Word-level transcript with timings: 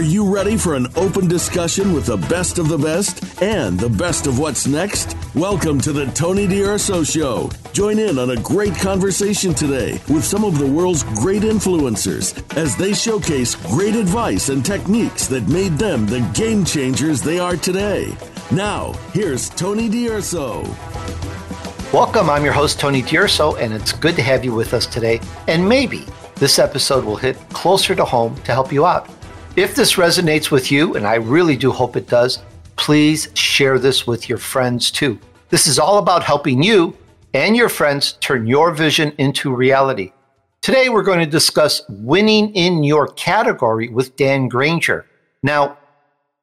Are 0.00 0.12
you 0.14 0.34
ready 0.34 0.56
for 0.56 0.76
an 0.76 0.86
open 0.96 1.28
discussion 1.28 1.92
with 1.92 2.06
the 2.06 2.16
best 2.16 2.58
of 2.58 2.70
the 2.70 2.78
best 2.78 3.42
and 3.42 3.78
the 3.78 3.90
best 3.90 4.26
of 4.26 4.38
what's 4.38 4.66
next? 4.66 5.14
Welcome 5.34 5.78
to 5.82 5.92
the 5.92 6.06
Tony 6.12 6.46
D'Urso 6.46 7.04
Show. 7.04 7.50
Join 7.74 7.98
in 7.98 8.18
on 8.18 8.30
a 8.30 8.40
great 8.40 8.74
conversation 8.76 9.52
today 9.52 10.00
with 10.08 10.24
some 10.24 10.42
of 10.42 10.58
the 10.58 10.66
world's 10.66 11.02
great 11.02 11.42
influencers 11.42 12.32
as 12.56 12.74
they 12.76 12.94
showcase 12.94 13.56
great 13.56 13.94
advice 13.94 14.48
and 14.48 14.64
techniques 14.64 15.26
that 15.26 15.46
made 15.48 15.72
them 15.72 16.06
the 16.06 16.26
game 16.32 16.64
changers 16.64 17.20
they 17.20 17.38
are 17.38 17.58
today. 17.58 18.16
Now, 18.50 18.94
here's 19.12 19.50
Tony 19.50 19.90
D'Urso. 19.90 20.62
Welcome, 21.92 22.30
I'm 22.30 22.42
your 22.42 22.54
host, 22.54 22.80
Tony 22.80 23.02
D'Urso, 23.02 23.56
and 23.56 23.74
it's 23.74 23.92
good 23.92 24.16
to 24.16 24.22
have 24.22 24.46
you 24.46 24.54
with 24.54 24.72
us 24.72 24.86
today. 24.86 25.20
And 25.46 25.68
maybe 25.68 26.06
this 26.36 26.58
episode 26.58 27.04
will 27.04 27.16
hit 27.16 27.36
closer 27.50 27.94
to 27.94 28.06
home 28.06 28.34
to 28.44 28.52
help 28.52 28.72
you 28.72 28.86
out. 28.86 29.10
If 29.60 29.74
this 29.74 29.96
resonates 29.96 30.50
with 30.50 30.72
you, 30.72 30.94
and 30.94 31.06
I 31.06 31.16
really 31.16 31.54
do 31.54 31.70
hope 31.70 31.94
it 31.94 32.08
does, 32.08 32.38
please 32.76 33.28
share 33.34 33.78
this 33.78 34.06
with 34.06 34.26
your 34.26 34.38
friends 34.38 34.90
too. 34.90 35.18
This 35.50 35.66
is 35.66 35.78
all 35.78 35.98
about 35.98 36.24
helping 36.24 36.62
you 36.62 36.96
and 37.34 37.54
your 37.54 37.68
friends 37.68 38.12
turn 38.22 38.46
your 38.46 38.72
vision 38.72 39.12
into 39.18 39.54
reality. 39.54 40.14
Today, 40.62 40.88
we're 40.88 41.02
going 41.02 41.18
to 41.18 41.26
discuss 41.26 41.82
winning 41.90 42.54
in 42.54 42.82
your 42.84 43.08
category 43.08 43.90
with 43.90 44.16
Dan 44.16 44.48
Granger. 44.48 45.04
Now, 45.42 45.76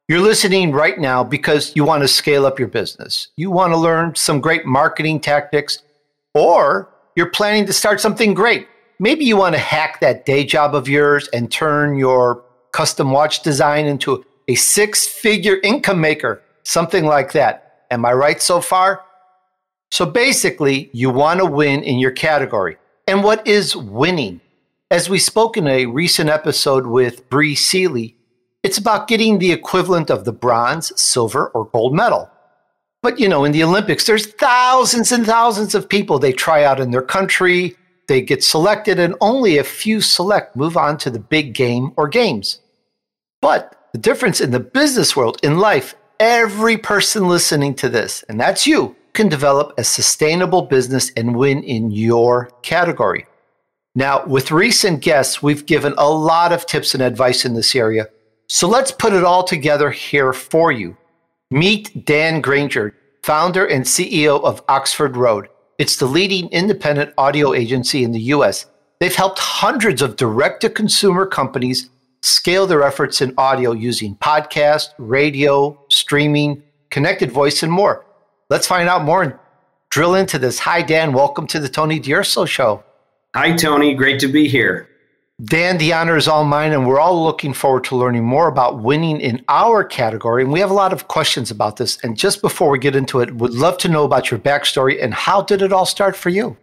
you're 0.08 0.22
listening 0.22 0.72
right 0.72 1.00
now 1.00 1.24
because 1.24 1.76
you 1.76 1.86
want 1.86 2.04
to 2.04 2.08
scale 2.08 2.46
up 2.46 2.60
your 2.60 2.68
business. 2.68 3.30
You 3.36 3.50
want 3.50 3.74
to 3.74 3.78
learn 3.78 4.14
some 4.14 4.42
great 4.42 4.68
marketing 4.68 5.22
tactics, 5.22 5.82
or 6.36 6.94
you're 7.16 7.32
planning 7.32 7.66
to 7.66 7.74
start 7.74 8.00
something 8.00 8.36
great. 8.36 8.68
Maybe 9.00 9.26
you 9.26 9.38
want 9.38 9.56
to 9.56 9.60
hack 9.60 10.02
that 10.02 10.28
day 10.28 10.46
job 10.46 10.76
of 10.76 10.88
yours 10.88 11.28
and 11.30 11.52
turn 11.52 11.98
your 11.98 12.44
custom 12.78 13.10
watch 13.10 13.42
design 13.42 13.88
into 13.88 14.24
a 14.48 14.54
six 14.54 15.08
figure 15.08 15.58
income 15.64 16.00
maker, 16.00 16.44
something 16.62 17.06
like 17.06 17.32
that. 17.32 17.86
Am 17.90 18.06
I 18.06 18.14
right 18.14 18.40
so 18.40 18.62
far? 18.62 19.04
So 19.90 20.06
basically, 20.06 20.92
you 20.94 21.10
want 21.10 21.40
to 21.40 21.46
win 21.48 21.82
in 21.82 21.98
your 21.98 22.12
category. 22.12 22.78
And 23.08 23.24
what 23.24 23.48
is 23.48 23.76
winning? 23.76 24.42
As 24.92 25.10
we 25.10 25.18
spoke 25.18 25.58
in 25.58 25.66
a 25.66 25.88
recent 25.88 26.30
episode 26.30 26.86
with 26.86 27.28
Bree 27.30 27.56
Seeley, 27.56 28.16
it's 28.62 28.78
about 28.78 29.08
getting 29.08 29.40
the 29.40 29.54
equivalent 29.54 30.12
of 30.12 30.26
the 30.26 30.32
bronze, 30.32 30.94
silver, 31.02 31.48
or 31.56 31.66
gold 31.66 31.96
medal. 31.96 32.30
But 33.02 33.20
you 33.20 33.28
know, 33.28 33.44
in 33.44 33.54
the 33.54 33.64
Olympics, 33.64 34.06
there's 34.06 34.28
thousands 34.28 35.12
and 35.12 35.26
thousands 35.26 35.74
of 35.74 35.90
people. 35.90 36.20
They 36.20 36.32
try 36.32 36.64
out 36.64 36.80
in 36.80 36.92
their 36.92 37.02
country, 37.02 37.76
they 38.08 38.22
get 38.22 38.44
selected, 38.44 39.00
and 39.00 39.16
only 39.20 39.58
a 39.58 39.64
few 39.64 40.00
select 40.00 40.56
move 40.56 40.78
on 40.78 41.00
to 41.00 41.10
the 41.10 41.20
big 41.20 41.56
game 41.56 41.92
or 41.98 42.08
games. 42.08 42.60
But 43.42 43.90
the 43.94 44.00
difference 44.00 44.42
in 44.42 44.52
the 44.52 44.60
business 44.60 45.16
world, 45.16 45.40
in 45.44 45.58
life, 45.58 45.96
every 46.20 46.78
person 46.78 47.28
listening 47.28 47.76
to 47.76 47.90
this, 47.90 48.24
and 48.30 48.40
that's 48.40 48.68
you, 48.68 48.96
can 49.14 49.30
develop 49.30 49.74
a 49.78 49.84
sustainable 49.84 50.64
business 50.64 51.12
and 51.18 51.36
win 51.36 51.64
in 51.64 51.92
your 51.92 52.52
category. 52.62 53.26
Now, 53.96 54.24
with 54.26 54.52
recent 54.52 55.02
guests, 55.02 55.42
we've 55.42 55.66
given 55.66 55.96
a 55.98 56.08
lot 56.08 56.52
of 56.52 56.68
tips 56.68 56.94
and 56.94 57.02
advice 57.02 57.46
in 57.46 57.56
this 57.56 57.76
area. 57.76 58.10
So 58.48 58.68
let's 58.68 58.92
put 58.92 59.14
it 59.14 59.24
all 59.24 59.44
together 59.44 59.90
here 59.90 60.34
for 60.34 60.72
you. 60.72 60.96
Meet 61.50 62.06
Dan 62.06 62.42
Granger, 62.42 62.96
founder 63.24 63.66
and 63.66 63.86
CEO 63.86 64.44
of 64.44 64.62
Oxford 64.70 65.18
Road. 65.18 65.50
It's 65.80 65.98
the 65.98 66.06
leading 66.06 66.50
independent 66.50 67.14
audio 67.18 67.54
agency 67.54 68.04
in 68.04 68.12
the 68.12 68.22
US. 68.36 68.68
They've 69.00 69.16
helped 69.16 69.40
hundreds 69.40 70.02
of 70.02 70.16
direct 70.16 70.62
to 70.62 70.70
consumer 70.70 71.26
companies 71.26 71.90
scale 72.22 72.68
their 72.68 72.84
efforts 72.84 73.22
in 73.22 73.34
audio 73.38 73.72
using 73.72 74.16
podcast, 74.16 74.90
radio, 74.98 75.80
streaming, 75.90 76.64
connected 76.90 77.32
voice, 77.32 77.64
and 77.64 77.72
more. 77.72 78.06
Let's 78.50 78.68
find 78.68 78.88
out 78.90 79.04
more 79.04 79.24
and 79.24 79.34
drill 79.90 80.16
into 80.16 80.40
this. 80.40 80.60
Hi, 80.60 80.82
Dan. 80.82 81.14
Welcome 81.14 81.48
to 81.48 81.60
the 81.60 81.70
Tony 81.70 82.00
D'Urso 82.00 82.46
Show. 82.46 82.84
Hi, 83.36 83.56
Tony. 83.56 83.94
Great 83.94 84.20
to 84.22 84.28
be 84.28 84.48
here. 84.48 84.88
Dan, 85.44 85.78
the 85.78 85.94
honor 85.94 86.18
is 86.18 86.28
all 86.28 86.46
mine, 86.46 86.72
and 86.72 86.88
we're 86.88 87.00
all 87.00 87.24
looking 87.24 87.54
forward 87.54 87.84
to 87.86 87.96
learning 87.96 88.24
more 88.24 88.48
about 88.48 88.82
winning 88.82 89.22
in 89.22 89.46
our 89.50 89.84
category. 89.84 90.42
And 90.42 90.52
we 90.52 90.60
have 90.62 90.72
a 90.72 90.74
lot 90.74 90.94
of 90.94 91.08
questions 91.08 91.52
about 91.52 91.78
this. 91.78 92.00
And 92.02 92.18
just 92.18 92.42
before 92.42 92.72
we 92.72 92.80
get 92.80 92.96
into 92.96 93.20
it, 93.20 93.36
would 93.36 93.54
love 93.54 93.78
to 93.80 93.88
know 93.88 94.04
about 94.04 94.32
your 94.32 94.40
backstory 94.40 95.02
and 95.02 95.14
how 95.14 95.44
did 95.44 95.62
it 95.62 95.72
all 95.72 95.86
start 95.86 96.16
for 96.16 96.30
you? 96.30 96.58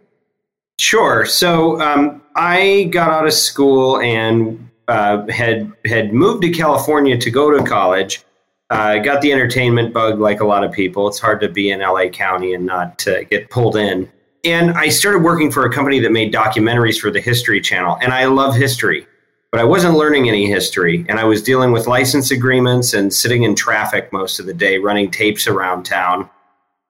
Sure. 0.77 1.25
So 1.25 1.79
um, 1.79 2.21
I 2.35 2.89
got 2.91 3.09
out 3.09 3.25
of 3.25 3.33
school 3.33 3.97
and 4.01 4.69
uh, 4.87 5.25
had 5.27 5.71
had 5.85 6.13
moved 6.13 6.41
to 6.43 6.51
California 6.51 7.17
to 7.17 7.31
go 7.31 7.51
to 7.51 7.63
college. 7.63 8.23
I 8.69 8.99
uh, 8.99 9.03
got 9.03 9.21
the 9.21 9.31
entertainment 9.31 9.93
bug, 9.93 10.19
like 10.19 10.41
a 10.41 10.45
lot 10.45 10.63
of 10.63 10.71
people. 10.71 11.07
It's 11.07 11.19
hard 11.19 11.39
to 11.41 11.49
be 11.49 11.69
in 11.69 11.81
LA 11.81 12.07
County 12.07 12.55
and 12.55 12.65
not 12.65 13.07
uh, 13.07 13.23
get 13.25 13.49
pulled 13.51 13.75
in 13.75 14.11
and 14.45 14.71
I 14.71 14.89
started 14.89 15.23
working 15.23 15.51
for 15.51 15.65
a 15.65 15.73
company 15.73 15.99
that 15.99 16.11
made 16.11 16.31
documentaries 16.31 16.99
for 16.99 17.09
the 17.09 17.19
History 17.19 17.59
Channel. 17.59 17.97
And 17.99 18.13
I 18.13 18.25
love 18.25 18.55
history, 18.55 19.07
but 19.51 19.59
I 19.59 19.63
wasn't 19.63 19.97
learning 19.97 20.29
any 20.29 20.45
history. 20.45 21.03
And 21.09 21.19
I 21.19 21.23
was 21.23 21.41
dealing 21.41 21.71
with 21.71 21.87
license 21.87 22.29
agreements 22.29 22.93
and 22.93 23.11
sitting 23.11 23.41
in 23.41 23.55
traffic 23.55 24.13
most 24.13 24.39
of 24.39 24.45
the 24.45 24.53
day, 24.53 24.77
running 24.77 25.09
tapes 25.09 25.47
around 25.47 25.83
town. 25.83 26.29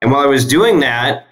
And 0.01 0.11
while 0.11 0.22
I 0.22 0.25
was 0.25 0.45
doing 0.45 0.81
that, 0.81 1.25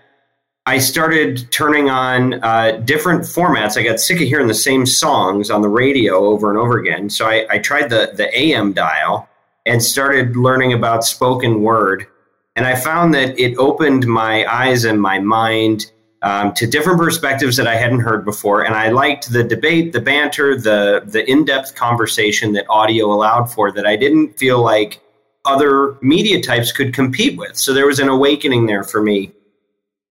I 0.65 0.77
started 0.77 1.51
turning 1.51 1.89
on 1.89 2.35
uh, 2.35 2.81
different 2.85 3.23
formats. 3.23 3.77
I 3.77 3.83
got 3.83 3.99
sick 3.99 4.21
of 4.21 4.27
hearing 4.27 4.47
the 4.47 4.53
same 4.53 4.85
songs 4.85 5.49
on 5.49 5.61
the 5.61 5.67
radio 5.67 6.15
over 6.15 6.49
and 6.49 6.57
over 6.57 6.79
again. 6.79 7.09
So 7.09 7.27
I, 7.27 7.45
I 7.49 7.57
tried 7.59 7.89
the, 7.89 8.13
the 8.15 8.29
AM 8.37 8.71
dial 8.71 9.27
and 9.65 9.83
started 9.83 10.37
learning 10.37 10.71
about 10.71 11.03
spoken 11.03 11.63
word. 11.63 12.07
And 12.55 12.65
I 12.65 12.75
found 12.75 13.13
that 13.13 13.37
it 13.37 13.57
opened 13.57 14.07
my 14.07 14.45
eyes 14.45 14.85
and 14.85 15.01
my 15.01 15.19
mind 15.19 15.91
um, 16.21 16.53
to 16.53 16.65
different 16.65 16.97
perspectives 16.97 17.57
that 17.57 17.67
I 17.67 17.75
hadn't 17.75 17.99
heard 17.99 18.23
before. 18.23 18.63
And 18.63 18.73
I 18.73 18.89
liked 18.89 19.33
the 19.33 19.43
debate, 19.43 19.91
the 19.91 19.99
banter, 19.99 20.55
the 20.55 21.03
the 21.05 21.29
in 21.29 21.43
depth 21.43 21.75
conversation 21.75 22.53
that 22.53 22.65
audio 22.69 23.07
allowed 23.07 23.51
for 23.51 23.71
that 23.73 23.85
I 23.85 23.97
didn't 23.97 24.39
feel 24.39 24.61
like 24.61 25.01
other 25.43 25.97
media 26.01 26.41
types 26.41 26.71
could 26.71 26.93
compete 26.93 27.37
with. 27.37 27.57
So 27.57 27.73
there 27.73 27.85
was 27.85 27.99
an 27.99 28.07
awakening 28.07 28.67
there 28.67 28.85
for 28.85 29.01
me. 29.01 29.33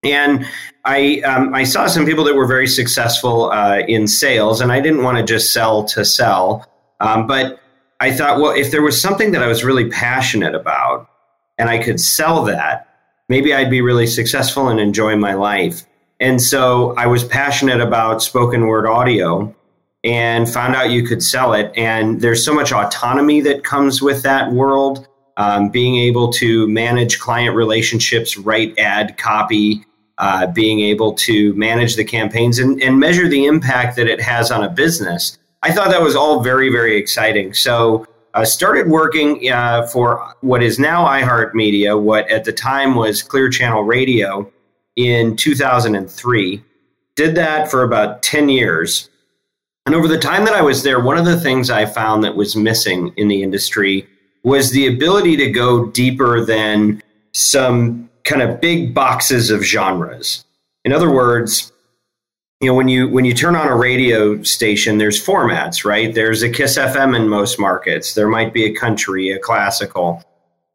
And 0.05 0.47
I 0.85 1.21
um, 1.21 1.55
I 1.55 1.65
saw 1.65 1.87
some 1.87 2.05
people 2.05 2.25
that 2.25 2.35
were 2.35 2.47
very 2.47 2.67
successful 2.67 3.51
uh, 3.51 3.81
in 3.87 4.09
sales, 4.09 4.61
and 4.61 4.73
I 4.73 4.81
didn't 4.81 5.03
want 5.05 5.19
to 5.19 5.25
just 5.25 5.53
sell 5.53 5.85
to 5.85 6.05
sell, 6.05 6.67
um, 7.01 7.27
but 7.27 7.61
I 8.01 8.11
thought, 8.11 8.41
well, 8.41 8.51
if 8.51 8.73
there 8.73 8.83
was 8.83 9.01
something 9.01 9.31
that 9.31 9.45
I 9.45 9.47
was 9.47 9.63
really 9.63 9.89
passionate 9.89 10.57
about, 10.57 11.09
and 11.57 11.71
I 11.71 11.79
could 11.79 12.01
sell 12.01 12.43
that, 12.45 12.89
maybe 13.29 13.55
I'd 13.55 13.71
be 13.71 13.81
really 13.81 14.09
successful 14.09 14.69
and 14.69 14.81
enjoy 14.81 15.15
my 15.17 15.35
life. 15.35 15.85
And 16.19 16.43
so 16.43 16.95
I 16.97 17.07
was 17.07 17.23
passionate 17.25 17.81
about 17.81 18.23
spoken 18.23 18.67
word 18.67 18.87
audio 18.87 19.55
and 20.05 20.49
found 20.49 20.75
out 20.75 20.91
you 20.91 21.07
could 21.07 21.23
sell 21.23 21.53
it. 21.53 21.73
And 21.77 22.21
there's 22.21 22.45
so 22.45 22.53
much 22.53 22.73
autonomy 22.73 23.41
that 23.43 23.63
comes 23.63 24.03
with 24.03 24.23
that 24.23 24.53
world. 24.53 25.07
Um, 25.37 25.71
being 25.71 25.97
able 25.97 26.31
to 26.35 26.69
manage 26.69 27.19
client 27.19 27.57
relationships, 27.57 28.37
write 28.37 28.79
ad 28.79 29.17
copy, 29.17 29.83
uh, 30.19 30.47
being 30.49 30.81
able 30.81 31.15
to 31.15 31.55
manage 31.55 31.97
the 31.97 32.05
campaigns 32.05 32.59
and, 32.59 32.81
and 32.83 32.99
measure 32.99 33.29
the 33.29 33.47
impact 33.47 33.97
that 33.97 34.07
it 34.07 34.21
has 34.21 34.51
on 34.51 34.63
a 34.63 34.69
business. 34.69 35.39
I 35.63 35.73
thought 35.73 35.91
that 35.91 36.03
was 36.03 36.17
all 36.17 36.43
very, 36.43 36.71
very 36.71 36.97
exciting. 36.97 37.55
So 37.55 38.07
I 38.35 38.43
uh, 38.43 38.45
started 38.45 38.89
working 38.89 39.51
uh, 39.51 39.87
for 39.87 40.35
what 40.41 40.63
is 40.63 40.79
now 40.79 41.07
iHeartMedia, 41.07 42.01
what 42.01 42.29
at 42.31 42.45
the 42.45 42.53
time 42.53 42.95
was 42.95 43.23
Clear 43.23 43.51
Channel 43.51 43.85
Radio 43.85 44.51
in 44.97 45.37
2003. 45.37 46.65
Did 47.15 47.35
that 47.35 47.71
for 47.71 47.83
about 47.83 48.23
10 48.23 48.49
years. 48.49 49.11
And 49.85 49.95
over 49.95 50.09
the 50.09 50.19
time 50.19 50.45
that 50.45 50.55
I 50.55 50.63
was 50.63 50.83
there, 50.83 51.01
one 51.01 51.19
of 51.19 51.25
the 51.25 51.39
things 51.39 51.69
I 51.69 51.85
found 51.85 52.25
that 52.25 52.37
was 52.37 52.57
missing 52.57 53.13
in 53.17 53.29
the 53.29 53.43
industry 53.43 54.09
was 54.45 54.71
the 54.71 54.87
ability 54.87 55.37
to 55.37 55.51
go 55.51 55.87
deeper 55.87 56.45
than 56.45 57.03
some 57.33 58.09
kind 58.25 58.43
of 58.43 58.61
big 58.61 58.95
boxes 58.95 59.51
of 59.51 59.63
genres. 59.63 60.45
In 60.85 60.93
other 60.93 61.11
words, 61.11 61.73
you 62.61 62.69
know, 62.69 62.75
when 62.75 62.89
you 62.89 63.09
when 63.09 63.25
you 63.25 63.35
turn 63.35 63.57
on 63.57 63.67
a 63.67 63.77
radio 63.77 64.41
station, 64.43 64.99
there's 64.99 65.25
formats, 65.25 65.85
right? 65.85 66.15
There's 66.15 66.43
a 66.43 66.49
Kiss 66.51 66.79
FM 66.79 67.17
in 67.17 67.29
most 67.29 67.59
markets. 67.59 68.15
There 68.15 68.29
might 68.29 68.53
be 68.53 68.65
a 68.65 68.73
country, 68.73 69.31
a 69.31 69.39
classical, 69.39 70.23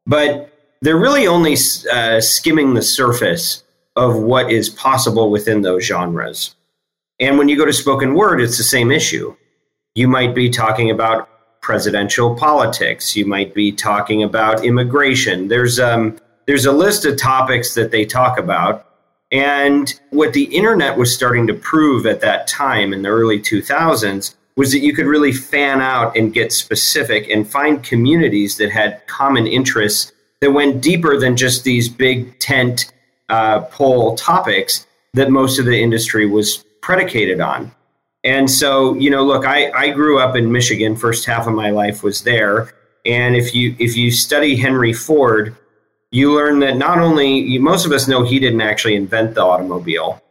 but 0.05 0.51
they're 0.81 0.97
really 0.97 1.27
only 1.27 1.55
uh, 1.91 2.19
skimming 2.19 2.73
the 2.73 2.81
surface 2.81 3.63
of 3.95 4.17
what 4.17 4.51
is 4.51 4.69
possible 4.69 5.31
within 5.31 5.61
those 5.61 5.85
genres. 5.85 6.55
And 7.19 7.37
when 7.37 7.49
you 7.49 7.57
go 7.57 7.65
to 7.65 7.73
spoken 7.73 8.13
word, 8.13 8.41
it's 8.41 8.57
the 8.57 8.63
same 8.63 8.91
issue. 8.91 9.35
You 9.95 10.07
might 10.07 10.35
be 10.35 10.49
talking 10.49 10.91
about 10.91 11.29
presidential 11.61 12.35
politics. 12.35 13.15
You 13.15 13.25
might 13.25 13.53
be 13.53 13.71
talking 13.71 14.21
about 14.23 14.63
immigration. 14.63 15.47
There's 15.47 15.79
um, 15.79 16.19
there's 16.47 16.65
a 16.65 16.71
list 16.71 17.05
of 17.05 17.17
topics 17.17 17.75
that 17.75 17.91
they 17.91 18.05
talk 18.05 18.39
about. 18.39 18.85
And 19.31 19.93
what 20.11 20.33
the 20.33 20.45
internet 20.45 20.97
was 20.97 21.13
starting 21.13 21.45
to 21.47 21.53
prove 21.53 22.05
at 22.05 22.21
that 22.21 22.47
time 22.47 22.93
in 22.93 23.01
the 23.01 23.09
early 23.09 23.39
2000s 23.39 24.35
was 24.55 24.71
that 24.71 24.79
you 24.79 24.93
could 24.93 25.05
really 25.05 25.33
fan 25.33 25.81
out 25.81 26.17
and 26.17 26.33
get 26.33 26.51
specific 26.51 27.29
and 27.29 27.47
find 27.47 27.83
communities 27.83 28.57
that 28.57 28.71
had 28.71 29.05
common 29.07 29.45
interests 29.45 30.13
that 30.39 30.51
went 30.51 30.81
deeper 30.81 31.19
than 31.19 31.35
just 31.35 31.63
these 31.63 31.89
big 31.89 32.39
tent 32.39 32.91
uh, 33.29 33.61
topics 34.15 34.87
that 35.13 35.29
most 35.29 35.59
of 35.59 35.65
the 35.65 35.81
industry 35.81 36.25
was 36.25 36.63
predicated 36.81 37.41
on. 37.41 37.71
And 38.23 38.49
so, 38.49 38.93
you 38.95 39.09
know, 39.09 39.23
look, 39.23 39.45
I, 39.45 39.71
I 39.71 39.89
grew 39.89 40.19
up 40.19 40.35
in 40.35 40.51
Michigan. 40.51 40.95
First 40.95 41.25
half 41.25 41.47
of 41.47 41.53
my 41.53 41.69
life 41.69 42.03
was 42.03 42.21
there. 42.21 42.73
And 43.05 43.35
if 43.35 43.53
you 43.55 43.75
if 43.79 43.95
you 43.95 44.11
study 44.11 44.55
Henry 44.55 44.91
Ford, 44.91 45.55
you 46.11 46.33
learn 46.33 46.59
that 46.59 46.77
not 46.77 46.99
only 46.99 47.57
most 47.59 47.85
of 47.85 47.91
us 47.91 48.07
know 48.07 48.23
he 48.23 48.39
didn't 48.39 48.61
actually 48.61 48.95
invent 48.95 49.35
the 49.35 49.43
automobile, 49.43 50.21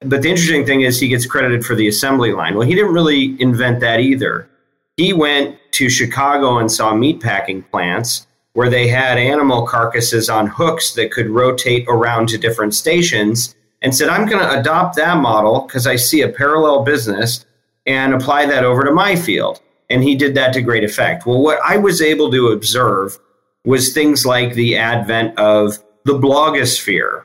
but 0.00 0.22
the 0.22 0.28
interesting 0.28 0.66
thing 0.66 0.82
is 0.82 1.00
he 1.00 1.08
gets 1.08 1.26
credited 1.26 1.64
for 1.64 1.74
the 1.74 1.88
assembly 1.88 2.32
line. 2.32 2.54
Well, 2.54 2.66
he 2.66 2.74
didn't 2.74 2.92
really 2.92 3.40
invent 3.40 3.80
that 3.80 4.00
either. 4.00 4.48
He 4.96 5.12
went 5.12 5.58
to 5.72 5.88
Chicago 5.88 6.58
and 6.58 6.70
saw 6.70 6.92
meatpacking 6.92 7.68
plants 7.70 8.26
where 8.52 8.70
they 8.70 8.86
had 8.86 9.18
animal 9.18 9.66
carcasses 9.66 10.30
on 10.30 10.46
hooks 10.46 10.94
that 10.94 11.10
could 11.10 11.28
rotate 11.28 11.84
around 11.88 12.28
to 12.28 12.38
different 12.38 12.74
stations 12.74 13.56
and 13.82 13.94
said, 13.94 14.08
I'm 14.08 14.26
going 14.26 14.42
to 14.42 14.60
adopt 14.60 14.94
that 14.96 15.18
model 15.18 15.62
because 15.62 15.86
I 15.86 15.96
see 15.96 16.22
a 16.22 16.28
parallel 16.28 16.84
business 16.84 17.44
and 17.86 18.14
apply 18.14 18.46
that 18.46 18.64
over 18.64 18.84
to 18.84 18.92
my 18.92 19.16
field. 19.16 19.60
And 19.90 20.02
he 20.02 20.14
did 20.14 20.34
that 20.36 20.52
to 20.54 20.62
great 20.62 20.84
effect. 20.84 21.26
Well, 21.26 21.42
what 21.42 21.58
I 21.64 21.76
was 21.76 22.00
able 22.00 22.30
to 22.30 22.48
observe 22.48 23.18
was 23.64 23.92
things 23.92 24.26
like 24.26 24.54
the 24.54 24.76
advent 24.76 25.38
of 25.38 25.78
the 26.04 26.14
blogosphere 26.14 27.24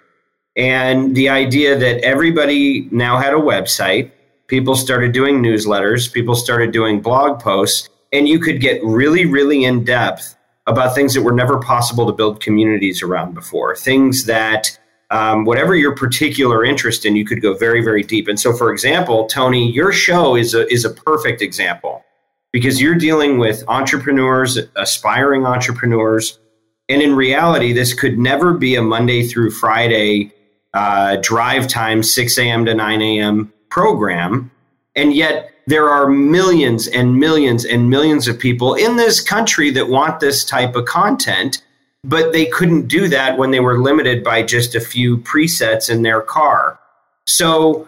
and 0.55 1.15
the 1.15 1.29
idea 1.29 1.77
that 1.77 2.01
everybody 2.01 2.87
now 2.91 3.17
had 3.17 3.33
a 3.33 3.37
website. 3.37 4.11
People 4.47 4.75
started 4.75 5.11
doing 5.11 5.41
newsletters, 5.43 6.11
people 6.11 6.35
started 6.35 6.71
doing 6.71 7.01
blog 7.01 7.39
posts, 7.39 7.89
and 8.11 8.27
you 8.27 8.39
could 8.39 8.59
get 8.59 8.83
really, 8.83 9.25
really 9.25 9.63
in 9.63 9.83
depth 9.83 10.35
about 10.65 10.95
things 10.95 11.13
that 11.13 11.21
were 11.21 11.33
never 11.33 11.59
possible 11.59 12.05
to 12.05 12.13
build 12.13 12.41
communities 12.41 13.01
around 13.03 13.33
before. 13.33 13.75
Things 13.75 14.25
that, 14.25 14.77
um, 15.11 15.45
whatever 15.45 15.75
your 15.75 15.95
particular 15.95 16.63
interest 16.63 17.05
in, 17.05 17.15
you 17.15 17.25
could 17.25 17.41
go 17.41 17.53
very, 17.53 17.83
very 17.83 18.03
deep. 18.03 18.27
And 18.27 18.39
so, 18.39 18.53
for 18.53 18.71
example, 18.71 19.27
Tony, 19.27 19.71
your 19.71 19.91
show 19.91 20.35
is 20.35 20.53
a, 20.53 20.71
is 20.71 20.85
a 20.85 20.89
perfect 20.89 21.41
example 21.41 22.03
because 22.51 22.81
you're 22.81 22.95
dealing 22.95 23.37
with 23.37 23.63
entrepreneurs, 23.67 24.57
aspiring 24.75 25.45
entrepreneurs. 25.45 26.39
And 26.87 27.01
in 27.01 27.15
reality, 27.15 27.73
this 27.73 27.93
could 27.93 28.17
never 28.17 28.53
be 28.53 28.75
a 28.75 28.81
Monday 28.81 29.23
through 29.23 29.51
Friday 29.51 30.33
uh, 30.73 31.17
drive 31.21 31.67
time, 31.67 32.03
6 32.03 32.37
a.m. 32.37 32.65
to 32.65 32.73
9 32.73 33.01
a.m. 33.01 33.53
program. 33.69 34.51
And 34.95 35.13
yet, 35.13 35.51
there 35.67 35.89
are 35.89 36.09
millions 36.09 36.87
and 36.87 37.19
millions 37.19 37.63
and 37.63 37.89
millions 37.89 38.27
of 38.27 38.39
people 38.39 38.73
in 38.73 38.95
this 38.95 39.21
country 39.21 39.69
that 39.71 39.87
want 39.87 40.19
this 40.19 40.43
type 40.43 40.75
of 40.75 40.85
content, 40.85 41.63
but 42.03 42.33
they 42.33 42.47
couldn't 42.47 42.87
do 42.87 43.07
that 43.07 43.37
when 43.37 43.51
they 43.51 43.59
were 43.59 43.79
limited 43.79 44.23
by 44.23 44.41
just 44.41 44.73
a 44.73 44.79
few 44.79 45.17
presets 45.19 45.89
in 45.89 46.01
their 46.01 46.21
car. 46.21 46.79
So, 47.27 47.87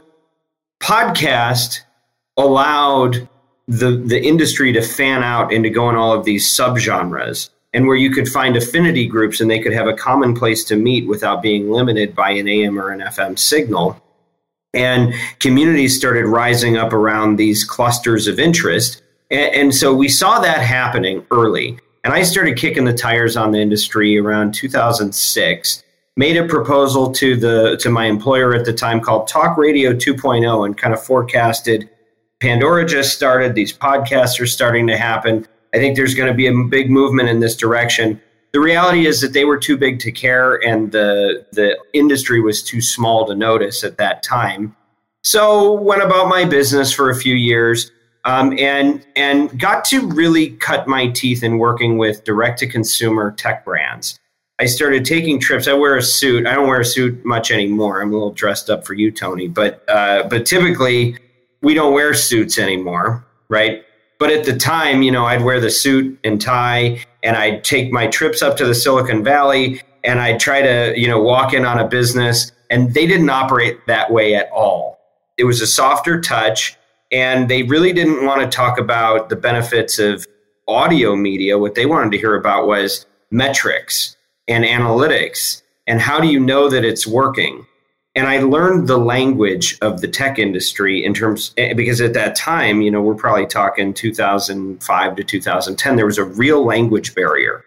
podcast 0.82 1.82
allowed 2.38 3.28
the 3.72 3.92
the 4.06 4.22
industry 4.22 4.74
to 4.74 4.82
fan 4.82 5.24
out 5.24 5.54
into 5.54 5.70
to 5.70 5.74
go 5.74 5.90
in 5.90 5.96
all 5.96 6.12
of 6.14 6.26
these 6.26 6.46
subgenres 6.46 7.50
and 7.74 7.88
where 7.88 7.96
you 7.96 8.12
could 8.12 8.28
find 8.28 8.58
affinity 8.58 9.08
groups 9.08 9.40
and 9.40 9.50
they 9.50 9.60
could 9.60 9.72
have 9.72 9.88
a 9.88 9.94
common 9.94 10.36
place 10.36 10.66
to 10.66 10.76
meet 10.76 11.08
without 11.08 11.42
being 11.42 11.72
limited 11.72 12.14
by 12.14 12.32
an 12.32 12.50
AM 12.50 12.78
or 12.78 12.90
an 12.90 13.00
FM 13.00 13.40
signal. 13.40 14.02
And 14.74 15.14
communities 15.40 15.98
started 15.98 16.26
rising 16.26 16.76
up 16.76 16.92
around 16.92 17.38
these 17.38 17.64
clusters 17.64 18.28
of 18.28 18.40
interest. 18.40 19.02
And, 19.30 19.56
and 19.56 19.76
so 19.76 19.94
we 19.94 20.10
saw 20.10 20.40
that 20.40 20.62
happening 20.62 21.26
early. 21.32 21.80
And 22.04 22.14
I 22.14 22.24
started 22.24 22.58
kicking 22.58 22.84
the 22.84 22.94
tires 22.94 23.38
on 23.38 23.52
the 23.52 23.60
industry 23.60 24.18
around 24.18 24.54
2006 24.54 25.84
made 26.18 26.36
a 26.36 26.46
proposal 26.46 27.14
to 27.14 27.38
the 27.38 27.78
to 27.78 27.90
my 27.90 28.06
employer 28.06 28.54
at 28.54 28.66
the 28.66 28.74
time 28.74 29.00
called 29.00 29.30
Talk 29.30 29.56
Radio 29.56 29.94
2.0 29.94 30.66
and 30.66 30.78
kind 30.78 30.94
of 30.94 31.02
forecasted 31.02 31.90
Pandora 32.42 32.86
just 32.86 33.14
started. 33.14 33.54
These 33.54 33.72
podcasts 33.72 34.40
are 34.40 34.48
starting 34.48 34.88
to 34.88 34.98
happen. 34.98 35.48
I 35.74 35.78
think 35.78 35.96
there's 35.96 36.16
going 36.16 36.28
to 36.28 36.34
be 36.34 36.48
a 36.48 36.54
big 36.70 36.90
movement 36.90 37.30
in 37.30 37.40
this 37.40 37.56
direction. 37.56 38.20
The 38.52 38.60
reality 38.60 39.06
is 39.06 39.22
that 39.22 39.32
they 39.32 39.46
were 39.46 39.58
too 39.58 39.78
big 39.78 40.00
to 40.00 40.12
care, 40.12 40.56
and 40.56 40.92
the 40.92 41.46
the 41.54 41.78
industry 41.94 42.42
was 42.42 42.62
too 42.62 42.82
small 42.82 43.26
to 43.28 43.36
notice 43.36 43.84
at 43.84 43.98
that 43.98 44.24
time. 44.24 44.76
So 45.24 45.74
went 45.74 46.02
about 46.02 46.28
my 46.28 46.44
business 46.44 46.92
for 46.92 47.10
a 47.10 47.16
few 47.16 47.36
years, 47.36 47.92
um, 48.26 48.58
and 48.60 49.06
and 49.16 49.58
got 49.58 49.86
to 49.86 50.06
really 50.08 50.50
cut 50.58 50.88
my 50.88 51.08
teeth 51.08 51.44
in 51.44 51.60
working 51.60 51.98
with 51.98 52.26
direct 52.26 52.60
to 52.60 52.68
consumer 52.68 53.32
tech 53.32 53.64
brands. 53.64 54.20
I 54.60 54.66
started 54.66 55.06
taking 55.06 55.40
trips. 55.40 55.68
I 55.68 55.74
wear 55.74 55.96
a 55.96 56.04
suit. 56.04 56.46
I 56.46 56.54
don't 56.56 56.68
wear 56.68 56.82
a 56.82 56.86
suit 56.86 57.24
much 57.24 57.52
anymore. 57.52 58.02
I'm 58.02 58.10
a 58.10 58.14
little 58.14 58.34
dressed 58.34 58.70
up 58.70 58.86
for 58.86 58.96
you, 58.96 59.12
Tony. 59.12 59.48
But 59.48 59.88
uh, 59.88 60.28
but 60.28 60.46
typically 60.46 61.16
we 61.62 61.74
don't 61.74 61.94
wear 61.94 62.14
suits 62.14 62.58
anymore, 62.58 63.26
right? 63.50 63.84
But 64.20 64.32
at 64.32 64.46
the 64.46 64.56
time, 64.56 65.02
you 65.02 65.12
know, 65.12 65.26
I'd 65.26 65.44
wear 65.44 65.60
the 65.60 65.70
suit 65.70 66.20
and 66.24 66.40
tie 66.40 67.04
and 67.24 67.36
I'd 67.36 67.64
take 67.64 67.92
my 67.92 68.08
trips 68.08 68.42
up 68.42 68.58
to 68.58 68.66
the 68.66 68.76
Silicon 68.76 69.24
Valley 69.24 69.82
and 70.04 70.20
I'd 70.20 70.40
try 70.40 70.62
to, 70.62 70.94
you 70.96 71.08
know, 71.08 71.22
walk 71.22 71.54
in 71.54 71.66
on 71.66 71.80
a 71.80 71.88
business 71.88 72.52
and 72.70 72.94
they 72.94 73.06
didn't 73.06 73.30
operate 73.30 73.80
that 73.88 74.12
way 74.12 74.36
at 74.36 74.50
all. 74.52 75.00
It 75.38 75.46
was 75.46 75.62
a 75.62 75.68
softer 75.68 76.22
touch 76.22 76.78
and 77.12 77.50
they 77.50 77.64
really 77.64 77.94
didn't 77.94 78.26
want 78.26 78.42
to 78.42 78.48
talk 78.48 78.80
about 78.80 79.30
the 79.30 79.36
benefits 79.36 80.00
of 80.00 80.26
audio 80.68 81.16
media. 81.16 81.58
What 81.58 81.76
they 81.76 81.86
wanted 81.86 82.12
to 82.12 82.18
hear 82.18 82.36
about 82.36 82.68
was 82.68 83.06
metrics 83.32 84.16
and 84.48 84.64
analytics 84.64 85.62
and 85.88 86.00
how 86.00 86.20
do 86.20 86.28
you 86.28 86.40
know 86.40 86.70
that 86.70 86.86
it's 86.86 87.08
working? 87.08 87.66
And 88.14 88.28
I 88.28 88.40
learned 88.40 88.88
the 88.88 88.98
language 88.98 89.78
of 89.82 90.02
the 90.02 90.08
tech 90.08 90.38
industry 90.38 91.04
in 91.04 91.14
terms 91.14 91.54
eh, 91.58 91.74
because 91.74 92.02
at 92.02 92.14
that 92.14 92.36
time, 92.36 92.82
you 92.82 92.92
know, 92.92 93.02
we're 93.02 93.16
probably 93.16 93.46
talking 93.46 93.94
2005 93.94 95.16
to 95.16 95.24
2010. 95.24 95.96
There 95.96 96.06
was 96.06 96.18
a 96.18 96.24
real 96.24 96.66
language 96.66 97.16
barrier, 97.16 97.64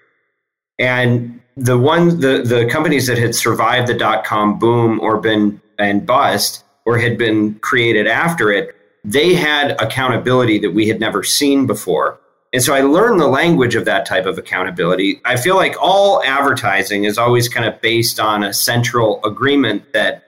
and 0.78 1.40
the 1.56 1.78
one 1.78 2.20
the 2.20 2.42
the 2.42 2.68
companies 2.70 3.06
that 3.06 3.18
had 3.18 3.34
survived 3.34 3.88
the 3.88 3.94
dot 3.94 4.24
com 4.24 4.58
boom 4.58 5.00
or 5.00 5.18
been 5.18 5.60
and 5.78 6.04
bust 6.06 6.64
or 6.84 6.98
had 6.98 7.16
been 7.16 7.54
created 7.60 8.06
after 8.06 8.52
it, 8.52 8.76
they 9.04 9.34
had 9.34 9.80
accountability 9.80 10.58
that 10.58 10.72
we 10.72 10.88
had 10.88 11.00
never 11.00 11.22
seen 11.22 11.66
before. 11.66 12.18
And 12.52 12.62
so 12.62 12.72
I 12.72 12.82
learned 12.82 13.18
the 13.18 13.26
language 13.26 13.74
of 13.74 13.84
that 13.86 14.06
type 14.06 14.26
of 14.26 14.38
accountability. 14.38 15.20
I 15.24 15.36
feel 15.36 15.56
like 15.56 15.74
all 15.80 16.22
advertising 16.22 17.02
is 17.02 17.18
always 17.18 17.48
kind 17.48 17.66
of 17.66 17.80
based 17.80 18.20
on 18.20 18.44
a 18.44 18.52
central 18.52 19.20
agreement 19.24 19.92
that 19.92 20.23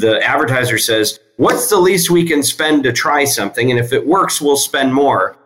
the 0.00 0.20
advertiser 0.22 0.78
says, 0.78 1.18
What's 1.36 1.68
the 1.68 1.78
least 1.78 2.10
we 2.10 2.26
can 2.26 2.42
spend 2.42 2.84
to 2.84 2.92
try 2.92 3.24
something? 3.24 3.70
And 3.70 3.80
if 3.80 3.92
it 3.92 4.06
works, 4.06 4.40
we'll 4.40 4.56
spend 4.56 4.94
more. 4.94 5.36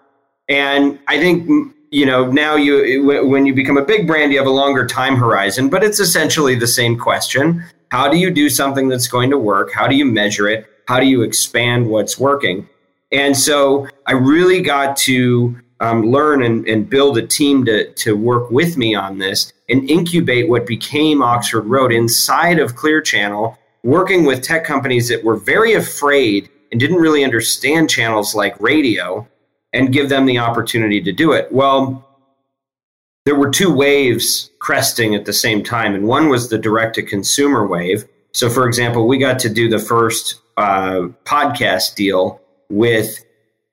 And 0.49 0.99
I 1.09 1.19
think, 1.19 1.75
you 1.90 2.05
know, 2.05 2.31
now 2.31 2.57
you, 2.57 3.05
when 3.26 3.47
you 3.47 3.55
become 3.55 3.78
a 3.78 3.85
big 3.85 4.07
brand, 4.07 4.33
you 4.33 4.38
have 4.38 4.47
a 4.47 4.50
longer 4.50 4.87
time 4.87 5.17
horizon, 5.17 5.71
but 5.71 5.83
it's 5.83 5.99
essentially 5.99 6.55
the 6.55 6.67
same 6.67 6.99
question. 6.99 7.64
How 7.90 8.11
do 8.11 8.19
you 8.19 8.31
do 8.31 8.50
something 8.50 8.88
that's 8.88 9.09
going 9.09 9.31
to 9.31 9.38
work? 9.38 9.73
How 9.73 9.87
do 9.87 9.95
you 9.95 10.05
measure 10.05 10.47
it? 10.47 10.67
How 10.87 11.00
do 11.00 11.07
you 11.07 11.23
expand 11.23 11.88
what's 11.88 12.19
working? 12.19 12.69
And 13.11 13.37
so 13.37 13.88
I 14.07 14.12
really 14.12 14.61
got 14.61 14.97
to 14.99 15.59
um, 15.81 16.11
learn 16.11 16.43
and, 16.43 16.67
and 16.69 16.88
build 16.88 17.17
a 17.19 17.26
team 17.26 17.64
to, 17.64 17.90
to 17.93 18.17
work 18.17 18.50
with 18.50 18.76
me 18.76 18.95
on 18.95 19.19
this 19.19 19.52
and 19.69 19.88
incubate 19.88 20.49
what 20.49 20.67
became 20.67 21.23
Oxford 21.23 21.62
Road 21.62 21.93
inside 21.93 22.59
of 22.59 22.75
Clear 22.75 23.00
Channel 23.00 23.59
working 23.82 24.25
with 24.25 24.42
tech 24.42 24.64
companies 24.64 25.08
that 25.08 25.25
were 25.25 25.37
very 25.37 25.75
afraid 25.75 26.49
and 26.70 26.80
didn't 26.80 26.97
really 26.97 27.25
understand 27.25 27.88
channels 27.90 28.35
like 28.35 28.61
radio 28.61 29.26
and 29.73 29.92
give 29.92 30.08
them 30.08 30.26
the 30.26 30.38
opportunity 30.38 31.00
to 31.00 31.12
do 31.12 31.32
it. 31.32 31.50
Well, 31.52 32.04
there 33.25 33.37
were 33.37 33.50
two 33.50 33.73
waves 33.73 34.50
cresting 34.58 35.14
at 35.14 35.25
the 35.25 35.32
same 35.32 35.62
time, 35.62 35.94
and 35.94 36.06
one 36.06 36.28
was 36.28 36.49
the 36.49 36.58
direct 36.58 36.94
to 36.94 37.02
consumer 37.02 37.66
wave. 37.66 38.04
So, 38.32 38.49
for 38.49 38.66
example, 38.66 39.06
we 39.06 39.18
got 39.18 39.38
to 39.40 39.49
do 39.49 39.68
the 39.68 39.78
first 39.78 40.40
uh, 40.56 41.08
podcast 41.25 41.94
deal 41.94 42.40
with 42.70 43.25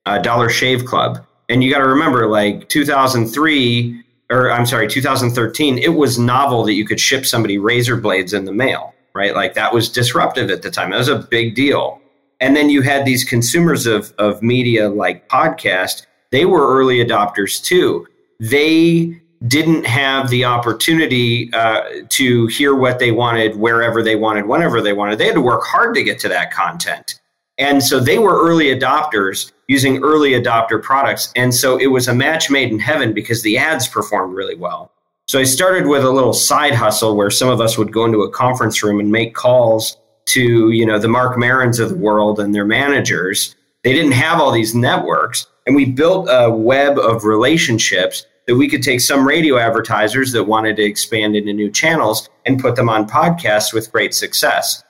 uh, 0.05 0.19
Dollar 0.19 0.49
Shave 0.49 0.85
Club. 0.85 1.25
And 1.47 1.63
you 1.63 1.71
got 1.71 1.79
to 1.79 1.87
remember, 1.87 2.27
like 2.27 2.67
2003, 2.69 4.03
or 4.31 4.51
I'm 4.51 4.65
sorry, 4.65 4.87
2013, 4.87 5.77
it 5.77 5.89
was 5.89 6.17
novel 6.17 6.63
that 6.63 6.73
you 6.73 6.85
could 6.85 6.99
ship 6.99 7.25
somebody 7.25 7.57
razor 7.57 7.95
blades 7.97 8.33
in 8.33 8.45
the 8.45 8.53
mail 8.53 8.94
right? 9.15 9.33
Like 9.33 9.53
that 9.55 9.73
was 9.73 9.89
disruptive 9.89 10.51
at 10.51 10.61
the 10.61 10.69
time. 10.69 10.91
That 10.91 10.97
was 10.97 11.07
a 11.07 11.19
big 11.19 11.55
deal. 11.55 11.99
And 12.39 12.55
then 12.55 12.69
you 12.69 12.81
had 12.81 13.05
these 13.05 13.23
consumers 13.23 13.87
of, 13.87 14.13
of 14.17 14.43
media 14.43 14.89
like 14.89 15.29
podcast, 15.29 16.05
they 16.31 16.45
were 16.45 16.67
early 16.67 16.97
adopters 16.97 17.63
too. 17.63 18.05
They 18.39 19.21
didn't 19.47 19.85
have 19.85 20.29
the 20.29 20.43
opportunity 20.43 21.51
uh, 21.53 21.83
to 22.09 22.47
hear 22.47 22.75
what 22.75 22.99
they 22.99 23.11
wanted 23.11 23.55
wherever 23.55 24.03
they 24.03 24.15
wanted, 24.15 24.47
whenever 24.47 24.81
they 24.81 24.93
wanted. 24.93 25.17
They 25.17 25.27
had 25.27 25.35
to 25.35 25.41
work 25.41 25.63
hard 25.63 25.95
to 25.95 26.03
get 26.03 26.19
to 26.19 26.29
that 26.29 26.51
content. 26.51 27.19
And 27.57 27.81
so 27.81 28.01
they 28.01 28.19
were 28.19 28.45
early 28.45 28.65
adopters 28.65 29.53
using 29.67 30.03
early 30.03 30.31
adopter 30.31 30.81
products. 30.81 31.31
And 31.35 31.53
so 31.53 31.77
it 31.77 31.87
was 31.87 32.07
a 32.07 32.13
match 32.13 32.49
made 32.49 32.69
in 32.69 32.79
heaven 32.79 33.13
because 33.13 33.43
the 33.43 33.57
ads 33.57 33.87
performed 33.87 34.35
really 34.35 34.55
well. 34.55 34.91
So 35.27 35.39
I 35.39 35.43
started 35.43 35.87
with 35.87 36.03
a 36.03 36.11
little 36.11 36.33
side 36.33 36.75
hustle 36.75 37.15
where 37.15 37.31
some 37.31 37.49
of 37.49 37.59
us 37.59 37.79
would 37.79 37.91
go 37.91 38.05
into 38.05 38.21
a 38.21 38.29
conference 38.29 38.83
room 38.83 38.99
and 38.99 39.11
make 39.11 39.33
calls 39.33 39.97
to, 40.27 40.69
you 40.69 40.85
know, 40.85 40.99
the 40.99 41.07
Marc 41.07 41.35
Marons 41.35 41.79
of 41.79 41.89
the 41.89 41.95
world 41.95 42.39
and 42.39 42.53
their 42.53 42.65
managers. 42.65 43.55
They 43.83 43.93
didn't 43.93 44.11
have 44.11 44.39
all 44.39 44.51
these 44.51 44.75
networks. 44.75 45.47
And 45.65 45.75
we 45.75 45.85
built 45.85 46.27
a 46.29 46.51
web 46.51 46.99
of 46.99 47.25
relationships 47.25 48.25
that 48.45 48.55
we 48.55 48.69
could 48.69 48.83
take 48.83 49.01
some 49.01 49.27
radio 49.27 49.57
advertisers 49.57 50.31
that 50.33 50.43
wanted 50.43 50.75
to 50.75 50.83
expand 50.83 51.35
into 51.35 51.53
new 51.53 51.71
channels 51.71 52.29
and 52.45 52.59
put 52.59 52.75
them 52.75 52.87
on 52.89 53.09
podcasts 53.09 53.73
with 53.73 53.91
great 53.91 54.13
success. 54.13 54.83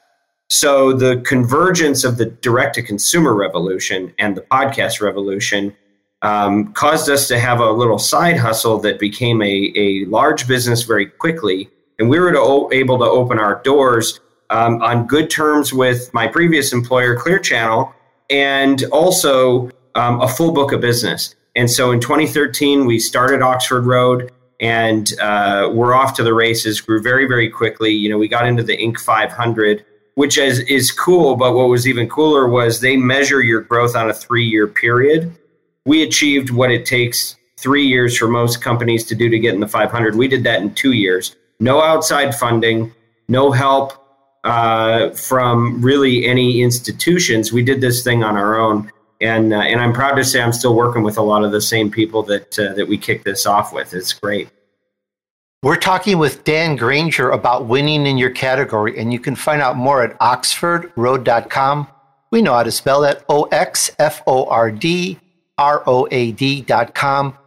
So 0.49 0.91
the 0.91 1.21
convergence 1.25 2.03
of 2.03 2.17
the 2.17 2.25
direct 2.25 2.75
to 2.75 2.81
consumer 2.81 3.33
revolution 3.33 4.13
and 4.19 4.35
the 4.35 4.41
podcast 4.41 5.01
revolution 5.01 5.75
um, 6.25 6.73
caused 6.73 7.07
us 7.07 7.27
to 7.27 7.39
have 7.39 7.59
a 7.59 7.69
little 7.71 7.99
side 7.99 8.35
hustle 8.35 8.79
that 8.79 8.97
became 8.97 9.43
a, 9.43 9.71
a 9.75 10.05
large 10.05 10.47
business 10.47 10.81
very 10.81 11.05
quickly. 11.05 11.69
And 11.99 12.09
we 12.09 12.19
were 12.19 12.31
to, 12.31 12.69
able 12.71 12.97
to 12.97 13.05
open 13.05 13.37
our 13.37 13.61
doors 13.61 14.19
um, 14.49 14.81
on 14.81 15.05
good 15.05 15.29
terms 15.29 15.71
with 15.71 16.11
my 16.15 16.27
previous 16.27 16.73
employer, 16.73 17.15
Clear 17.15 17.37
Channel, 17.37 17.93
and 18.31 18.83
also 18.91 19.69
um, 19.93 20.19
a 20.19 20.27
full 20.27 20.51
book 20.51 20.71
of 20.71 20.81
business. 20.81 21.35
And 21.55 21.69
so 21.69 21.91
in 21.91 21.99
2013, 21.99 22.87
we 22.87 22.97
started 22.97 23.43
Oxford 23.43 23.85
Road 23.85 24.31
and 24.59 25.13
uh, 25.19 25.69
we're 25.71 25.93
off 25.93 26.15
to 26.15 26.23
the 26.23 26.33
races, 26.33 26.81
grew 26.81 27.03
very, 27.03 27.27
very 27.27 27.49
quickly. 27.49 27.91
You 27.91 28.09
know, 28.09 28.17
we 28.17 28.27
got 28.27 28.47
into 28.47 28.63
the 28.63 28.75
Inc. 28.75 28.97
500, 28.97 29.85
which 30.15 30.39
is, 30.39 30.59
is 30.61 30.91
cool. 30.91 31.35
But 31.35 31.53
what 31.53 31.69
was 31.69 31.87
even 31.87 32.09
cooler 32.09 32.47
was 32.47 32.79
they 32.79 32.97
measure 32.97 33.41
your 33.41 33.61
growth 33.61 33.95
on 33.95 34.09
a 34.09 34.13
three 34.13 34.45
year 34.45 34.65
period. 34.65 35.37
We 35.85 36.03
achieved 36.03 36.49
what 36.49 36.71
it 36.71 36.85
takes 36.85 37.35
three 37.57 37.85
years 37.85 38.17
for 38.17 38.27
most 38.27 38.61
companies 38.61 39.05
to 39.05 39.15
do 39.15 39.29
to 39.29 39.39
get 39.39 39.53
in 39.53 39.59
the 39.59 39.67
500. 39.67 40.15
We 40.15 40.27
did 40.27 40.43
that 40.43 40.61
in 40.61 40.73
two 40.73 40.93
years. 40.93 41.35
No 41.59 41.81
outside 41.81 42.35
funding, 42.35 42.93
no 43.27 43.51
help 43.51 43.93
uh, 44.43 45.11
from 45.11 45.81
really 45.81 46.25
any 46.25 46.61
institutions. 46.61 47.53
We 47.53 47.63
did 47.63 47.81
this 47.81 48.03
thing 48.03 48.23
on 48.23 48.35
our 48.35 48.59
own 48.59 48.91
and 49.21 49.53
uh, 49.53 49.57
and 49.57 49.79
I'm 49.79 49.93
proud 49.93 50.15
to 50.15 50.23
say 50.23 50.41
I'm 50.41 50.53
still 50.53 50.75
working 50.75 51.03
with 51.03 51.17
a 51.17 51.21
lot 51.21 51.43
of 51.43 51.51
the 51.51 51.61
same 51.61 51.89
people 51.89 52.23
that 52.23 52.59
uh, 52.59 52.73
that 52.73 52.87
we 52.87 52.97
kicked 52.97 53.25
this 53.25 53.45
off 53.45 53.73
with. 53.73 53.93
It's 53.93 54.13
great. 54.13 54.49
We're 55.63 55.77
talking 55.77 56.19
with 56.19 56.43
Dan 56.43 56.75
Granger 56.75 57.31
about 57.31 57.65
winning 57.65 58.05
in 58.05 58.17
your 58.17 58.29
category, 58.29 58.97
and 58.99 59.11
you 59.11 59.19
can 59.19 59.35
find 59.35 59.61
out 59.61 59.77
more 59.77 60.03
at 60.03 60.17
oxfordroad.com. 60.19 61.87
We 62.31 62.41
know 62.41 62.53
how 62.53 62.63
to 62.63 62.71
spell 62.71 63.01
that 63.01 63.23
O 63.29 63.43
X 63.45 63.89
F 63.97 64.21
O 64.27 64.45
R 64.45 64.69
D 64.69 65.19
R 65.57 65.83
O 65.87 66.07
A 66.11 66.31
D.com. 66.31 67.37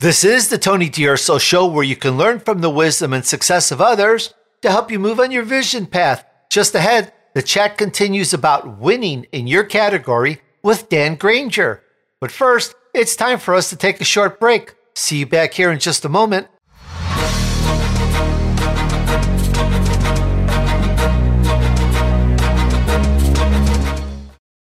This 0.00 0.24
is 0.24 0.48
the 0.48 0.58
Tony 0.58 0.88
D'Urso 0.88 1.38
Show 1.38 1.66
where 1.66 1.84
you 1.84 1.94
can 1.94 2.16
learn 2.16 2.40
from 2.40 2.60
the 2.60 2.70
wisdom 2.70 3.12
and 3.12 3.24
success 3.24 3.70
of 3.70 3.80
others 3.80 4.34
to 4.62 4.70
help 4.70 4.90
you 4.90 4.98
move 4.98 5.20
on 5.20 5.30
your 5.30 5.44
vision 5.44 5.86
path. 5.86 6.24
Just 6.50 6.74
ahead, 6.74 7.12
the 7.34 7.42
chat 7.42 7.78
continues 7.78 8.32
about 8.34 8.78
winning 8.78 9.26
in 9.32 9.46
your 9.46 9.64
category 9.64 10.40
with 10.62 10.88
Dan 10.88 11.14
Granger. 11.14 11.82
But 12.20 12.32
first, 12.32 12.74
it's 12.94 13.16
time 13.16 13.38
for 13.38 13.54
us 13.54 13.70
to 13.70 13.76
take 13.76 14.00
a 14.00 14.04
short 14.04 14.40
break. 14.40 14.74
See 14.94 15.18
you 15.18 15.26
back 15.26 15.54
here 15.54 15.70
in 15.70 15.78
just 15.78 16.04
a 16.04 16.08
moment. 16.08 16.48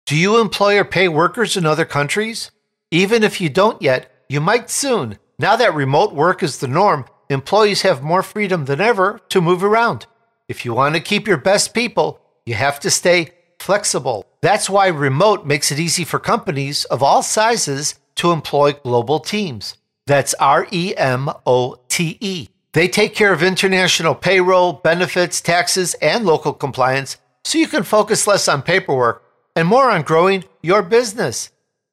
Do 0.08 0.16
you 0.16 0.40
employ 0.40 0.78
or 0.78 0.86
pay 0.86 1.06
workers 1.06 1.54
in 1.54 1.66
other 1.66 1.84
countries? 1.84 2.50
Even 2.90 3.22
if 3.22 3.42
you 3.42 3.50
don't 3.50 3.82
yet, 3.82 4.10
you 4.26 4.40
might 4.40 4.70
soon. 4.70 5.18
Now 5.38 5.54
that 5.56 5.74
remote 5.74 6.14
work 6.14 6.42
is 6.42 6.56
the 6.56 6.66
norm, 6.66 7.04
employees 7.28 7.82
have 7.82 8.02
more 8.02 8.22
freedom 8.22 8.64
than 8.64 8.80
ever 8.80 9.20
to 9.28 9.42
move 9.42 9.62
around. 9.62 10.06
If 10.48 10.64
you 10.64 10.72
want 10.72 10.94
to 10.94 11.02
keep 11.02 11.28
your 11.28 11.36
best 11.36 11.74
people, 11.74 12.22
you 12.46 12.54
have 12.54 12.80
to 12.80 12.90
stay 12.90 13.32
flexible. 13.58 14.24
That's 14.40 14.70
why 14.70 14.86
remote 14.86 15.44
makes 15.44 15.70
it 15.70 15.78
easy 15.78 16.04
for 16.04 16.18
companies 16.18 16.86
of 16.86 17.02
all 17.02 17.22
sizes 17.22 17.96
to 18.14 18.32
employ 18.32 18.72
global 18.72 19.20
teams. 19.20 19.76
That's 20.06 20.32
R 20.40 20.66
E 20.72 20.94
M 20.96 21.28
O 21.44 21.76
T 21.90 22.16
E. 22.22 22.48
They 22.72 22.88
take 22.88 23.14
care 23.14 23.34
of 23.34 23.42
international 23.42 24.14
payroll, 24.14 24.72
benefits, 24.72 25.42
taxes, 25.42 25.92
and 26.00 26.24
local 26.24 26.54
compliance 26.54 27.18
so 27.44 27.58
you 27.58 27.68
can 27.68 27.82
focus 27.82 28.26
less 28.26 28.48
on 28.48 28.62
paperwork 28.62 29.22
and 29.58 29.66
more 29.66 29.90
on 29.90 30.02
growing 30.02 30.44
your 30.62 30.84
business. 30.84 31.50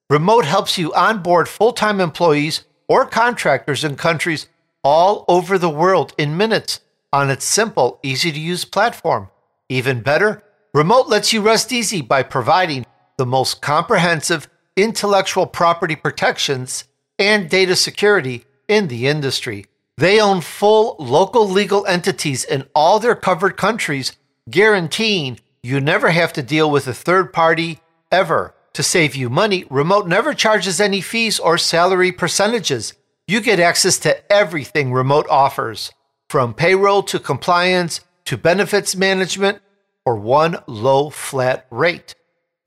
Remote 0.08 0.46
helps 0.46 0.78
you 0.78 0.94
onboard 0.94 1.50
full 1.50 1.74
time 1.74 2.00
employees 2.00 2.64
or 2.88 3.08
contractors 3.08 3.84
in 3.84 3.96
countries 3.96 4.48
all 4.84 5.26
over 5.28 5.58
the 5.58 5.70
world 5.70 6.14
in 6.16 6.38
minutes 6.38 6.82
on 7.12 7.32
its 7.32 7.44
simple, 7.44 8.00
easy 8.04 8.32
to 8.32 8.40
use 8.40 8.66
platform. 8.66 9.30
Even 9.68 10.02
better, 10.02 10.44
Remote 10.76 11.08
lets 11.08 11.34
you 11.34 11.42
rest 11.42 11.74
easy 11.74 12.04
by 12.04 12.22
providing 12.22 12.86
the 13.18 13.26
most 13.26 13.64
comprehensive 13.64 14.48
intellectual 14.76 15.48
property 15.48 15.96
protections 15.96 16.84
and 17.18 17.50
data 17.50 17.76
security 17.76 18.46
in 18.68 18.90
the 18.90 19.08
industry. 19.08 19.66
They 19.98 20.22
own 20.22 20.42
full 20.42 20.98
local 21.00 21.50
legal 21.50 21.84
entities 21.88 22.44
in 22.44 22.68
all 22.76 23.00
their 23.00 23.16
covered 23.16 23.58
countries, 23.58 24.16
guaranteeing 24.52 25.40
you 25.66 25.82
never 25.82 26.12
have 26.12 26.32
to 26.34 26.44
deal 26.44 26.70
with 26.70 26.86
a 26.86 26.94
third 26.94 27.34
party 27.34 27.80
ever. 28.12 28.54
To 28.74 28.84
save 28.84 29.16
you 29.16 29.32
money, 29.32 29.66
Remote 29.72 30.08
never 30.08 30.36
charges 30.36 30.80
any 30.80 31.02
fees 31.02 31.40
or 31.40 31.58
salary 31.58 32.12
percentages. 32.12 32.94
You 33.28 33.42
get 33.42 33.60
access 33.60 33.98
to 34.00 34.32
everything 34.32 34.94
Remote 34.94 35.26
offers, 35.28 35.92
from 36.30 36.54
payroll 36.54 37.02
to 37.04 37.18
compliance 37.18 38.02
to 38.26 38.38
benefits 38.38 38.96
management 38.96 39.60
for 40.04 40.16
one 40.16 40.58
low 40.68 41.10
flat 41.10 41.66
rate. 41.72 42.14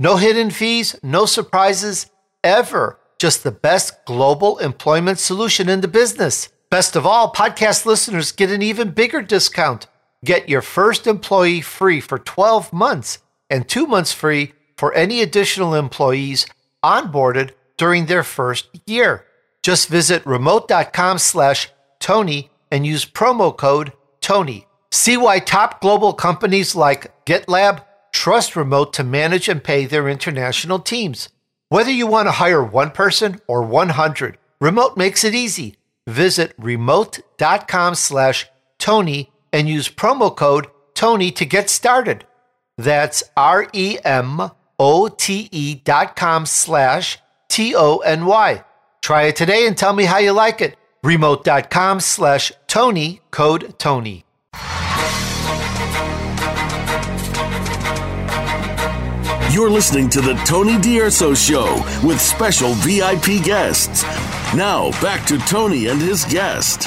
No 0.01 0.17
hidden 0.17 0.51
fees, 0.51 0.97
no 1.01 1.25
surprises 1.25 2.11
ever. 2.43 2.99
Just 3.21 3.45
the 3.45 3.53
best 3.53 4.05
global 4.07 4.59
employment 4.59 5.21
solution 5.21 5.69
in 5.69 5.83
the 5.83 5.89
business. 5.89 6.49
Best 6.69 6.97
of 6.97 7.07
all, 7.07 7.33
podcast 7.33 7.87
listeners 7.87 8.33
get 8.33 8.51
an 8.51 8.63
even 8.63 8.91
bigger 8.91 9.23
discount. 9.23 9.87
Get 10.25 10.49
your 10.49 10.63
first 10.63 11.07
employee 11.07 11.61
free 11.61 12.01
for 12.01 12.19
12 12.19 12.73
months 12.73 13.19
and 13.49 13.69
two 13.69 13.87
months 13.87 14.13
free 14.13 14.53
for 14.77 14.93
any 14.95 15.23
additional 15.23 15.75
employees 15.75 16.47
onboarded 16.85 17.53
during 17.77 18.07
their 18.07 18.25
first 18.25 18.69
year. 18.87 19.25
Just 19.63 19.89
visit 19.89 20.27
remote.com 20.27 21.19
slash 21.19 21.71
Tony 22.01 22.51
and 22.71 22.87
use 22.87 23.05
promo 23.05 23.57
code 23.57 23.93
Tony. 24.21 24.67
See 24.91 25.17
why 25.17 25.39
top 25.39 25.81
global 25.81 26.13
companies 26.13 26.75
like 26.75 27.25
GitLab 27.25 27.85
trust 28.13 28.57
Remote 28.57 28.93
to 28.95 29.05
manage 29.05 29.49
and 29.49 29.63
pay 29.63 29.87
their 29.87 30.09
international 30.09 30.79
teams. 30.79 31.29
Whether 31.69 31.91
you 31.91 32.07
want 32.07 32.27
to 32.27 32.33
hire 32.33 32.65
one 32.65 32.91
person 32.91 33.41
or 33.47 33.63
100, 33.63 34.39
Remote 34.61 34.97
makes 34.97 35.23
it 35.23 35.35
easy. 35.35 35.77
Visit 36.07 36.53
remote.com 36.59 37.95
slash 37.95 38.47
Tony 38.79 39.31
and 39.53 39.69
use 39.69 39.89
promo 39.89 40.35
code 40.35 40.67
Tony 40.95 41.31
to 41.33 41.45
get 41.45 41.71
started. 41.71 42.27
That's 42.77 43.23
R 43.37 43.69
E 43.73 43.99
M 44.05 44.51
O 44.79 45.09
T 45.09 45.49
E 45.53 45.75
dot 45.77 46.17
com 46.17 46.47
slash 46.47 47.19
T 47.49 47.75
O 47.75 47.99
N 47.99 48.27
Y. 48.27 48.65
Try 49.01 49.23
it 49.25 49.37
today 49.37 49.67
and 49.67 49.77
tell 49.77 49.93
me 49.93 50.05
how 50.05 50.19
you 50.19 50.33
like 50.33 50.61
it. 50.61 50.77
Remote.com 51.03 52.01
slash 52.01 52.53
Tony, 52.67 53.21
code 53.31 53.79
Tony. 53.79 54.25
You're 59.53 59.71
listening 59.71 60.09
to 60.11 60.21
the 60.21 60.35
Tony 60.45 60.79
D'Urso 60.79 61.35
Show 61.35 61.83
with 62.05 62.21
special 62.21 62.75
VIP 62.75 63.45
guests. 63.45 64.03
Now, 64.55 64.91
back 65.01 65.27
to 65.27 65.39
Tony 65.39 65.87
and 65.87 66.01
his 66.01 66.25
guest. 66.25 66.87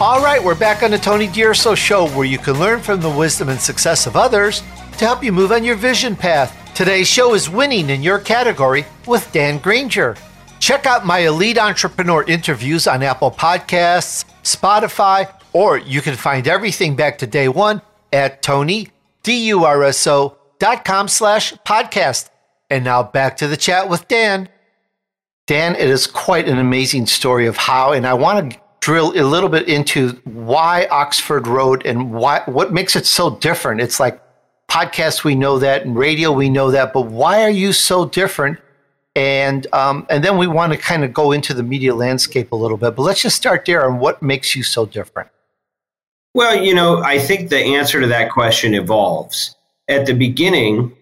All 0.00 0.22
right, 0.22 0.40
we're 0.40 0.54
back 0.54 0.84
on 0.84 0.92
the 0.92 0.98
Tony 0.98 1.26
D'Urso 1.26 1.74
Show 1.74 2.08
where 2.10 2.24
you 2.24 2.38
can 2.38 2.56
learn 2.60 2.78
from 2.78 3.00
the 3.00 3.10
wisdom 3.10 3.48
and 3.48 3.60
success 3.60 4.06
of 4.06 4.14
others 4.14 4.60
to 4.96 5.04
help 5.04 5.24
you 5.24 5.32
move 5.32 5.50
on 5.50 5.64
your 5.64 5.74
vision 5.74 6.14
path. 6.14 6.56
Today's 6.72 7.08
show 7.08 7.34
is 7.34 7.50
winning 7.50 7.90
in 7.90 8.00
your 8.00 8.20
category 8.20 8.86
with 9.08 9.28
Dan 9.32 9.58
Granger. 9.58 10.16
Check 10.60 10.86
out 10.86 11.04
my 11.04 11.18
elite 11.26 11.58
entrepreneur 11.58 12.22
interviews 12.22 12.86
on 12.86 13.02
Apple 13.02 13.32
Podcasts, 13.32 14.24
Spotify, 14.44 15.32
or 15.52 15.78
you 15.78 16.00
can 16.00 16.14
find 16.14 16.46
everything 16.46 16.94
back 16.94 17.18
to 17.18 17.26
day 17.26 17.48
one 17.48 17.82
at 18.12 18.40
Tony, 18.40 18.90
D-U-R-S-O, 19.24 20.38
dot 20.60 20.84
com 20.84 21.08
slash 21.08 21.54
podcast. 21.66 22.28
And 22.70 22.84
now 22.84 23.02
back 23.02 23.38
to 23.38 23.48
the 23.48 23.56
chat 23.56 23.88
with 23.88 24.06
Dan. 24.06 24.48
Dan, 25.46 25.74
it 25.74 25.90
is 25.90 26.06
quite 26.06 26.46
an 26.46 26.58
amazing 26.58 27.06
story 27.06 27.48
of 27.48 27.56
how, 27.56 27.90
and 27.90 28.06
I 28.06 28.14
want 28.14 28.52
to 28.52 28.60
drill 28.80 29.12
a 29.18 29.24
little 29.24 29.48
bit 29.48 29.68
into 29.68 30.10
why 30.24 30.86
Oxford 30.90 31.46
Road 31.46 31.84
and 31.84 32.12
why 32.12 32.42
what 32.46 32.72
makes 32.72 32.96
it 32.96 33.06
so 33.06 33.36
different. 33.36 33.80
It's 33.80 34.00
like 34.00 34.20
podcasts, 34.68 35.24
we 35.24 35.34
know 35.34 35.58
that, 35.58 35.84
and 35.84 35.96
radio, 35.96 36.30
we 36.32 36.48
know 36.48 36.70
that, 36.70 36.92
but 36.92 37.06
why 37.06 37.42
are 37.42 37.50
you 37.50 37.72
so 37.72 38.06
different? 38.06 38.58
And 39.16 39.66
um, 39.72 40.06
and 40.10 40.22
then 40.22 40.36
we 40.36 40.46
want 40.46 40.72
to 40.72 40.78
kind 40.78 41.02
of 41.04 41.12
go 41.12 41.32
into 41.32 41.54
the 41.54 41.62
media 41.62 41.94
landscape 41.94 42.52
a 42.52 42.56
little 42.56 42.76
bit, 42.76 42.94
but 42.94 43.02
let's 43.02 43.22
just 43.22 43.36
start 43.36 43.64
there 43.64 43.88
on 43.88 43.98
what 43.98 44.22
makes 44.22 44.54
you 44.54 44.62
so 44.62 44.86
different. 44.86 45.30
Well, 46.34 46.62
you 46.62 46.74
know, 46.74 47.02
I 47.02 47.18
think 47.18 47.50
the 47.50 47.58
answer 47.58 48.00
to 48.00 48.06
that 48.06 48.30
question 48.30 48.74
evolves. 48.74 49.56
At 49.88 50.06
the 50.06 50.12
beginning, 50.12 50.94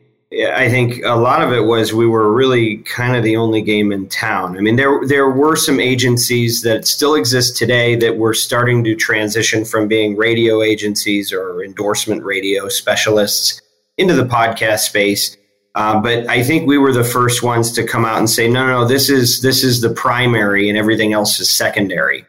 I 0.45 0.69
think 0.69 1.03
a 1.05 1.17
lot 1.17 1.43
of 1.43 1.53
it 1.53 1.65
was 1.65 1.95
we 1.95 2.07
were 2.07 2.33
really 2.33 2.79
kind 2.79 3.17
of 3.17 3.23
the 3.23 3.37
only 3.37 3.63
game 3.63 3.93
in 3.93 4.09
town. 4.09 4.59
I 4.59 4.61
mean, 4.61 4.77
there 4.77 5.01
there 5.07 5.31
were 5.31 5.57
some 5.57 5.81
agencies 5.81 6.63
that 6.63 6.87
still 6.87 7.15
exist 7.15 7.57
today 7.57 7.97
that 7.97 8.17
were 8.17 8.35
starting 8.35 8.85
to 8.85 8.95
transition 8.95 9.65
from 9.65 9.89
being 9.89 10.17
radio 10.17 10.63
agencies 10.63 11.33
or 11.33 11.63
endorsement 11.63 12.23
radio 12.25 12.69
specialists 12.69 13.61
into 13.97 14.15
the 14.15 14.25
podcast 14.25 14.81
space. 14.81 15.37
Uh, 15.75 16.01
but 16.01 16.27
I 16.29 16.43
think 16.43 16.67
we 16.67 16.79
were 16.79 16.93
the 16.93 17.05
first 17.05 17.43
ones 17.43 17.71
to 17.73 17.87
come 17.87 18.05
out 18.05 18.19
and 18.19 18.29
say, 18.29 18.49
no, 18.49 18.67
no, 18.67 18.81
no, 18.81 18.89
this 18.89 19.11
is 19.11 19.43
this 19.43 19.63
is 19.63 19.81
the 19.81 19.91
primary, 19.91 20.69
and 20.69 20.77
everything 20.79 21.13
else 21.13 21.39
is 21.39 21.51
secondary. 21.51 22.27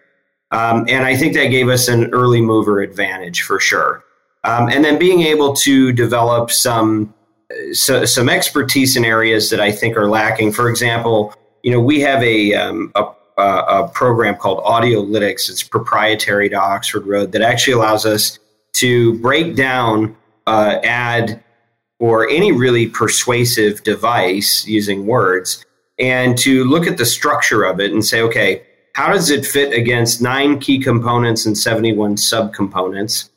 Um, 0.51 0.85
and 0.87 1.05
I 1.05 1.15
think 1.17 1.33
that 1.33 1.47
gave 1.47 1.67
us 1.67 1.87
an 1.87 2.13
early 2.13 2.41
mover 2.41 2.79
advantage 2.79 3.41
for 3.41 3.59
sure. 3.59 4.03
Um, 4.43 4.69
and 4.69 4.83
then 4.83 4.97
being 4.97 5.21
able 5.21 5.53
to 5.57 5.91
develop 5.91 6.51
some 6.51 7.13
so, 7.73 8.05
some 8.05 8.29
expertise 8.29 8.97
in 8.97 9.05
areas 9.05 9.49
that 9.49 9.59
I 9.59 9.71
think 9.71 9.95
are 9.97 10.09
lacking. 10.09 10.51
For 10.51 10.69
example, 10.69 11.33
you 11.63 11.71
know, 11.71 11.79
we 11.79 12.01
have 12.01 12.21
a, 12.21 12.53
um, 12.53 12.91
a, 12.95 13.05
a 13.37 13.91
program 13.93 14.35
called 14.35 14.63
Audiolytics. 14.63 15.49
It's 15.49 15.63
proprietary 15.63 16.49
to 16.49 16.55
Oxford 16.55 17.05
Road 17.05 17.31
that 17.31 17.41
actually 17.41 17.73
allows 17.73 18.05
us 18.05 18.39
to 18.73 19.17
break 19.19 19.55
down 19.55 20.15
uh, 20.45 20.79
ad 20.83 21.43
or 21.99 22.29
any 22.29 22.51
really 22.51 22.87
persuasive 22.87 23.83
device 23.83 24.67
using 24.67 25.07
words 25.07 25.65
and 25.97 26.37
to 26.37 26.63
look 26.63 26.85
at 26.85 26.97
the 26.97 27.05
structure 27.05 27.63
of 27.63 27.79
it 27.79 27.91
and 27.91 28.05
say, 28.05 28.21
okay, 28.21 28.63
how 28.93 29.11
does 29.11 29.29
it 29.29 29.45
fit 29.45 29.73
against 29.73 30.21
nine 30.21 30.59
key 30.59 30.79
components 30.79 31.45
and 31.45 31.57
71 31.57 32.15
subcomponents? 32.15 33.29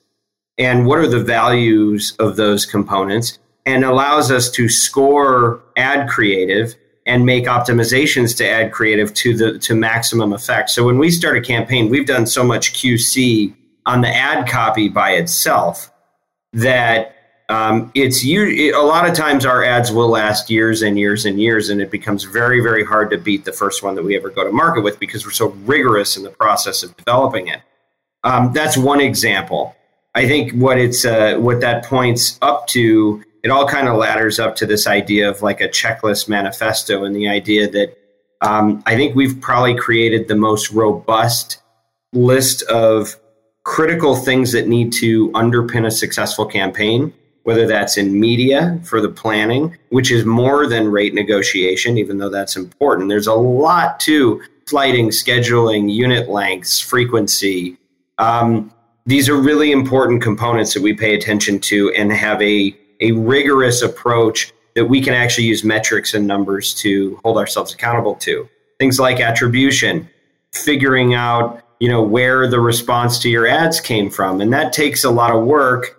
And 0.58 0.86
what 0.86 0.98
are 0.98 1.06
the 1.06 1.22
values 1.22 2.14
of 2.18 2.36
those 2.36 2.66
components? 2.66 3.38
And 3.66 3.84
allows 3.84 4.30
us 4.30 4.50
to 4.52 4.68
score 4.68 5.62
ad 5.76 6.08
creative 6.08 6.74
and 7.06 7.26
make 7.26 7.44
optimizations 7.44 8.36
to 8.36 8.48
ad 8.48 8.72
creative 8.72 9.12
to 9.14 9.36
the 9.36 9.58
to 9.58 9.74
maximum 9.74 10.32
effect. 10.32 10.70
So 10.70 10.84
when 10.84 10.98
we 10.98 11.10
start 11.10 11.36
a 11.36 11.40
campaign, 11.40 11.88
we've 11.88 12.06
done 12.06 12.26
so 12.26 12.44
much 12.44 12.72
QC 12.72 13.54
on 13.86 14.00
the 14.00 14.08
ad 14.08 14.48
copy 14.48 14.88
by 14.88 15.12
itself 15.12 15.90
that 16.52 17.16
um, 17.48 17.90
it's 17.94 18.22
you. 18.22 18.76
A 18.76 18.84
lot 18.84 19.08
of 19.08 19.14
times, 19.14 19.44
our 19.44 19.64
ads 19.64 19.90
will 19.90 20.08
last 20.08 20.50
years 20.50 20.82
and 20.82 20.96
years 20.96 21.26
and 21.26 21.40
years, 21.40 21.68
and 21.68 21.80
it 21.80 21.90
becomes 21.90 22.22
very, 22.22 22.60
very 22.60 22.84
hard 22.84 23.10
to 23.10 23.18
beat 23.18 23.44
the 23.44 23.52
first 23.52 23.82
one 23.82 23.96
that 23.96 24.04
we 24.04 24.16
ever 24.16 24.30
go 24.30 24.44
to 24.44 24.52
market 24.52 24.82
with 24.82 25.00
because 25.00 25.24
we're 25.24 25.32
so 25.32 25.48
rigorous 25.64 26.16
in 26.16 26.22
the 26.22 26.30
process 26.30 26.84
of 26.84 26.96
developing 26.96 27.48
it. 27.48 27.60
Um, 28.22 28.52
that's 28.52 28.76
one 28.76 29.00
example. 29.00 29.74
I 30.14 30.28
think 30.28 30.52
what 30.52 30.78
it's 30.78 31.04
uh, 31.04 31.36
what 31.38 31.60
that 31.60 31.84
points 31.84 32.38
up 32.40 32.68
to. 32.68 33.24
It 33.42 33.50
all 33.50 33.66
kind 33.66 33.88
of 33.88 33.96
ladders 33.96 34.38
up 34.38 34.56
to 34.56 34.66
this 34.66 34.86
idea 34.86 35.28
of 35.28 35.42
like 35.42 35.60
a 35.60 35.68
checklist 35.68 36.28
manifesto, 36.28 37.04
and 37.04 37.14
the 37.14 37.28
idea 37.28 37.70
that 37.70 37.96
um, 38.40 38.82
I 38.86 38.96
think 38.96 39.14
we've 39.14 39.40
probably 39.40 39.74
created 39.74 40.28
the 40.28 40.36
most 40.36 40.70
robust 40.70 41.60
list 42.12 42.62
of 42.62 43.16
critical 43.64 44.16
things 44.16 44.52
that 44.52 44.66
need 44.66 44.92
to 44.94 45.30
underpin 45.32 45.86
a 45.86 45.90
successful 45.90 46.46
campaign 46.46 47.12
whether 47.44 47.66
that's 47.66 47.96
in 47.96 48.20
media 48.20 48.78
for 48.84 49.00
the 49.00 49.08
planning, 49.08 49.76
which 49.88 50.10
is 50.10 50.24
more 50.24 50.66
than 50.66 50.90
rate 50.90 51.14
negotiation, 51.14 51.96
even 51.98 52.18
though 52.18 52.28
that's 52.28 52.56
important. 52.56 53.08
There's 53.08 53.26
a 53.26 53.34
lot 53.34 53.98
to 54.00 54.42
flighting, 54.66 55.08
scheduling, 55.08 55.92
unit 55.92 56.28
lengths, 56.28 56.80
frequency. 56.80 57.76
Um, 58.18 58.72
these 59.06 59.28
are 59.28 59.36
really 59.36 59.72
important 59.72 60.22
components 60.22 60.74
that 60.74 60.82
we 60.82 60.92
pay 60.92 61.14
attention 61.14 61.58
to 61.60 61.90
and 61.92 62.12
have 62.12 62.40
a, 62.42 62.76
a 63.00 63.12
rigorous 63.12 63.82
approach 63.82 64.52
that 64.74 64.86
we 64.86 65.00
can 65.00 65.14
actually 65.14 65.46
use 65.46 65.64
metrics 65.64 66.14
and 66.14 66.26
numbers 66.26 66.74
to 66.74 67.18
hold 67.24 67.36
ourselves 67.36 67.74
accountable 67.74 68.14
to. 68.14 68.48
Things 68.78 69.00
like 69.00 69.20
attribution, 69.20 70.08
figuring 70.52 71.14
out 71.14 71.62
you 71.80 71.88
know 71.88 72.02
where 72.02 72.46
the 72.46 72.60
response 72.60 73.18
to 73.20 73.30
your 73.30 73.46
ads 73.46 73.80
came 73.80 74.10
from 74.10 74.40
and 74.42 74.52
that 74.52 74.72
takes 74.72 75.02
a 75.02 75.10
lot 75.10 75.34
of 75.34 75.44
work 75.44 75.96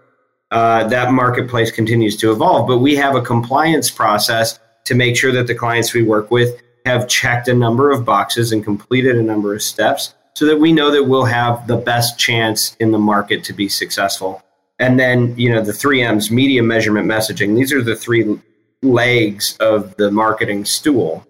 uh, 0.52 0.86
that 0.90 1.12
marketplace 1.12 1.72
continues 1.72 2.18
to 2.18 2.32
evolve. 2.32 2.68
But 2.68 2.80
we 2.80 2.96
have 2.98 3.16
a 3.16 3.22
compliance 3.22 3.90
process 3.90 4.60
to 4.86 4.96
make 4.96 5.16
sure 5.16 5.32
that 5.32 5.48
the 5.48 5.56
clients 5.56 5.94
we 5.94 6.04
work 6.04 6.30
with 6.30 6.62
have 6.86 7.08
checked 7.08 7.48
a 7.48 7.54
number 7.54 7.92
of 7.92 8.06
boxes 8.06 8.52
and 8.52 8.64
completed 8.64 9.16
a 9.16 9.22
number 9.22 9.54
of 9.56 9.64
steps 9.64 10.14
so 10.34 10.46
that 10.46 10.60
we 10.60 10.72
know 10.72 10.92
that 10.92 11.04
we'll 11.04 11.26
have 11.26 11.68
the 11.68 11.78
best 11.78 12.18
chance 12.18 12.76
in 12.80 12.92
the 12.92 13.00
market 13.00 13.44
to 13.46 13.54
be 13.54 13.70
successful. 13.70 14.42
And 14.82 15.00
then, 15.00 15.38
you 15.38 15.50
know, 15.50 15.62
the 15.62 15.72
three 15.72 16.02
M's 16.02 16.32
media 16.32 16.64
measurement 16.64 17.08
messaging, 17.08 17.56
these 17.56 17.72
are 17.72 17.84
the 17.84 17.96
three 17.96 18.38
legs 18.82 19.56
of 19.60 19.96
the 19.98 20.10
marketing 20.10 20.66
stool. 20.66 21.26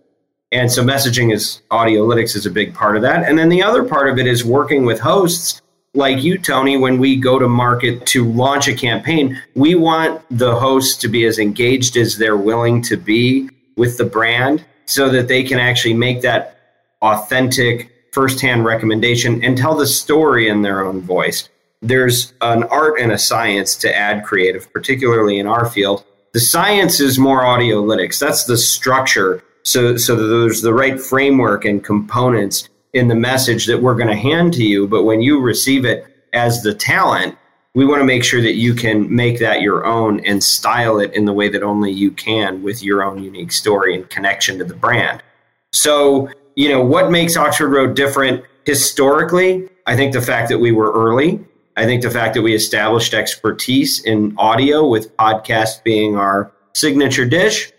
And 0.54 0.72
so 0.72 0.84
messaging 0.84 1.34
is 1.34 1.62
audiolytics 1.70 2.36
is 2.36 2.46
a 2.46 2.50
big 2.50 2.74
part 2.74 2.96
of 2.96 3.02
that. 3.02 3.28
And 3.28 3.38
then 3.38 3.50
the 3.50 3.62
other 3.62 3.84
part 3.84 4.10
of 4.10 4.18
it 4.18 4.26
is 4.26 4.46
working 4.46 4.86
with 4.86 5.02
hosts 5.02 5.62
like 5.94 6.24
you, 6.24 6.38
Tony, 6.38 6.78
when 6.78 6.98
we 6.98 7.18
go 7.18 7.38
to 7.38 7.50
market 7.50 8.06
to 8.08 8.24
launch 8.32 8.70
a 8.70 8.74
campaign, 8.74 9.38
we 9.56 9.76
want 9.76 10.22
the 10.30 10.56
hosts 10.56 10.96
to 11.02 11.10
be 11.10 11.26
as 11.26 11.38
engaged 11.38 11.98
as 11.98 12.18
they're 12.18 12.38
willing 12.38 12.82
to 12.84 12.96
be 12.96 13.50
with 13.76 13.98
the 13.98 14.06
brand 14.06 14.64
so 14.86 15.10
that 15.10 15.28
they 15.28 15.44
can 15.44 15.60
actually 15.60 15.94
make 15.94 16.22
that 16.22 16.58
authentic 17.02 17.92
firsthand 18.14 18.64
recommendation 18.64 19.44
and 19.44 19.58
tell 19.58 19.76
the 19.76 19.88
story 19.88 20.48
in 20.48 20.62
their 20.62 20.86
own 20.86 21.02
voice. 21.02 21.50
There's 21.82 22.34
an 22.42 22.64
art 22.66 23.00
and 23.00 23.12
a 23.12 23.18
science 23.18 23.76
to 23.78 23.96
ad 23.96 24.24
creative, 24.24 24.72
particularly 24.72 25.40
in 25.40 25.48
our 25.48 25.68
field. 25.70 26.04
The 26.34 26.40
science 26.40 27.00
is 27.00 27.18
more 27.18 27.42
audiolytics. 27.42 28.20
That's 28.20 28.46
the 28.46 28.58
structure. 28.58 29.44
So, 29.64 29.98
so 29.98 30.16
there's 30.16 30.62
the 30.62 30.74
right 30.74 31.00
framework 31.00 31.66
and 31.66 31.84
components 31.84 32.70
in 32.94 33.08
the 33.08 33.16
message 33.16 33.66
that 33.66 33.82
we're 33.82 33.96
going 33.96 34.08
to 34.08 34.16
hand 34.16 34.54
to 34.54 34.64
you. 34.64 34.88
But 34.88 35.04
when 35.04 35.22
you 35.22 35.40
receive 35.40 35.86
it 35.86 36.06
as 36.34 36.62
the 36.62 36.74
talent, 36.74 37.36
we 37.74 37.86
want 37.86 38.02
to 38.02 38.06
make 38.06 38.24
sure 38.24 38.42
that 38.42 38.56
you 38.56 38.74
can 38.74 39.14
make 39.14 39.40
that 39.40 39.62
your 39.62 39.86
own 39.86 40.20
and 40.26 40.44
style 40.44 41.00
it 41.00 41.14
in 41.14 41.26
the 41.26 41.34
way 41.34 41.48
that 41.50 41.64
only 41.64 41.92
you 41.92 42.12
can 42.12 42.62
with 42.64 42.84
your 42.84 43.04
own 43.04 43.24
unique 43.24 43.52
story 43.52 43.96
and 43.96 44.10
connection 44.10 44.58
to 44.58 44.66
the 44.66 44.74
brand. 44.74 45.24
So, 45.72 46.30
you 46.56 46.70
know, 46.70 46.84
what 46.84 47.12
makes 47.12 47.38
Oxford 47.38 47.70
Road 47.70 47.96
different 47.96 48.44
historically? 48.66 49.70
I 49.88 49.96
think 49.96 50.14
the 50.14 50.22
fact 50.22 50.50
that 50.50 50.60
we 50.60 50.72
were 50.72 50.92
early. 50.92 51.44
I 51.78 51.86
think 51.86 52.02
the 52.02 52.12
fact 52.12 52.34
that 52.36 52.42
we 52.42 52.54
established 52.54 53.14
expertise 53.14 54.04
in 54.04 54.36
audio 54.38 54.88
with 54.88 55.16
podcast 55.18 55.84
being 55.84 56.18
our 56.18 56.52
signature 56.74 57.26
dish. 57.26 57.72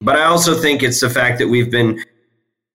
But 0.00 0.16
I 0.16 0.24
also 0.24 0.54
think 0.54 0.82
it's 0.82 1.00
the 1.00 1.10
fact 1.10 1.38
that 1.38 1.48
we've 1.48 1.70
been 1.70 2.04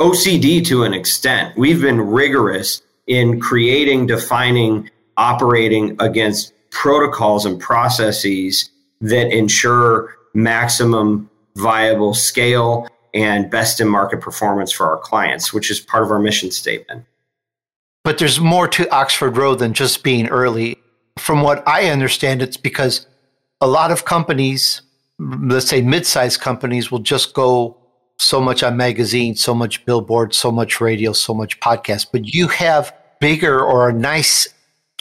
OCD 0.02 0.66
to 0.66 0.84
an 0.84 0.94
extent. 0.94 1.56
We've 1.58 1.82
been 1.82 2.02
rigorous 2.02 2.82
in 3.06 3.40
creating, 3.40 4.08
defining, 4.08 4.90
operating 5.18 5.96
against 6.00 6.54
protocols 6.72 7.46
and 7.46 7.60
processes 7.60 8.70
that 9.02 9.32
ensure 9.32 10.16
maximum 10.34 11.30
viable 11.56 12.14
scale 12.14 12.88
and 13.14 13.50
best 13.52 13.80
in 13.80 13.88
market 13.88 14.22
performance 14.22 14.72
for 14.72 14.90
our 14.90 14.98
clients, 14.98 15.54
which 15.54 15.70
is 15.70 15.80
part 15.80 16.04
of 16.04 16.12
our 16.12 16.20
mission 16.20 16.50
statement. 16.50 17.06
But 18.04 18.18
there's 18.18 18.40
more 18.40 18.68
to 18.70 18.90
Oxford 18.90 19.38
Road 19.38 19.60
than 19.60 19.74
just 19.74 20.04
being 20.04 20.28
early. 20.30 20.78
From 21.20 21.42
what 21.42 21.68
I 21.68 21.90
understand, 21.90 22.42
it's 22.42 22.58
because 22.58 23.06
a 23.60 23.68
lot 23.68 23.92
of 23.92 24.06
companies, 24.06 24.82
let's 25.20 25.68
say 25.68 25.82
mid 25.82 26.08
sized 26.08 26.42
companies, 26.42 26.92
will 26.92 27.00
just 27.00 27.34
go 27.34 27.78
so 28.18 28.40
much 28.40 28.64
on 28.64 28.78
magazines, 28.78 29.42
so 29.42 29.54
much 29.54 29.86
billboard, 29.86 30.34
so 30.34 30.52
much 30.52 30.80
radio, 30.80 31.12
so 31.12 31.34
much 31.34 31.60
podcast, 31.60 32.08
but 32.12 32.34
you 32.34 32.48
have 32.48 32.96
bigger 33.20 33.60
or 33.60 33.90
a 33.90 33.94
nice, 33.94 34.48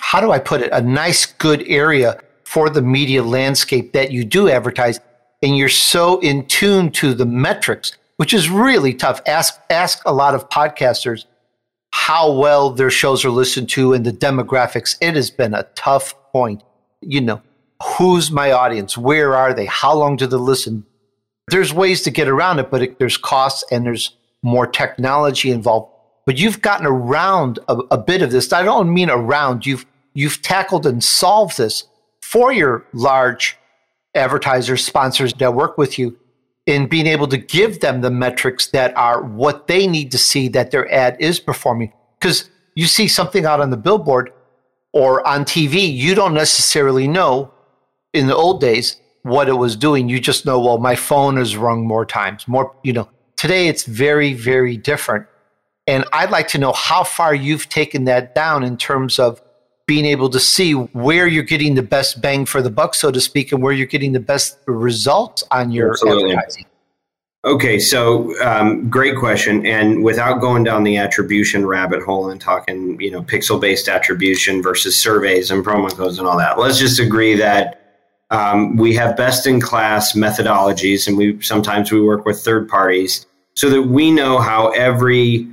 how 0.00 0.20
do 0.20 0.30
I 0.32 0.38
put 0.38 0.62
it, 0.62 0.70
a 0.72 0.80
nice, 0.80 1.26
good 1.26 1.62
area 1.66 2.20
for 2.44 2.68
the 2.68 2.82
media 2.82 3.22
landscape 3.22 3.92
that 3.92 4.10
you 4.10 4.24
do 4.24 4.48
advertise. 4.48 4.98
And 5.42 5.56
you're 5.56 5.68
so 5.68 6.18
in 6.20 6.46
tune 6.46 6.90
to 6.92 7.14
the 7.14 7.26
metrics, 7.26 7.96
which 8.16 8.34
is 8.34 8.50
really 8.50 8.92
tough. 8.92 9.20
Ask, 9.26 9.60
ask 9.70 10.02
a 10.04 10.12
lot 10.12 10.34
of 10.34 10.48
podcasters 10.48 11.26
how 11.92 12.32
well 12.32 12.70
their 12.70 12.90
shows 12.90 13.24
are 13.24 13.30
listened 13.30 13.68
to 13.70 13.92
and 13.92 14.04
the 14.04 14.12
demographics. 14.12 14.96
It 15.00 15.14
has 15.16 15.30
been 15.30 15.54
a 15.54 15.68
tough 15.74 16.14
point. 16.32 16.62
You 17.00 17.20
know, 17.20 17.42
who's 17.96 18.30
my 18.30 18.52
audience? 18.52 18.96
Where 18.96 19.34
are 19.34 19.54
they? 19.54 19.66
How 19.66 19.94
long 19.94 20.16
do 20.16 20.26
they 20.26 20.36
listen? 20.36 20.86
there's 21.50 21.72
ways 21.72 22.02
to 22.02 22.10
get 22.10 22.28
around 22.28 22.58
it, 22.58 22.70
but 22.70 22.82
it, 22.82 22.98
there's 22.98 23.16
costs 23.16 23.64
and 23.70 23.84
there's 23.84 24.16
more 24.42 24.66
technology 24.66 25.50
involved. 25.50 25.92
But 26.26 26.38
you've 26.38 26.62
gotten 26.62 26.86
around 26.86 27.58
a, 27.68 27.76
a 27.90 27.98
bit 27.98 28.22
of 28.22 28.30
this. 28.30 28.52
I 28.52 28.62
don't 28.62 28.92
mean 28.92 29.10
around. 29.10 29.66
You've 29.66 29.84
you've 30.14 30.42
tackled 30.42 30.86
and 30.86 31.02
solved 31.02 31.58
this 31.58 31.84
for 32.20 32.52
your 32.52 32.84
large 32.92 33.56
advertisers, 34.14 34.84
sponsors 34.84 35.32
that 35.34 35.54
work 35.54 35.76
with 35.76 35.98
you 35.98 36.18
in 36.70 36.86
being 36.86 37.08
able 37.08 37.26
to 37.26 37.36
give 37.36 37.80
them 37.80 38.00
the 38.00 38.10
metrics 38.10 38.68
that 38.68 38.96
are 38.96 39.22
what 39.22 39.66
they 39.66 39.88
need 39.88 40.12
to 40.12 40.18
see 40.18 40.46
that 40.48 40.70
their 40.70 40.90
ad 40.92 41.16
is 41.18 41.40
performing. 41.40 41.92
Because 42.18 42.48
you 42.76 42.86
see 42.86 43.08
something 43.08 43.44
out 43.44 43.60
on 43.60 43.70
the 43.70 43.76
billboard 43.76 44.32
or 44.92 45.26
on 45.26 45.44
TV, 45.44 45.92
you 45.92 46.14
don't 46.14 46.32
necessarily 46.32 47.08
know 47.08 47.52
in 48.14 48.28
the 48.28 48.36
old 48.36 48.60
days 48.60 49.00
what 49.22 49.48
it 49.48 49.54
was 49.54 49.74
doing. 49.74 50.08
You 50.08 50.20
just 50.20 50.46
know, 50.46 50.60
well, 50.60 50.78
my 50.78 50.94
phone 50.94 51.36
has 51.38 51.56
rung 51.56 51.86
more 51.86 52.06
times, 52.06 52.46
more, 52.46 52.74
you 52.84 52.92
know. 52.92 53.08
Today 53.36 53.68
it's 53.68 53.84
very, 53.84 54.32
very 54.32 54.76
different. 54.76 55.26
And 55.86 56.04
I'd 56.12 56.30
like 56.30 56.46
to 56.48 56.58
know 56.58 56.72
how 56.72 57.02
far 57.02 57.34
you've 57.34 57.68
taken 57.68 58.04
that 58.04 58.34
down 58.34 58.62
in 58.62 58.76
terms 58.76 59.18
of 59.18 59.42
being 59.90 60.06
able 60.06 60.30
to 60.30 60.38
see 60.38 60.72
where 60.72 61.26
you're 61.26 61.42
getting 61.42 61.74
the 61.74 61.82
best 61.82 62.22
bang 62.22 62.46
for 62.46 62.62
the 62.62 62.70
buck, 62.70 62.94
so 62.94 63.10
to 63.10 63.20
speak, 63.20 63.50
and 63.50 63.60
where 63.60 63.72
you're 63.72 63.88
getting 63.88 64.12
the 64.12 64.20
best 64.20 64.56
results 64.66 65.42
on 65.50 65.72
your 65.72 65.90
Absolutely. 65.90 66.30
advertising. 66.30 66.66
Okay, 67.44 67.80
so 67.80 68.40
um, 68.40 68.88
great 68.88 69.16
question. 69.16 69.66
And 69.66 70.04
without 70.04 70.40
going 70.40 70.62
down 70.62 70.84
the 70.84 70.96
attribution 70.96 71.66
rabbit 71.66 72.04
hole 72.04 72.30
and 72.30 72.40
talking, 72.40 73.00
you 73.00 73.10
know, 73.10 73.20
pixel-based 73.20 73.88
attribution 73.88 74.62
versus 74.62 74.96
surveys 74.96 75.50
and 75.50 75.64
promo 75.64 75.90
codes 75.92 76.20
and 76.20 76.28
all 76.28 76.38
that, 76.38 76.56
let's 76.56 76.78
just 76.78 77.00
agree 77.00 77.34
that 77.34 77.82
um, 78.30 78.76
we 78.76 78.94
have 78.94 79.16
best-in-class 79.16 80.12
methodologies, 80.12 81.08
and 81.08 81.16
we 81.16 81.42
sometimes 81.42 81.90
we 81.90 82.00
work 82.00 82.24
with 82.24 82.38
third 82.38 82.68
parties 82.68 83.26
so 83.54 83.68
that 83.68 83.82
we 83.82 84.12
know 84.12 84.38
how 84.38 84.68
every 84.68 85.48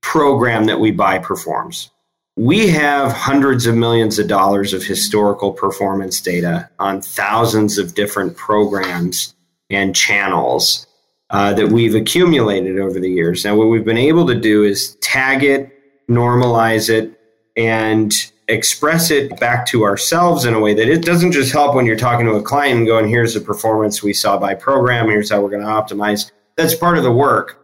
program 0.00 0.64
that 0.64 0.80
we 0.80 0.92
buy 0.92 1.18
performs. 1.18 1.90
We 2.36 2.68
have 2.68 3.12
hundreds 3.12 3.64
of 3.64 3.76
millions 3.76 4.18
of 4.18 4.28
dollars 4.28 4.74
of 4.74 4.84
historical 4.84 5.52
performance 5.52 6.20
data 6.20 6.68
on 6.78 7.00
thousands 7.00 7.78
of 7.78 7.94
different 7.94 8.36
programs 8.36 9.34
and 9.70 9.96
channels 9.96 10.86
uh, 11.30 11.54
that 11.54 11.68
we've 11.68 11.94
accumulated 11.94 12.78
over 12.78 13.00
the 13.00 13.08
years. 13.08 13.44
Now, 13.44 13.56
what 13.56 13.68
we've 13.68 13.86
been 13.86 13.96
able 13.96 14.26
to 14.26 14.34
do 14.38 14.64
is 14.64 14.96
tag 14.96 15.42
it, 15.44 15.72
normalize 16.10 16.90
it, 16.90 17.18
and 17.56 18.12
express 18.48 19.10
it 19.10 19.40
back 19.40 19.66
to 19.66 19.84
ourselves 19.84 20.44
in 20.44 20.52
a 20.52 20.60
way 20.60 20.74
that 20.74 20.88
it 20.88 21.02
doesn't 21.02 21.32
just 21.32 21.52
help 21.52 21.74
when 21.74 21.86
you're 21.86 21.96
talking 21.96 22.26
to 22.26 22.34
a 22.34 22.42
client 22.42 22.78
and 22.78 22.86
going, 22.86 23.08
here's 23.08 23.32
the 23.32 23.40
performance 23.40 24.02
we 24.02 24.12
saw 24.12 24.38
by 24.38 24.54
program, 24.54 25.08
here's 25.08 25.30
how 25.30 25.40
we're 25.40 25.50
going 25.50 25.62
to 25.62 25.66
optimize. 25.66 26.30
That's 26.56 26.74
part 26.74 26.98
of 26.98 27.02
the 27.02 27.10
work. 27.10 27.62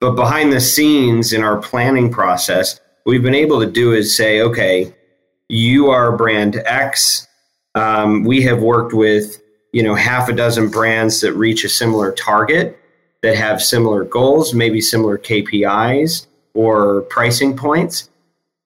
But 0.00 0.14
behind 0.14 0.52
the 0.52 0.60
scenes 0.60 1.32
in 1.32 1.42
our 1.42 1.58
planning 1.58 2.10
process, 2.10 2.80
we've 3.06 3.22
been 3.22 3.34
able 3.34 3.60
to 3.60 3.70
do 3.70 3.92
is 3.92 4.16
say, 4.16 4.40
okay, 4.40 4.94
you 5.48 5.90
are 5.90 6.16
brand 6.16 6.56
X. 6.64 7.26
Um, 7.74 8.24
we 8.24 8.42
have 8.42 8.62
worked 8.62 8.92
with 8.92 9.40
you 9.72 9.82
know 9.82 9.94
half 9.94 10.28
a 10.28 10.32
dozen 10.32 10.68
brands 10.68 11.20
that 11.20 11.32
reach 11.32 11.64
a 11.64 11.68
similar 11.68 12.12
target 12.12 12.78
that 13.22 13.36
have 13.36 13.62
similar 13.62 14.04
goals, 14.04 14.52
maybe 14.52 14.80
similar 14.80 15.16
KPIs 15.16 16.26
or 16.54 17.02
pricing 17.02 17.56
points. 17.56 18.08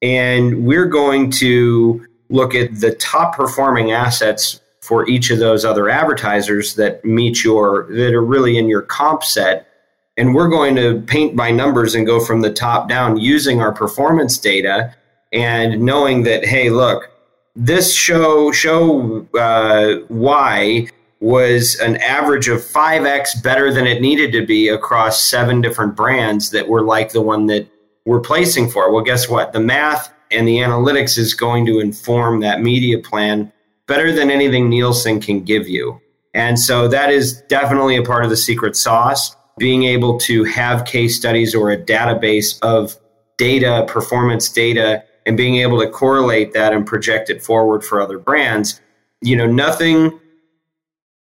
And 0.03 0.67
we're 0.67 0.87
going 0.87 1.31
to 1.33 2.07
look 2.29 2.55
at 2.55 2.81
the 2.81 2.95
top 2.95 3.37
performing 3.37 3.93
assets 3.93 4.61
for 4.81 5.09
each 5.09 5.31
of 5.31 5.39
those 5.39 5.65
other 5.65 5.89
advertisers 5.89 6.75
that 6.75 7.05
meet 7.05 7.45
your, 7.45 7.87
that 7.91 8.15
are 8.15 8.25
really 8.25 8.57
in 8.57 8.69
your 8.69 8.83
comp 8.83 9.23
set. 9.25 9.69
And 10.17 10.35
we're 10.35 10.49
going 10.49 10.75
to 10.77 11.01
paint 11.03 11.37
by 11.37 11.51
numbers 11.51 11.95
and 11.95 12.07
go 12.07 12.25
from 12.25 12.41
the 12.41 12.53
top 12.53 12.89
down 12.89 13.19
using 13.19 13.61
our 13.61 13.73
performance 13.73 14.39
data 14.39 14.95
and 15.33 15.83
knowing 15.83 16.23
that, 16.23 16.45
hey, 16.45 16.71
look, 16.71 17.11
this 17.55 17.95
show, 17.95 18.53
show 18.53 19.27
uh, 19.39 19.97
Y 20.09 20.89
was 21.21 21.79
an 21.81 21.97
average 21.99 22.49
of 22.49 22.61
5x 22.61 23.43
better 23.43 23.73
than 23.73 23.87
it 23.87 24.01
needed 24.01 24.33
to 24.33 24.45
be 24.45 24.69
across 24.69 25.23
seven 25.23 25.61
different 25.61 25.97
brands 25.97 26.51
that 26.51 26.69
were 26.69 26.83
like 26.83 27.13
the 27.13 27.23
one 27.23 27.47
that 27.47 27.67
we're 28.05 28.21
placing 28.21 28.71
for. 28.71 28.93
Well, 28.93 29.05
guess 29.05 29.29
what? 29.29 29.53
The 29.53 29.61
math 29.61 30.13
and 30.31 30.47
the 30.47 30.59
analytics 30.59 31.19
is 31.19 31.35
going 31.35 31.67
to 31.67 31.81
inform 31.81 32.41
that 32.41 32.61
media 32.61 32.99
plan 32.99 33.53
better 33.87 34.13
than 34.13 34.31
anything 34.31 34.69
Nielsen 34.69 35.21
can 35.21 35.43
give 35.43 35.69
you. 35.69 36.01
And 36.35 36.59
so 36.59 36.89
that 36.89 37.11
is 37.11 37.41
definitely 37.43 37.97
a 37.97 38.03
part 38.03 38.25
of 38.25 38.31
the 38.31 38.37
secret 38.37 38.77
sauce. 38.77 39.35
Being 39.59 39.85
able 39.85 40.19
to 40.21 40.45
have 40.45 40.85
case 40.85 41.17
studies 41.17 41.55
or 41.55 41.71
a 41.71 41.79
database 41.79 42.59
of 42.63 42.97
data, 43.39 43.85
performance 43.89 44.49
data, 44.49 45.05
and 45.25 45.37
being 45.37 45.57
able 45.57 45.81
to 45.81 45.89
correlate 45.89 46.53
that 46.53 46.73
and 46.73 46.87
project 46.87 47.31
it 47.31 47.43
forward 47.43 47.85
for 47.85 48.01
other 48.01 48.19
brands. 48.19 48.81
You 49.21 49.37
know, 49.37 49.47
nothing 49.47 50.19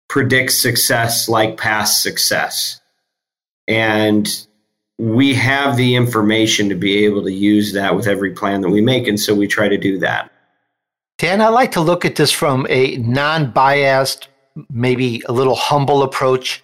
predicts 0.08 0.56
success 0.60 1.28
like 1.28 1.58
past 1.58 2.04
success. 2.04 2.80
And 3.68 4.30
we 4.98 5.34
have 5.34 5.76
the 5.76 5.96
information 5.96 6.70
to 6.70 6.76
be 6.76 7.06
able 7.06 7.24
to 7.24 7.34
use 7.34 7.74
that 7.74 7.96
with 7.96 8.08
every 8.08 8.32
plan 8.32 8.62
that 8.62 8.70
we 8.70 8.82
make. 8.82 9.08
And 9.08 9.20
so 9.20 9.34
we 9.34 9.48
try 9.48 9.68
to 9.68 9.78
do 9.78 9.98
that. 10.00 10.32
Dan, 11.18 11.42
I 11.42 11.48
like 11.48 11.72
to 11.74 11.82
look 11.82 12.06
at 12.06 12.16
this 12.16 12.32
from 12.32 12.68
a 12.70 12.98
non 12.98 13.52
biased, 13.52 14.28
maybe 14.70 15.22
a 15.28 15.34
little 15.34 15.56
humble 15.56 16.04
approach. 16.04 16.64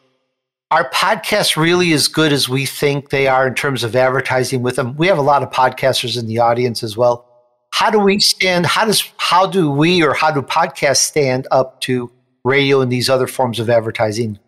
Are 0.71 0.89
podcasts 0.89 1.57
really 1.57 1.91
as 1.91 2.07
good 2.07 2.31
as 2.31 2.47
we 2.47 2.65
think 2.65 3.09
they 3.09 3.27
are 3.27 3.45
in 3.45 3.55
terms 3.55 3.83
of 3.83 3.93
advertising 3.93 4.61
with 4.61 4.77
them? 4.77 4.95
We 4.95 5.07
have 5.07 5.17
a 5.17 5.21
lot 5.21 5.43
of 5.43 5.49
podcasters 5.49 6.17
in 6.17 6.27
the 6.27 6.39
audience 6.39 6.81
as 6.81 6.95
well. 6.95 7.27
How 7.73 7.91
do 7.91 7.99
we 7.99 8.19
stand? 8.19 8.65
How 8.65 8.85
does 8.85 9.03
how 9.17 9.47
do 9.47 9.69
we 9.69 10.01
or 10.01 10.13
how 10.13 10.31
do 10.31 10.41
podcasts 10.41 10.99
stand 10.99 11.45
up 11.51 11.81
to 11.81 12.09
radio 12.45 12.79
and 12.79 12.89
these 12.89 13.09
other 13.09 13.27
forms 13.27 13.59
of 13.59 13.69
advertising? 13.69 14.39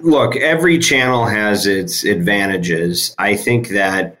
Look, 0.00 0.34
every 0.36 0.78
channel 0.78 1.26
has 1.26 1.66
its 1.66 2.04
advantages. 2.04 3.14
I 3.18 3.36
think 3.36 3.68
that 3.68 4.18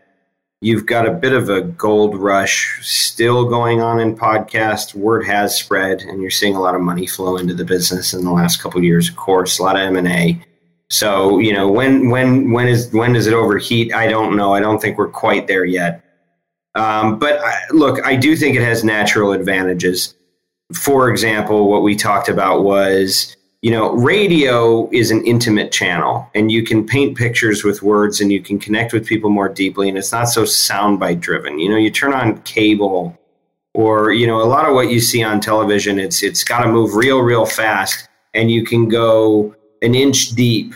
you've 0.60 0.84
got 0.84 1.08
a 1.08 1.12
bit 1.12 1.32
of 1.32 1.48
a 1.48 1.62
gold 1.62 2.16
rush 2.16 2.80
still 2.82 3.48
going 3.48 3.80
on 3.80 3.98
in 3.98 4.14
podcast. 4.14 4.94
Word 4.94 5.24
has 5.24 5.56
spread, 5.56 6.02
and 6.02 6.20
you're 6.20 6.30
seeing 6.30 6.54
a 6.54 6.60
lot 6.60 6.74
of 6.74 6.82
money 6.82 7.06
flow 7.06 7.38
into 7.38 7.54
the 7.54 7.64
business 7.64 8.12
in 8.12 8.26
the 8.26 8.32
last 8.32 8.60
couple 8.60 8.84
years. 8.84 9.08
Of 9.08 9.16
course, 9.16 9.58
a 9.58 9.62
lot 9.62 9.76
of 9.76 9.80
M 9.80 9.96
and 9.96 10.08
A. 10.08 10.44
So 10.90 11.38
you 11.38 11.52
know 11.52 11.68
when 11.70 12.10
when 12.10 12.52
when 12.52 12.68
is 12.68 12.92
when 12.92 13.12
does 13.12 13.26
it 13.26 13.34
overheat? 13.34 13.94
I 13.94 14.08
don't 14.08 14.36
know. 14.36 14.54
I 14.54 14.60
don't 14.60 14.80
think 14.80 14.98
we're 14.98 15.08
quite 15.08 15.46
there 15.46 15.64
yet. 15.64 16.04
Um, 16.74 17.18
but 17.18 17.40
I, 17.40 17.58
look, 17.72 18.04
I 18.06 18.14
do 18.14 18.36
think 18.36 18.56
it 18.56 18.62
has 18.62 18.84
natural 18.84 19.32
advantages 19.32 20.14
for 20.74 21.10
example, 21.10 21.70
what 21.70 21.82
we 21.82 21.96
talked 21.96 22.28
about 22.28 22.62
was, 22.62 23.34
you 23.62 23.70
know, 23.70 23.92
radio 23.92 24.88
is 24.90 25.10
an 25.10 25.24
intimate 25.24 25.72
channel 25.72 26.28
and 26.34 26.52
you 26.52 26.62
can 26.62 26.86
paint 26.86 27.16
pictures 27.16 27.64
with 27.64 27.82
words 27.82 28.20
and 28.20 28.30
you 28.30 28.42
can 28.42 28.58
connect 28.58 28.92
with 28.92 29.06
people 29.06 29.30
more 29.30 29.48
deeply 29.48 29.88
and 29.88 29.96
it's 29.96 30.12
not 30.12 30.28
so 30.28 30.42
soundbite 30.42 31.20
driven. 31.20 31.58
You 31.58 31.70
know, 31.70 31.76
you 31.76 31.90
turn 31.90 32.12
on 32.12 32.42
cable 32.42 33.18
or, 33.74 34.12
you 34.12 34.26
know, 34.26 34.42
a 34.42 34.44
lot 34.44 34.68
of 34.68 34.74
what 34.74 34.90
you 34.90 35.00
see 35.00 35.22
on 35.22 35.40
television, 35.40 35.98
it's 35.98 36.22
it's 36.22 36.44
got 36.44 36.62
to 36.62 36.68
move 36.68 36.94
real, 36.94 37.20
real 37.20 37.46
fast 37.46 38.08
and 38.34 38.50
you 38.50 38.64
can 38.64 38.88
go 38.88 39.54
an 39.82 39.94
inch 39.94 40.30
deep 40.30 40.74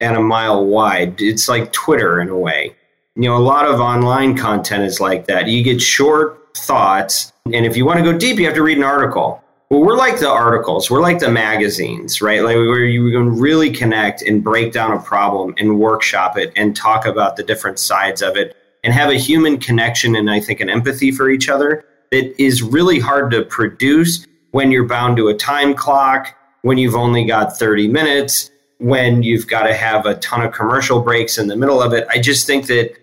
and 0.00 0.16
a 0.16 0.20
mile 0.20 0.66
wide. 0.66 1.20
It's 1.20 1.48
like 1.48 1.72
Twitter 1.72 2.20
in 2.20 2.28
a 2.28 2.38
way. 2.38 2.74
You 3.14 3.28
know, 3.28 3.36
a 3.36 3.38
lot 3.38 3.66
of 3.66 3.80
online 3.80 4.36
content 4.36 4.84
is 4.84 5.00
like 5.00 5.26
that. 5.26 5.46
You 5.46 5.62
get 5.62 5.80
short 5.80 6.56
thoughts. 6.56 7.32
And 7.46 7.66
if 7.66 7.76
you 7.76 7.84
want 7.84 7.98
to 7.98 8.04
go 8.04 8.16
deep, 8.16 8.38
you 8.38 8.46
have 8.46 8.54
to 8.54 8.62
read 8.62 8.78
an 8.78 8.84
article. 8.84 9.42
Well, 9.70 9.80
we're 9.80 9.96
like 9.96 10.20
the 10.20 10.28
articles, 10.28 10.90
we're 10.90 11.00
like 11.00 11.18
the 11.18 11.30
magazines, 11.30 12.20
right? 12.20 12.42
Like 12.42 12.56
where 12.56 12.84
you 12.84 13.10
can 13.10 13.38
really 13.38 13.70
connect 13.70 14.20
and 14.20 14.44
break 14.44 14.70
down 14.70 14.92
a 14.92 15.00
problem 15.00 15.54
and 15.56 15.80
workshop 15.80 16.36
it 16.36 16.52
and 16.56 16.76
talk 16.76 17.06
about 17.06 17.36
the 17.36 17.42
different 17.42 17.78
sides 17.78 18.20
of 18.20 18.36
it 18.36 18.54
and 18.84 18.92
have 18.92 19.08
a 19.08 19.14
human 19.14 19.56
connection 19.56 20.14
and 20.14 20.30
I 20.30 20.40
think 20.40 20.60
an 20.60 20.68
empathy 20.68 21.10
for 21.10 21.30
each 21.30 21.48
other 21.48 21.86
that 22.10 22.38
is 22.38 22.62
really 22.62 23.00
hard 23.00 23.30
to 23.30 23.46
produce 23.46 24.26
when 24.50 24.70
you're 24.70 24.86
bound 24.86 25.16
to 25.16 25.28
a 25.28 25.34
time 25.34 25.72
clock, 25.72 26.36
when 26.62 26.78
you've 26.78 26.94
only 26.94 27.24
got 27.24 27.56
30 27.56 27.88
minutes, 27.88 28.50
when 28.78 29.22
you've 29.22 29.46
got 29.46 29.62
to 29.64 29.74
have 29.74 30.06
a 30.06 30.16
ton 30.16 30.44
of 30.44 30.52
commercial 30.52 31.00
breaks 31.00 31.38
in 31.38 31.48
the 31.48 31.56
middle 31.56 31.80
of 31.80 31.92
it. 31.92 32.06
I 32.10 32.18
just 32.18 32.46
think 32.46 32.66
that 32.66 32.94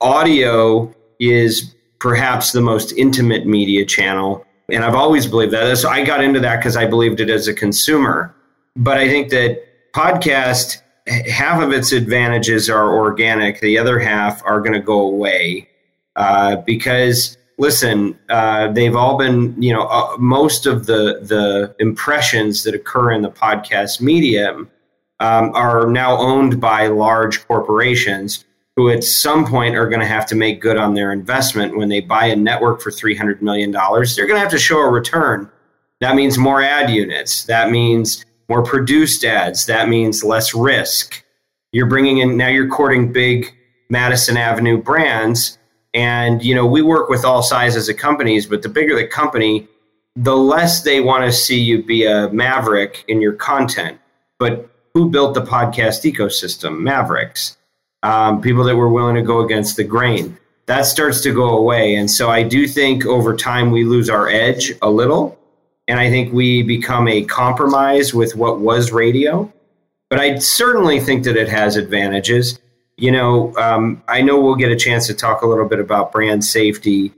audio 0.00 0.94
is 1.18 1.74
perhaps 1.98 2.52
the 2.52 2.60
most 2.60 2.92
intimate 2.92 3.46
media 3.46 3.84
channel. 3.84 4.44
And 4.70 4.84
I've 4.84 4.94
always 4.94 5.26
believed 5.26 5.52
that. 5.52 5.76
So 5.78 5.88
I 5.88 6.04
got 6.04 6.22
into 6.22 6.40
that 6.40 6.56
because 6.56 6.76
I 6.76 6.86
believed 6.86 7.20
it 7.20 7.30
as 7.30 7.48
a 7.48 7.54
consumer. 7.54 8.34
But 8.76 8.98
I 8.98 9.08
think 9.08 9.30
that 9.30 9.62
podcast, 9.92 10.80
half 11.28 11.62
of 11.62 11.72
its 11.72 11.92
advantages 11.92 12.68
are 12.68 12.94
organic, 12.96 13.60
the 13.60 13.78
other 13.78 13.98
half 13.98 14.42
are 14.44 14.60
going 14.60 14.72
to 14.72 14.80
go 14.80 15.00
away 15.00 15.68
uh, 16.16 16.56
because 16.56 17.36
listen, 17.58 18.18
uh, 18.28 18.72
they've 18.72 18.96
all 18.96 19.16
been, 19.16 19.60
you 19.60 19.72
know, 19.72 19.86
uh, 19.86 20.16
most 20.18 20.66
of 20.66 20.86
the 20.86 21.20
the 21.22 21.74
impressions 21.78 22.64
that 22.64 22.74
occur 22.74 23.12
in 23.12 23.22
the 23.22 23.30
podcast 23.30 24.00
medium 24.00 24.70
um, 25.20 25.54
are 25.54 25.86
now 25.86 26.16
owned 26.18 26.60
by 26.60 26.88
large 26.88 27.46
corporations 27.46 28.44
who 28.76 28.90
at 28.90 29.04
some 29.04 29.46
point 29.46 29.76
are 29.76 29.88
going 29.88 30.00
to 30.00 30.06
have 30.06 30.26
to 30.26 30.34
make 30.34 30.60
good 30.60 30.76
on 30.76 30.94
their 30.94 31.12
investment 31.12 31.76
when 31.76 31.88
they 31.88 32.00
buy 32.00 32.26
a 32.26 32.36
network 32.36 32.80
for 32.80 32.90
$300 32.90 33.40
million. 33.40 33.70
They're 33.70 34.26
going 34.26 34.36
to 34.36 34.40
have 34.40 34.50
to 34.50 34.58
show 34.58 34.78
a 34.78 34.90
return. 34.90 35.48
That 36.00 36.16
means 36.16 36.36
more 36.36 36.60
ad 36.60 36.90
units. 36.90 37.44
That 37.44 37.70
means 37.70 38.24
more 38.48 38.64
produced 38.64 39.24
ads. 39.24 39.66
That 39.66 39.88
means 39.88 40.24
less 40.24 40.54
risk. 40.54 41.24
You're 41.72 41.86
bringing 41.86 42.18
in 42.18 42.36
now. 42.36 42.48
You're 42.48 42.68
courting 42.68 43.12
big 43.12 43.54
Madison 43.90 44.36
Avenue 44.36 44.82
brands, 44.82 45.58
and 45.94 46.44
you 46.44 46.54
know 46.54 46.66
we 46.66 46.82
work 46.82 47.08
with 47.08 47.24
all 47.24 47.42
sizes 47.42 47.88
of 47.88 47.96
companies. 47.96 48.46
But 48.46 48.62
the 48.62 48.68
bigger 48.68 48.94
the 48.96 49.06
company, 49.06 49.68
the 50.16 50.36
less 50.36 50.82
they 50.82 51.00
want 51.00 51.24
to 51.24 51.32
see 51.32 51.58
you 51.58 51.82
be 51.82 52.04
a 52.04 52.28
maverick 52.30 53.04
in 53.08 53.20
your 53.20 53.32
content. 53.32 53.98
But 54.38 54.68
who 54.92 55.10
built 55.10 55.34
the 55.34 55.42
podcast 55.42 56.10
ecosystem? 56.10 56.80
Mavericks, 56.80 57.56
um, 58.02 58.40
people 58.40 58.64
that 58.64 58.76
were 58.76 58.90
willing 58.90 59.14
to 59.14 59.22
go 59.22 59.40
against 59.40 59.76
the 59.76 59.84
grain. 59.84 60.36
That 60.66 60.86
starts 60.86 61.20
to 61.22 61.34
go 61.34 61.56
away, 61.56 61.94
and 61.94 62.10
so 62.10 62.30
I 62.30 62.42
do 62.42 62.66
think 62.66 63.06
over 63.06 63.36
time 63.36 63.70
we 63.70 63.84
lose 63.84 64.08
our 64.10 64.28
edge 64.28 64.72
a 64.82 64.90
little 64.90 65.38
and 65.88 66.00
I 66.00 66.10
think 66.10 66.32
we 66.32 66.62
become 66.62 67.08
a 67.08 67.24
compromise 67.24 68.14
with 68.14 68.36
what 68.36 68.60
was 68.60 68.92
radio. 68.92 69.52
But 70.08 70.20
I 70.20 70.38
certainly 70.38 71.00
think 71.00 71.24
that 71.24 71.36
it 71.36 71.48
has 71.48 71.76
advantages. 71.76 72.58
You 72.96 73.10
know, 73.10 73.54
um, 73.56 74.02
I 74.06 74.22
know 74.22 74.40
we'll 74.40 74.54
get 74.54 74.70
a 74.70 74.76
chance 74.76 75.06
to 75.08 75.14
talk 75.14 75.42
a 75.42 75.46
little 75.46 75.68
bit 75.68 75.80
about 75.80 76.12
brand 76.12 76.44
safety 76.44 77.12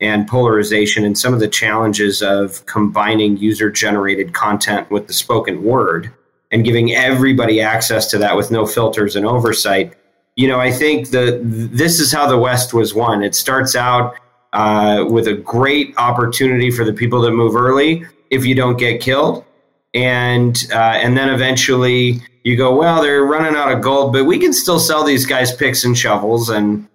and 0.00 0.28
polarization 0.28 1.04
and 1.04 1.16
some 1.16 1.32
of 1.32 1.40
the 1.40 1.48
challenges 1.48 2.20
of 2.20 2.64
combining 2.66 3.36
user 3.38 3.70
generated 3.70 4.34
content 4.34 4.90
with 4.90 5.06
the 5.06 5.12
spoken 5.12 5.62
word 5.62 6.12
and 6.50 6.64
giving 6.64 6.94
everybody 6.94 7.60
access 7.60 8.06
to 8.10 8.18
that 8.18 8.36
with 8.36 8.50
no 8.50 8.66
filters 8.66 9.16
and 9.16 9.24
oversight. 9.24 9.94
You 10.36 10.48
know, 10.48 10.60
I 10.60 10.70
think 10.70 11.10
that 11.10 11.40
this 11.42 12.00
is 12.00 12.12
how 12.12 12.26
the 12.26 12.38
West 12.38 12.74
was 12.74 12.94
won. 12.94 13.22
It 13.22 13.34
starts 13.34 13.74
out 13.74 14.16
uh, 14.52 15.04
with 15.08 15.26
a 15.26 15.34
great 15.34 15.94
opportunity 15.96 16.70
for 16.70 16.84
the 16.84 16.92
people 16.92 17.20
that 17.22 17.32
move 17.32 17.56
early 17.56 18.04
if 18.30 18.44
you 18.44 18.54
don't 18.54 18.76
get 18.76 19.00
killed. 19.00 19.44
And 19.94 20.66
uh, 20.72 20.76
and 20.76 21.16
then 21.16 21.28
eventually 21.28 22.20
you 22.42 22.56
go, 22.56 22.76
well, 22.76 23.02
they're 23.02 23.24
running 23.24 23.56
out 23.56 23.72
of 23.72 23.80
gold, 23.80 24.12
but 24.12 24.24
we 24.24 24.38
can 24.38 24.52
still 24.52 24.80
sell 24.80 25.04
these 25.04 25.24
guys 25.24 25.54
picks 25.54 25.84
and 25.84 25.96
shovels. 25.96 26.50
And 26.50 26.88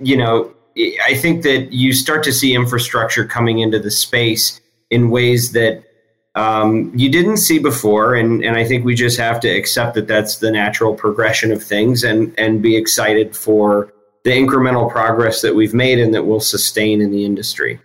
you 0.00 0.16
know, 0.16 0.52
I 1.04 1.14
think 1.14 1.42
that 1.42 1.72
you 1.72 1.92
start 1.92 2.22
to 2.24 2.32
see 2.32 2.54
infrastructure 2.54 3.24
coming 3.24 3.60
into 3.60 3.78
the 3.78 3.90
space 3.90 4.60
in 4.90 5.10
ways 5.10 5.52
that 5.52 5.82
um, 6.34 6.92
you 6.94 7.10
didn't 7.10 7.38
see 7.38 7.58
before, 7.58 8.14
and 8.14 8.44
and 8.44 8.56
I 8.56 8.64
think 8.64 8.84
we 8.84 8.94
just 8.94 9.18
have 9.18 9.40
to 9.40 9.48
accept 9.48 9.94
that 9.94 10.06
that's 10.06 10.36
the 10.36 10.50
natural 10.50 10.94
progression 10.94 11.50
of 11.50 11.64
things, 11.64 12.04
and 12.04 12.34
and 12.38 12.60
be 12.60 12.76
excited 12.76 13.34
for 13.34 13.92
the 14.24 14.32
incremental 14.32 14.90
progress 14.90 15.40
that 15.40 15.54
we've 15.54 15.72
made 15.72 15.98
and 15.98 16.12
that 16.12 16.24
will 16.24 16.40
sustain 16.40 17.00
in 17.00 17.10
the 17.10 17.24
industry. 17.24 17.80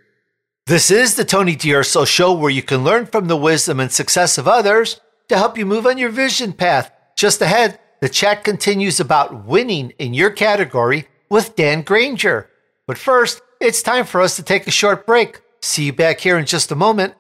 This 0.72 0.90
is 0.90 1.16
the 1.16 1.26
Tony 1.26 1.58
D'Urso 1.58 2.06
Show 2.06 2.32
where 2.32 2.50
you 2.50 2.64
can 2.64 2.86
learn 2.86 3.06
from 3.06 3.28
the 3.28 3.36
wisdom 3.36 3.82
and 3.82 3.92
success 3.92 4.38
of 4.38 4.48
others 4.48 5.02
to 5.28 5.38
help 5.38 5.58
you 5.58 5.66
move 5.66 5.86
on 5.86 5.98
your 5.98 6.12
vision 6.12 6.54
path. 6.54 6.90
Just 7.18 7.42
ahead, 7.42 7.78
the 8.00 8.08
chat 8.08 8.46
continues 8.46 8.98
about 8.98 9.44
winning 9.44 9.92
in 10.00 10.14
your 10.14 10.30
category 10.30 11.10
with 11.30 11.58
Dan 11.58 11.82
Granger. 11.82 12.50
But 12.88 12.98
first, 12.98 13.42
it's 13.60 13.82
time 13.82 14.06
for 14.06 14.22
us 14.22 14.38
to 14.38 14.44
take 14.44 14.66
a 14.66 14.72
short 14.72 15.06
break. 15.06 15.42
See 15.62 15.84
you 15.84 15.92
back 15.92 16.22
here 16.22 16.38
in 16.38 16.46
just 16.46 16.72
a 16.72 16.76
moment. 16.76 17.16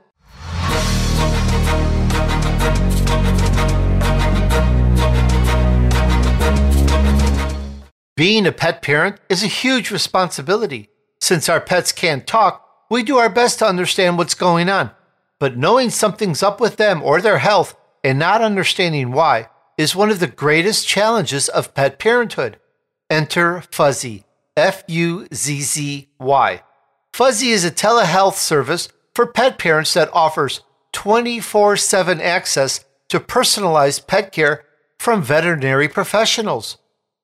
Being 8.15 8.47
a 8.47 8.53
pet 8.53 8.81
parent 8.81 9.17
is 9.27 9.43
a 9.43 9.47
huge 9.47 9.91
responsibility. 9.91 10.87
Since 11.19 11.49
our 11.49 11.59
pets 11.59 11.91
can't 11.91 12.25
talk, 12.25 12.69
we 12.91 13.03
do 13.03 13.17
our 13.17 13.29
best 13.29 13.59
to 13.59 13.65
understand 13.65 14.17
what's 14.17 14.33
going 14.33 14.67
on. 14.67 14.91
But 15.39 15.55
knowing 15.55 15.89
something's 15.89 16.43
up 16.43 16.59
with 16.59 16.75
them 16.75 17.01
or 17.01 17.21
their 17.21 17.37
health 17.37 17.73
and 18.03 18.19
not 18.19 18.41
understanding 18.41 19.13
why 19.13 19.47
is 19.77 19.95
one 19.95 20.09
of 20.09 20.19
the 20.19 20.27
greatest 20.27 20.89
challenges 20.89 21.47
of 21.47 21.73
pet 21.73 21.99
parenthood. 21.99 22.59
Enter 23.09 23.61
Fuzzy, 23.71 24.25
F 24.57 24.83
U 24.87 25.25
Z 25.33 25.61
Z 25.61 26.09
Y. 26.19 26.63
Fuzzy 27.13 27.51
is 27.51 27.63
a 27.63 27.71
telehealth 27.71 28.35
service 28.35 28.89
for 29.15 29.25
pet 29.25 29.57
parents 29.57 29.93
that 29.93 30.09
offers 30.11 30.59
24 30.91 31.77
7 31.77 32.19
access 32.19 32.83
to 33.07 33.21
personalized 33.21 34.05
pet 34.05 34.33
care 34.33 34.65
from 34.99 35.23
veterinary 35.23 35.87
professionals. 35.87 36.77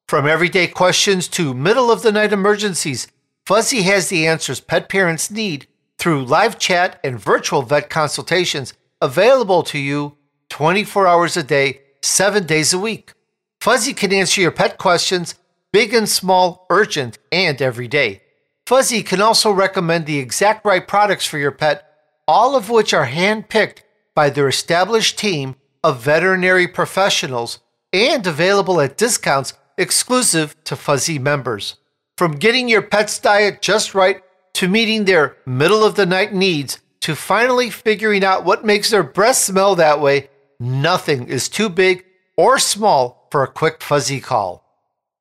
From 0.07 0.25
everyday 0.27 0.67
questions 0.67 1.27
to 1.29 1.53
middle 1.53 1.91
of 1.91 2.03
the 2.03 2.13
night 2.13 2.31
emergencies, 2.31 3.09
Fuzzy 3.47 3.83
has 3.83 4.09
the 4.09 4.27
answers 4.27 4.59
pet 4.59 4.89
parents 4.89 5.31
need 5.31 5.67
through 5.97 6.25
live 6.25 6.59
chat 6.59 6.99
and 7.01 7.17
virtual 7.17 7.61
vet 7.61 7.89
consultations 7.89 8.73
available 9.01 9.63
to 9.63 9.79
you 9.79 10.17
24 10.49 11.07
hours 11.07 11.37
a 11.37 11.43
day, 11.43 11.79
7 12.01 12.45
days 12.45 12.73
a 12.73 12.77
week. 12.77 13.13
Fuzzy 13.61 13.93
can 13.93 14.11
answer 14.11 14.41
your 14.41 14.51
pet 14.51 14.77
questions, 14.77 15.35
big 15.71 15.93
and 15.93 16.09
small, 16.09 16.65
urgent, 16.69 17.19
and 17.31 17.61
every 17.61 17.87
day. 17.87 18.21
Fuzzy 18.65 19.01
can 19.01 19.21
also 19.21 19.49
recommend 19.49 20.05
the 20.05 20.19
exact 20.19 20.65
right 20.65 20.85
products 20.85 21.25
for 21.25 21.37
your 21.37 21.53
pet, 21.53 21.89
all 22.27 22.53
of 22.53 22.69
which 22.69 22.93
are 22.93 23.07
handpicked 23.07 23.79
by 24.13 24.29
their 24.29 24.49
established 24.49 25.17
team 25.17 25.55
of 25.85 26.01
veterinary 26.01 26.67
professionals 26.67 27.59
and 27.93 28.27
available 28.27 28.81
at 28.81 28.97
discounts 28.97 29.53
exclusive 29.77 30.53
to 30.65 30.75
Fuzzy 30.75 31.17
members. 31.17 31.77
From 32.17 32.31
getting 32.31 32.67
your 32.67 32.81
pet's 32.81 33.19
diet 33.19 33.61
just 33.61 33.93
right 33.93 34.23
to 34.55 34.67
meeting 34.67 35.05
their 35.05 35.37
middle 35.45 35.83
of 35.83 35.93
the 35.93 36.07
night 36.07 36.33
needs 36.33 36.79
to 37.01 37.13
finally 37.15 37.69
figuring 37.69 38.23
out 38.23 38.43
what 38.43 38.65
makes 38.65 38.89
their 38.89 39.03
breath 39.03 39.35
smell 39.35 39.75
that 39.75 40.01
way, 40.01 40.31
nothing 40.59 41.27
is 41.27 41.47
too 41.47 41.69
big 41.69 42.03
or 42.35 42.57
small 42.57 43.27
for 43.31 43.43
a 43.43 43.47
quick 43.47 43.83
Fuzzy 43.83 44.19
call. 44.19 44.63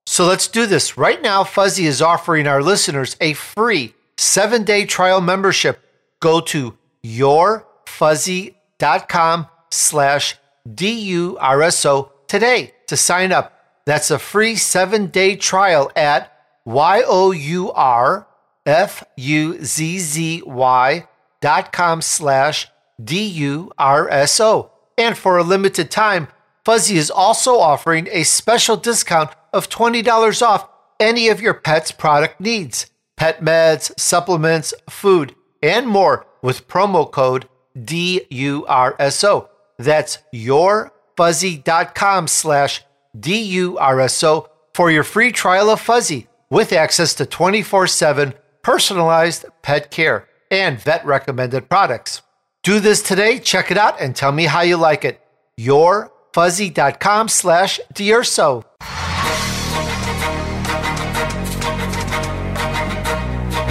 So 0.07 0.25
let's 0.25 0.49
do 0.49 0.65
this. 0.65 0.97
Right 0.97 1.21
now, 1.21 1.45
Fuzzy 1.45 1.85
is 1.85 2.01
offering 2.01 2.47
our 2.47 2.63
listeners 2.63 3.15
a 3.21 3.35
free 3.35 3.93
seven 4.17 4.65
day 4.65 4.87
trial 4.87 5.21
membership. 5.21 5.79
Go 6.21 6.41
to 6.41 6.79
yourfuzzy.com 7.05 9.47
slash 9.71 10.37
D-U-R-S-O 10.75 12.13
today 12.27 12.73
to 12.87 12.97
sign 12.97 13.33
up 13.33 13.53
that's 13.87 14.11
a 14.11 14.19
free 14.19 14.57
seven 14.57 15.07
day 15.07 15.37
trial 15.37 15.91
at 15.95 16.36
Y 16.67 17.03
O 17.07 17.31
U 17.31 17.71
R 17.73 18.27
F 18.67 19.05
U 19.17 19.65
Z 19.65 19.99
Z 20.01 20.43
Y 20.45 21.09
dot 21.41 21.73
com 21.73 22.03
slash 22.03 22.69
D 23.03 23.25
U 23.25 23.71
R 23.79 24.09
S 24.11 24.41
O. 24.41 24.73
And 24.99 25.17
for 25.17 25.39
a 25.39 25.45
limited 25.45 25.91
time, 25.93 26.27
Fuzzy 26.65 26.97
is 26.97 27.11
also 27.11 27.59
offering 27.59 28.09
a 28.11 28.25
special 28.25 28.77
discount 28.77 29.31
of 29.53 29.69
$20 29.69 30.43
off 30.43 30.69
any 30.99 31.29
of 31.29 31.41
your 31.41 31.55
pet's 31.55 31.93
product 31.93 32.41
needs 32.41 32.91
pet 33.17 33.41
meds, 33.41 33.99
supplements, 33.99 34.75
food, 34.91 35.35
and 35.63 35.87
more 35.87 36.27
with 36.43 36.69
promo 36.69 37.11
code 37.11 37.49
DURSO. 37.79 39.49
That's 39.79 40.19
yourfuzzy.com 40.35 42.29
slash 42.29 42.83
DURSO 43.17 44.49
for 44.75 44.91
your 44.91 45.05
free 45.05 45.33
trial 45.33 45.71
of 45.71 45.81
Fuzzy 45.81 46.27
with 46.51 46.73
access 46.73 47.15
to 47.15 47.27
24 47.27 47.87
7 47.87 48.35
personalized 48.63 49.45
pet 49.63 49.91
care 49.91 50.29
and 50.51 50.81
vet 50.81 51.05
recommended 51.05 51.69
products. 51.69 52.23
Do 52.63 52.81
this 52.81 53.01
today, 53.03 53.39
check 53.39 53.71
it 53.71 53.79
out, 53.79 54.01
and 54.01 54.15
tell 54.17 54.33
me 54.33 54.45
how 54.45 54.63
you 54.63 54.77
like 54.77 55.05
it. 55.05 55.21
Yourfuzzy.com 55.59 57.29
slash 57.29 57.79
D'Urso. 57.93 58.65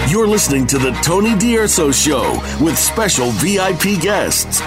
You're 0.08 0.26
listening 0.26 0.66
to 0.68 0.78
the 0.78 0.92
Tony 1.02 1.36
D'Urso 1.36 1.90
Show 1.90 2.40
with 2.60 2.78
special 2.78 3.30
VIP 3.32 4.00
guests. 4.00 4.60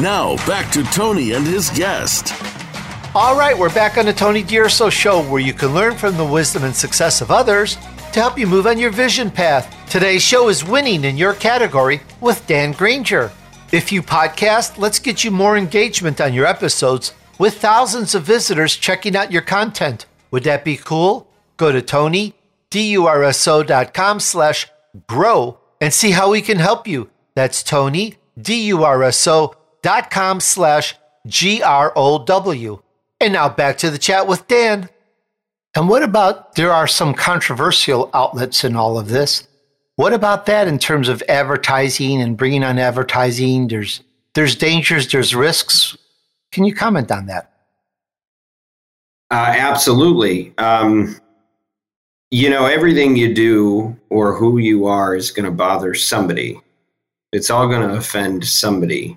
Now, 0.00 0.36
back 0.46 0.72
to 0.72 0.82
Tony 0.84 1.32
and 1.32 1.46
his 1.46 1.68
guest. 1.70 2.32
All 3.16 3.38
right, 3.38 3.56
we're 3.56 3.72
back 3.72 3.96
on 3.96 4.06
the 4.06 4.12
Tony 4.12 4.42
D'Urso 4.42 4.90
Show 4.90 5.22
where 5.30 5.40
you 5.40 5.52
can 5.52 5.72
learn 5.72 5.94
from 5.94 6.16
the 6.16 6.24
wisdom 6.24 6.64
and 6.64 6.74
success 6.74 7.20
of 7.20 7.30
others 7.30 7.76
to 8.12 8.18
help 8.18 8.36
you 8.36 8.48
move 8.48 8.66
on 8.66 8.76
your 8.76 8.90
vision 8.90 9.30
path. 9.30 9.72
Today's 9.88 10.20
show 10.20 10.48
is 10.48 10.64
winning 10.64 11.04
in 11.04 11.16
your 11.16 11.34
category 11.34 12.00
with 12.20 12.44
Dan 12.48 12.72
Granger. 12.72 13.30
If 13.70 13.92
you 13.92 14.02
podcast, 14.02 14.78
let's 14.78 14.98
get 14.98 15.22
you 15.22 15.30
more 15.30 15.56
engagement 15.56 16.20
on 16.20 16.34
your 16.34 16.44
episodes 16.44 17.12
with 17.38 17.60
thousands 17.60 18.16
of 18.16 18.24
visitors 18.24 18.74
checking 18.74 19.14
out 19.14 19.30
your 19.30 19.42
content. 19.42 20.06
Would 20.32 20.42
that 20.42 20.64
be 20.64 20.76
cool? 20.76 21.30
Go 21.56 21.70
to 21.70 21.80
tonydurso.com 21.80 24.20
slash 24.20 24.66
grow 25.06 25.60
and 25.80 25.94
see 25.94 26.10
how 26.10 26.32
we 26.32 26.42
can 26.42 26.58
help 26.58 26.88
you. 26.88 27.10
That's 27.36 27.62
tonydurso.com 27.62 30.40
slash 30.40 30.96
G-R-O-W. 31.26 32.80
And 33.20 33.32
now 33.32 33.48
back 33.48 33.78
to 33.78 33.90
the 33.90 33.98
chat 33.98 34.26
with 34.26 34.46
Dan. 34.48 34.88
And 35.76 35.88
what 35.88 36.02
about 36.02 36.54
there 36.54 36.72
are 36.72 36.86
some 36.86 37.14
controversial 37.14 38.10
outlets 38.14 38.64
in 38.64 38.76
all 38.76 38.98
of 38.98 39.08
this? 39.08 39.46
What 39.96 40.12
about 40.12 40.46
that 40.46 40.68
in 40.68 40.78
terms 40.78 41.08
of 41.08 41.22
advertising 41.28 42.20
and 42.20 42.36
bringing 42.36 42.64
on 42.64 42.78
advertising? 42.78 43.68
There's 43.68 44.02
there's 44.34 44.56
dangers, 44.56 45.10
there's 45.10 45.34
risks. 45.34 45.96
Can 46.50 46.64
you 46.64 46.74
comment 46.74 47.10
on 47.10 47.26
that? 47.26 47.52
Uh, 49.30 49.54
absolutely. 49.56 50.52
Um, 50.58 51.16
you 52.30 52.50
know, 52.50 52.66
everything 52.66 53.16
you 53.16 53.32
do 53.32 53.96
or 54.10 54.36
who 54.36 54.58
you 54.58 54.86
are 54.86 55.14
is 55.14 55.30
going 55.30 55.44
to 55.44 55.52
bother 55.52 55.94
somebody. 55.94 56.60
It's 57.32 57.50
all 57.50 57.68
going 57.68 57.88
to 57.88 57.94
offend 57.94 58.46
somebody. 58.46 59.16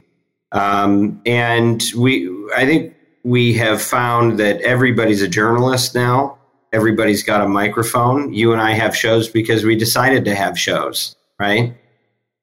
Um, 0.51 1.21
and 1.25 1.83
we, 1.95 2.29
I 2.55 2.65
think 2.65 2.95
we 3.27 3.51
have 3.51 3.81
found 3.81 4.39
that 4.39 4.61
everybody's 4.61 5.21
a 5.21 5.27
journalist 5.27 5.93
now. 5.93 6.37
Everybody's 6.71 7.23
got 7.23 7.41
a 7.41 7.47
microphone. 7.47 8.33
You 8.33 8.53
and 8.53 8.61
I 8.61 8.71
have 8.71 8.95
shows 8.95 9.27
because 9.27 9.65
we 9.65 9.75
decided 9.75 10.23
to 10.23 10.33
have 10.33 10.57
shows, 10.57 11.13
right? 11.37 11.75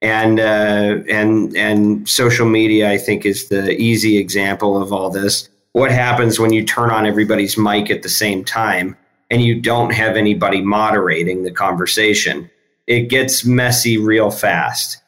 And 0.02 0.38
uh, 0.38 0.98
and 1.08 1.56
and 1.56 2.06
social 2.06 2.46
media, 2.46 2.90
I 2.90 2.98
think, 2.98 3.24
is 3.24 3.48
the 3.48 3.72
easy 3.80 4.18
example 4.18 4.80
of 4.80 4.92
all 4.92 5.08
this. 5.08 5.48
What 5.72 5.90
happens 5.90 6.38
when 6.38 6.52
you 6.52 6.62
turn 6.62 6.90
on 6.90 7.06
everybody's 7.06 7.56
mic 7.56 7.90
at 7.90 8.02
the 8.02 8.10
same 8.10 8.44
time 8.44 8.94
and 9.30 9.40
you 9.40 9.62
don't 9.62 9.94
have 9.94 10.16
anybody 10.16 10.60
moderating 10.60 11.44
the 11.44 11.50
conversation? 11.50 12.50
It 12.86 13.08
gets 13.08 13.42
messy 13.46 13.96
real 13.96 14.30
fast. 14.30 14.98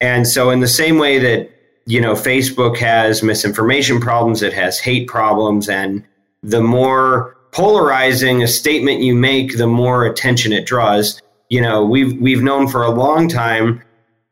And 0.00 0.26
so, 0.26 0.48
in 0.48 0.60
the 0.60 0.68
same 0.68 0.96
way 0.96 1.18
that 1.18 1.50
you 1.88 2.02
know, 2.02 2.12
Facebook 2.12 2.76
has 2.76 3.22
misinformation 3.22 3.98
problems, 3.98 4.42
it 4.42 4.52
has 4.52 4.78
hate 4.78 5.08
problems, 5.08 5.70
and 5.70 6.04
the 6.42 6.60
more 6.60 7.34
polarizing 7.52 8.42
a 8.42 8.46
statement 8.46 9.00
you 9.00 9.14
make, 9.14 9.56
the 9.56 9.66
more 9.66 10.04
attention 10.04 10.52
it 10.52 10.66
draws. 10.66 11.22
You 11.48 11.62
know, 11.62 11.82
we've 11.86 12.20
we've 12.20 12.42
known 12.42 12.68
for 12.68 12.82
a 12.82 12.90
long 12.90 13.26
time 13.26 13.82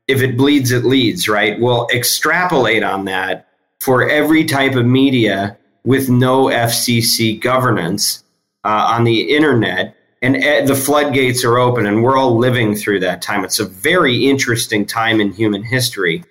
if 0.06 0.20
it 0.20 0.36
bleeds, 0.36 0.70
it 0.70 0.84
leads, 0.84 1.30
right? 1.30 1.58
We'll 1.58 1.88
extrapolate 1.94 2.82
on 2.82 3.06
that 3.06 3.48
for 3.80 4.06
every 4.06 4.44
type 4.44 4.74
of 4.74 4.84
media 4.84 5.56
with 5.82 6.10
no 6.10 6.44
FCC 6.44 7.40
governance 7.40 8.22
uh, 8.64 8.86
on 8.90 9.04
the 9.04 9.34
internet. 9.34 9.96
And 10.20 10.36
uh, 10.36 10.66
the 10.66 10.74
floodgates 10.74 11.42
are 11.42 11.56
open, 11.56 11.86
and 11.86 12.02
we're 12.02 12.18
all 12.18 12.36
living 12.36 12.74
through 12.74 13.00
that 13.00 13.22
time. 13.22 13.44
It's 13.46 13.60
a 13.60 13.64
very 13.64 14.26
interesting 14.26 14.84
time 14.84 15.22
in 15.22 15.32
human 15.32 15.62
history. 15.62 16.22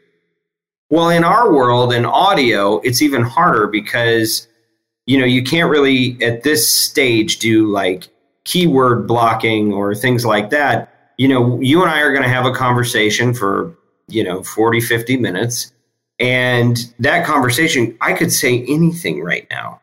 Well, 0.96 1.10
in 1.10 1.26
our 1.26 1.52
world, 1.52 1.92
in 1.92 2.06
audio, 2.06 2.78
it's 2.78 3.02
even 3.02 3.22
harder 3.22 3.68
because 3.68 4.48
you 5.06 5.20
know 5.20 5.26
you 5.26 5.44
can't 5.44 5.70
really 5.70 6.18
at 6.24 6.44
this 6.44 6.72
stage 6.72 7.40
do 7.40 7.68
like 7.68 8.08
keyword 8.46 9.06
blocking 9.06 9.74
or 9.74 9.94
things 9.94 10.26
like 10.26 10.52
that. 10.52 11.12
You 11.18 11.28
know, 11.28 11.60
you 11.60 11.82
and 11.82 11.92
I 11.92 12.00
are 12.00 12.14
going 12.14 12.24
to 12.24 12.30
have 12.30 12.46
a 12.46 12.54
conversation 12.54 13.34
for 13.34 13.76
you 14.08 14.24
know 14.24 14.42
40 14.42 14.80
50 14.80 15.18
minutes 15.18 15.74
and 16.18 16.78
that 17.00 17.26
conversation 17.26 17.98
i 18.00 18.14
could 18.14 18.32
say 18.32 18.64
anything 18.64 19.22
right 19.22 19.48
now. 19.50 19.82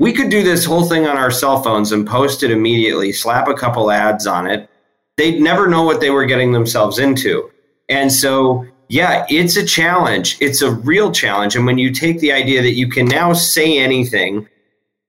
We 0.00 0.12
could 0.12 0.30
do 0.30 0.42
this 0.42 0.64
whole 0.64 0.88
thing 0.88 1.06
on 1.06 1.16
our 1.16 1.30
cell 1.30 1.62
phones 1.62 1.92
and 1.92 2.04
post 2.04 2.42
it 2.42 2.50
immediately 2.50 3.12
slap 3.12 3.46
a 3.46 3.54
couple 3.54 3.88
ads 3.88 4.26
on 4.26 4.48
it. 4.48 4.68
They'd 5.16 5.40
never 5.40 5.68
know 5.68 5.84
what 5.84 6.00
they 6.00 6.10
were 6.10 6.26
getting 6.26 6.50
themselves 6.50 6.98
into. 6.98 7.52
And 7.88 8.12
so 8.12 8.66
yeah, 8.88 9.26
it's 9.28 9.56
a 9.56 9.64
challenge. 9.64 10.36
It's 10.40 10.62
a 10.62 10.70
real 10.70 11.10
challenge. 11.10 11.56
And 11.56 11.66
when 11.66 11.78
you 11.78 11.90
take 11.92 12.20
the 12.20 12.32
idea 12.32 12.62
that 12.62 12.74
you 12.74 12.88
can 12.88 13.06
now 13.06 13.32
say 13.32 13.78
anything, 13.78 14.48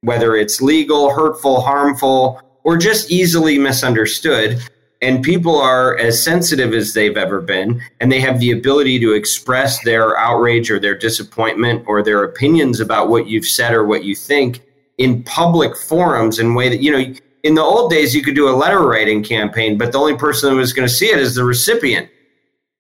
whether 0.02 0.36
it's 0.36 0.62
legal, 0.62 1.12
hurtful, 1.12 1.62
harmful, 1.62 2.42
or 2.64 2.78
just 2.78 3.12
easily 3.12 3.58
misunderstood, 3.58 4.62
and 5.02 5.24
people 5.24 5.60
are 5.60 5.98
as 5.98 6.24
sensitive 6.24 6.74
as 6.74 6.94
they've 6.94 7.18
ever 7.18 7.42
been, 7.42 7.82
and 8.00 8.12
they 8.12 8.20
have 8.20 8.40
the 8.40 8.52
ability 8.52 9.00
to 9.00 9.14
express 9.14 9.84
their 9.84 10.18
outrage 10.18 10.72
or 10.72 10.80
their 10.80 10.98
disappointment 10.98 11.84
or 11.88 12.02
their 12.02 12.24
opinions 12.24 12.80
about 12.80 13.10
what 13.10 13.28
you've 13.28 13.46
said 13.46 13.74
or 13.74 13.86
what 13.86 14.04
you 14.04 14.16
think 14.16 14.62
in 14.98 15.22
public 15.24 15.76
forums 15.76 16.40
in 16.40 16.56
way 16.56 16.70
that, 16.70 16.82
you 16.82 16.92
know, 16.92 17.14
in 17.44 17.54
the 17.54 17.62
old 17.62 17.92
days, 17.92 18.16
you 18.16 18.24
could 18.24 18.34
do 18.34 18.50
a 18.50 18.56
letter 18.56 18.80
writing 18.80 19.24
campaign, 19.24 19.78
but 19.78 19.92
the 19.92 20.00
only 20.00 20.18
person 20.18 20.50
who 20.50 20.58
was 20.58 20.74
going 20.74 20.88
to 20.88 20.94
see 20.94 21.08
it 21.08 21.20
is 21.20 21.36
the 21.36 21.44
recipient. 21.44 22.10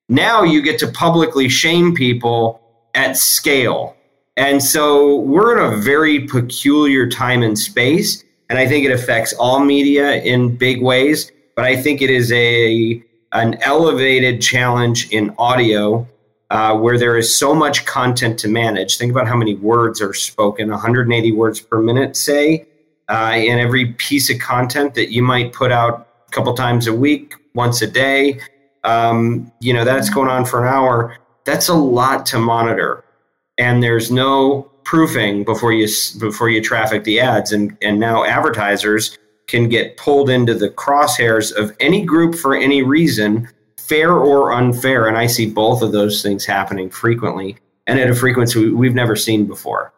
Now 0.08 0.44
you 0.44 0.62
get 0.62 0.80
to 0.80 0.88
publicly 0.88 1.50
shame 1.50 1.96
people 1.96 2.62
at 2.94 3.18
scale. 3.18 3.96
And 4.38 4.62
so 4.62 5.20
we're 5.22 5.58
in 5.58 5.74
a 5.74 5.78
very 5.78 6.28
peculiar 6.28 7.08
time 7.08 7.42
and 7.42 7.58
space. 7.58 8.24
And 8.50 8.60
I 8.60 8.68
think 8.68 8.86
it 8.86 8.92
affects 8.92 9.34
all 9.34 9.60
media 9.60 10.22
in 10.22 10.56
big 10.56 10.82
ways. 10.82 11.32
But 11.56 11.66
I 11.66 11.82
think 11.82 12.02
it 12.02 12.10
is 12.10 12.32
a 12.32 13.04
an 13.32 13.56
elevated 13.64 14.42
challenge 14.42 15.10
in 15.10 15.34
audio 15.38 16.08
uh, 16.52 16.78
where 16.78 16.98
there 16.98 17.18
is 17.18 17.36
so 17.36 17.54
much 17.54 17.86
content 17.86 18.40
to 18.40 18.48
manage. 18.48 18.98
Think 18.98 19.12
about 19.12 19.28
how 19.28 19.36
many 19.36 19.56
words 19.56 20.00
are 20.02 20.14
spoken 20.14 20.70
180 20.70 21.32
words 21.34 21.60
per 21.60 21.82
minute, 21.82 22.16
say, 22.16 22.66
uh, 23.10 23.34
in 23.36 23.60
every 23.60 23.94
piece 23.94 24.30
of 24.30 24.40
content 24.40 24.94
that 24.94 25.12
you 25.12 25.22
might 25.22 25.52
put 25.52 25.72
out 25.72 26.08
a 26.28 26.32
couple 26.32 26.54
times 26.54 26.88
a 26.88 26.94
week, 26.94 27.34
once 27.56 27.82
a 27.82 27.88
day 27.88 28.40
um, 28.86 29.52
you 29.60 29.74
know, 29.74 29.84
that's 29.84 30.10
going 30.10 30.30
on 30.30 30.46
for 30.46 30.66
an 30.66 30.74
hour. 30.74 31.18
That's 31.46 31.68
a 31.68 31.74
lot 31.74 32.26
to 32.28 32.40
monitor. 32.40 33.04
And 33.58 33.82
there's 33.82 34.12
no 34.12 34.72
proofing 34.86 35.44
before 35.44 35.74
you 35.74 35.88
before 36.20 36.48
you 36.48 36.62
traffic 36.62 37.04
the 37.04 37.20
ads 37.20 37.52
and 37.52 37.76
and 37.82 38.00
now 38.00 38.24
advertisers 38.24 39.18
can 39.48 39.68
get 39.68 39.98
pulled 39.98 40.30
into 40.30 40.54
the 40.54 40.70
crosshairs 40.70 41.52
of 41.52 41.76
any 41.80 42.06
group 42.06 42.36
for 42.36 42.56
any 42.56 42.84
reason 42.84 43.50
fair 43.78 44.12
or 44.12 44.54
unfair 44.54 45.08
and 45.08 45.18
i 45.18 45.26
see 45.26 45.50
both 45.50 45.82
of 45.82 45.92
those 45.92 46.22
things 46.22 46.46
happening 46.46 46.88
frequently 46.88 47.58
and 47.88 48.00
at 48.00 48.12
a 48.12 48.16
frequency 48.16 48.70
we've 48.70 48.94
never 48.94 49.16
seen 49.16 49.46
before 49.46 49.92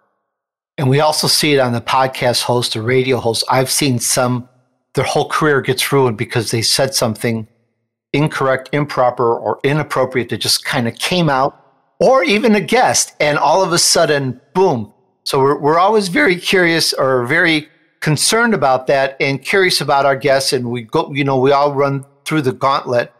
and 0.78 0.90
we 0.90 1.02
also 1.02 1.28
see 1.28 1.54
it 1.54 1.60
on 1.60 1.74
the 1.74 1.82
podcast 1.82 2.44
host 2.44 2.74
or 2.78 2.82
radio 2.82 3.18
host 3.18 3.44
i've 3.50 3.70
seen 3.70 4.00
some 4.00 4.48
their 4.94 5.04
whole 5.04 5.28
career 5.28 5.60
gets 5.60 5.92
ruined 5.92 6.18
because 6.18 6.52
they 6.52 6.62
said 6.62 6.96
something 6.96 7.46
incorrect, 8.14 8.70
improper, 8.72 9.36
or 9.36 9.60
inappropriate 9.64 10.30
that 10.30 10.38
just 10.38 10.66
kind 10.66 10.88
of 10.88 10.96
came 10.96 11.30
out, 11.30 11.64
or 12.00 12.24
even 12.24 12.56
a 12.56 12.62
guest, 12.62 13.16
and 13.20 13.38
all 13.38 13.64
of 13.64 13.74
a 13.74 13.80
sudden, 13.80 14.40
boom. 14.54 14.94
So 15.24 15.40
we're, 15.40 15.60
we're 15.60 15.80
always 15.80 16.08
very 16.08 16.38
curious 16.38 16.94
or 16.94 17.26
very 17.26 17.68
concerned 18.00 18.54
about 18.54 18.88
that 18.88 19.18
and 19.20 19.42
curious 19.42 19.82
about 19.82 20.06
our 20.06 20.16
guests. 20.16 20.54
And 20.54 20.72
we 20.72 20.84
go, 20.84 21.12
you 21.12 21.24
know, 21.24 21.38
we 21.38 21.52
all 21.52 21.74
run 21.74 22.06
through 22.26 22.44
the 22.44 22.54
gauntlet. 22.54 23.12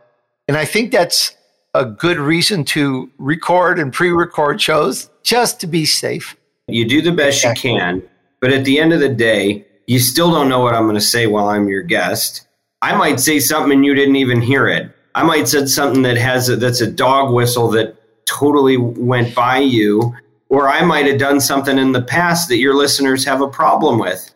And 0.48 0.56
I 0.56 0.66
think 0.66 0.92
that's 0.92 1.36
a 1.74 1.86
good 1.86 2.18
reason 2.18 2.64
to 2.66 3.12
record 3.18 3.80
and 3.80 3.92
pre 3.92 4.12
record 4.12 4.62
shows 4.62 5.10
just 5.24 5.60
to 5.62 5.68
be 5.68 5.86
safe. 5.86 6.36
You 6.68 6.88
do 6.88 7.02
the 7.02 7.12
best 7.12 7.44
you 7.44 7.54
can, 7.54 8.04
but 8.40 8.52
at 8.52 8.66
the 8.66 8.80
end 8.80 8.94
of 8.94 9.00
the 9.00 9.10
day, 9.10 9.66
you 9.86 10.00
still 10.00 10.32
don't 10.32 10.50
know 10.50 10.60
what 10.60 10.74
I'm 10.74 10.84
going 10.84 10.96
to 10.96 11.02
say 11.02 11.28
while 11.28 11.48
I'm 11.48 11.68
your 11.68 11.84
guest. 11.84 12.47
I 12.82 12.96
might 12.96 13.20
say 13.20 13.40
something 13.40 13.72
and 13.72 13.86
you 13.86 13.96
didn't 13.96 14.18
even 14.18 14.42
hear 14.42 14.68
it. 14.68 14.92
I 15.16 15.24
might 15.24 15.48
said 15.48 15.68
something 15.68 16.04
that 16.04 16.18
has 16.18 16.48
a, 16.48 16.56
that's 16.56 16.82
a 16.82 16.92
dog 16.92 17.34
whistle 17.34 17.70
that 17.72 17.96
totally 18.28 18.78
went 18.78 19.34
by 19.34 19.58
you, 19.58 20.16
or 20.50 20.70
I 20.70 20.84
might 20.86 21.08
have 21.08 21.18
done 21.18 21.42
something 21.42 21.80
in 21.80 21.92
the 21.92 22.04
past 22.04 22.50
that 22.50 22.58
your 22.58 22.76
listeners 22.76 23.26
have 23.26 23.42
a 23.42 23.48
problem 23.48 23.98
with. 23.98 24.34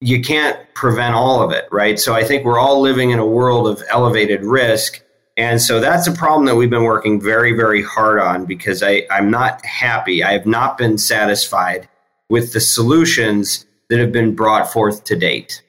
You 0.00 0.22
can't 0.22 0.56
prevent 0.74 1.16
all 1.16 1.42
of 1.42 1.50
it, 1.50 1.66
right? 1.72 1.98
So 1.98 2.14
I 2.14 2.22
think 2.22 2.44
we're 2.44 2.60
all 2.60 2.80
living 2.80 3.10
in 3.10 3.18
a 3.18 3.26
world 3.26 3.66
of 3.66 3.82
elevated 3.88 4.44
risk. 4.44 5.02
And 5.36 5.60
so 5.60 5.80
that's 5.80 6.06
a 6.06 6.12
problem 6.12 6.46
that 6.46 6.54
we've 6.54 6.70
been 6.70 6.84
working 6.84 7.20
very, 7.20 7.52
very 7.52 7.82
hard 7.82 8.20
on 8.20 8.44
because 8.44 8.82
I, 8.82 9.08
I'm 9.10 9.28
not 9.28 9.64
happy. 9.66 10.22
I 10.22 10.32
have 10.32 10.46
not 10.46 10.78
been 10.78 10.98
satisfied 10.98 11.88
with 12.28 12.52
the 12.52 12.60
solutions 12.60 13.66
that 13.88 13.98
have 13.98 14.12
been 14.12 14.36
brought 14.36 14.72
forth 14.72 15.02
to 15.04 15.16
date. 15.16 15.62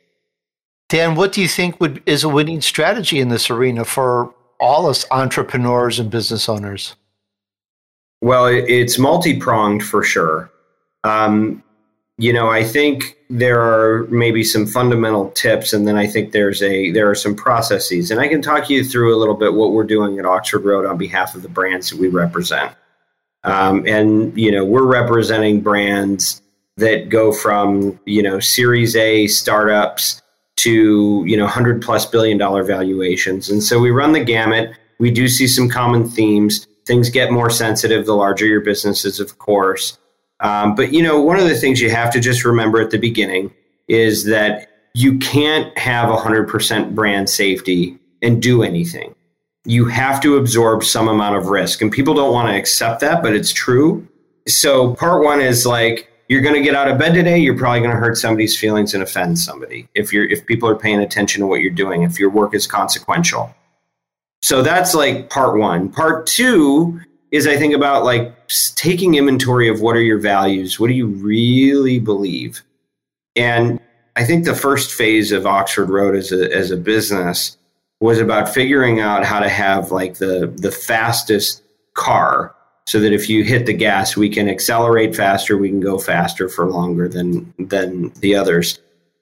Dan, 0.89 1.15
what 1.15 1.31
do 1.31 1.41
you 1.41 1.47
think 1.47 1.79
would 1.79 2.01
is 2.05 2.23
a 2.23 2.29
winning 2.29 2.61
strategy 2.61 3.19
in 3.19 3.29
this 3.29 3.49
arena 3.49 3.85
for 3.85 4.33
all 4.59 4.87
us 4.87 5.05
entrepreneurs 5.11 5.99
and 5.99 6.09
business 6.09 6.49
owners? 6.49 6.95
Well, 8.21 8.47
it's 8.47 8.99
multi 8.99 9.39
pronged 9.39 9.83
for 9.83 10.03
sure. 10.03 10.51
Um, 11.03 11.63
you 12.17 12.33
know, 12.33 12.49
I 12.49 12.63
think 12.63 13.17
there 13.29 13.61
are 13.61 14.07
maybe 14.07 14.43
some 14.43 14.65
fundamental 14.65 15.29
tips, 15.31 15.71
and 15.71 15.87
then 15.87 15.95
I 15.95 16.07
think 16.07 16.31
there's 16.31 16.61
a 16.63 16.91
there 16.91 17.09
are 17.09 17.15
some 17.15 17.35
processes, 17.35 18.09
and 18.11 18.19
I 18.19 18.27
can 18.27 18.41
talk 18.41 18.69
you 18.69 18.83
through 18.83 19.15
a 19.15 19.19
little 19.19 19.35
bit 19.35 19.53
what 19.53 19.71
we're 19.71 19.85
doing 19.85 20.17
at 20.17 20.25
Oxford 20.25 20.65
Road 20.65 20.85
on 20.85 20.97
behalf 20.97 21.35
of 21.35 21.43
the 21.43 21.49
brands 21.49 21.91
that 21.91 21.99
we 21.99 22.07
represent. 22.07 22.73
Um, 23.43 23.85
and 23.87 24.37
you 24.37 24.51
know, 24.51 24.65
we're 24.65 24.85
representing 24.85 25.61
brands 25.61 26.41
that 26.77 27.09
go 27.09 27.31
from 27.31 27.99
you 28.05 28.23
know 28.23 28.39
Series 28.39 28.95
A 28.95 29.27
startups 29.27 30.21
to 30.61 31.23
you 31.25 31.37
know 31.37 31.43
100 31.43 31.81
plus 31.81 32.05
billion 32.05 32.37
dollar 32.37 32.63
valuations. 32.63 33.49
And 33.49 33.63
so 33.63 33.79
we 33.79 33.91
run 33.91 34.11
the 34.11 34.23
gamut. 34.23 34.75
We 34.99 35.11
do 35.11 35.27
see 35.27 35.47
some 35.47 35.69
common 35.69 36.07
themes. 36.09 36.67
Things 36.85 37.09
get 37.09 37.31
more 37.31 37.49
sensitive 37.49 38.05
the 38.05 38.15
larger 38.15 38.45
your 38.45 38.61
business 38.61 39.05
is 39.05 39.19
of 39.19 39.37
course. 39.37 39.97
Um, 40.41 40.75
but 40.75 40.93
you 40.93 41.03
know 41.03 41.21
one 41.21 41.39
of 41.39 41.47
the 41.47 41.55
things 41.55 41.81
you 41.81 41.89
have 41.89 42.11
to 42.13 42.19
just 42.19 42.45
remember 42.45 42.81
at 42.81 42.91
the 42.91 42.97
beginning 42.97 43.53
is 43.87 44.25
that 44.25 44.67
you 44.93 45.17
can't 45.19 45.75
have 45.77 46.09
100% 46.09 46.95
brand 46.95 47.29
safety 47.29 47.97
and 48.21 48.41
do 48.41 48.63
anything. 48.63 49.15
You 49.65 49.85
have 49.85 50.19
to 50.21 50.37
absorb 50.37 50.83
some 50.83 51.07
amount 51.07 51.35
of 51.35 51.47
risk 51.47 51.81
and 51.81 51.91
people 51.91 52.13
don't 52.13 52.33
want 52.33 52.49
to 52.49 52.57
accept 52.57 53.01
that 53.01 53.21
but 53.21 53.33
it's 53.33 53.51
true. 53.51 54.07
So 54.47 54.95
part 54.95 55.23
one 55.23 55.41
is 55.41 55.65
like 55.65 56.08
you're 56.29 56.41
going 56.41 56.55
to 56.55 56.61
get 56.61 56.75
out 56.75 56.87
of 56.87 56.97
bed 56.97 57.13
today. 57.13 57.39
You're 57.39 57.57
probably 57.57 57.79
going 57.79 57.91
to 57.91 57.97
hurt 57.97 58.15
somebody's 58.15 58.57
feelings 58.57 58.93
and 58.93 59.03
offend 59.03 59.37
somebody 59.39 59.89
if 59.95 60.13
you're 60.13 60.25
if 60.29 60.45
people 60.45 60.69
are 60.69 60.75
paying 60.75 60.99
attention 60.99 61.41
to 61.41 61.47
what 61.47 61.59
you're 61.59 61.71
doing. 61.71 62.03
If 62.03 62.17
your 62.17 62.29
work 62.29 62.53
is 62.53 62.67
consequential. 62.67 63.53
So 64.41 64.61
that's 64.61 64.93
like 64.93 65.29
part 65.29 65.57
one. 65.57 65.89
Part 65.89 66.27
two 66.27 67.01
is 67.31 67.45
I 67.45 67.57
think 67.57 67.73
about 67.73 68.05
like 68.05 68.33
taking 68.75 69.15
inventory 69.15 69.67
of 69.67 69.81
what 69.81 69.95
are 69.95 70.01
your 70.01 70.19
values, 70.19 70.79
what 70.79 70.87
do 70.87 70.93
you 70.93 71.07
really 71.07 71.99
believe, 71.99 72.61
and 73.35 73.79
I 74.15 74.23
think 74.23 74.45
the 74.45 74.55
first 74.55 74.93
phase 74.93 75.31
of 75.31 75.45
Oxford 75.45 75.89
Road 75.89 76.15
as 76.15 76.31
a 76.31 76.55
as 76.55 76.71
a 76.71 76.77
business 76.77 77.57
was 77.99 78.19
about 78.19 78.49
figuring 78.49 78.99
out 78.99 79.25
how 79.25 79.39
to 79.39 79.49
have 79.49 79.91
like 79.91 80.15
the 80.15 80.53
the 80.57 80.71
fastest 80.71 81.63
car 81.95 82.55
so 82.89 82.99
that 82.99 83.13
if 83.13 83.29
you 83.29 83.43
hit 83.43 83.67
the 83.67 83.73
gas 83.73 84.17
we 84.17 84.27
can 84.27 84.49
accelerate 84.49 85.15
faster 85.15 85.55
we 85.55 85.69
can 85.69 85.79
go 85.79 85.99
faster 85.99 86.49
for 86.49 86.65
longer 86.65 87.07
than 87.07 87.53
than 87.59 88.11
the 88.21 88.35
others. 88.35 88.79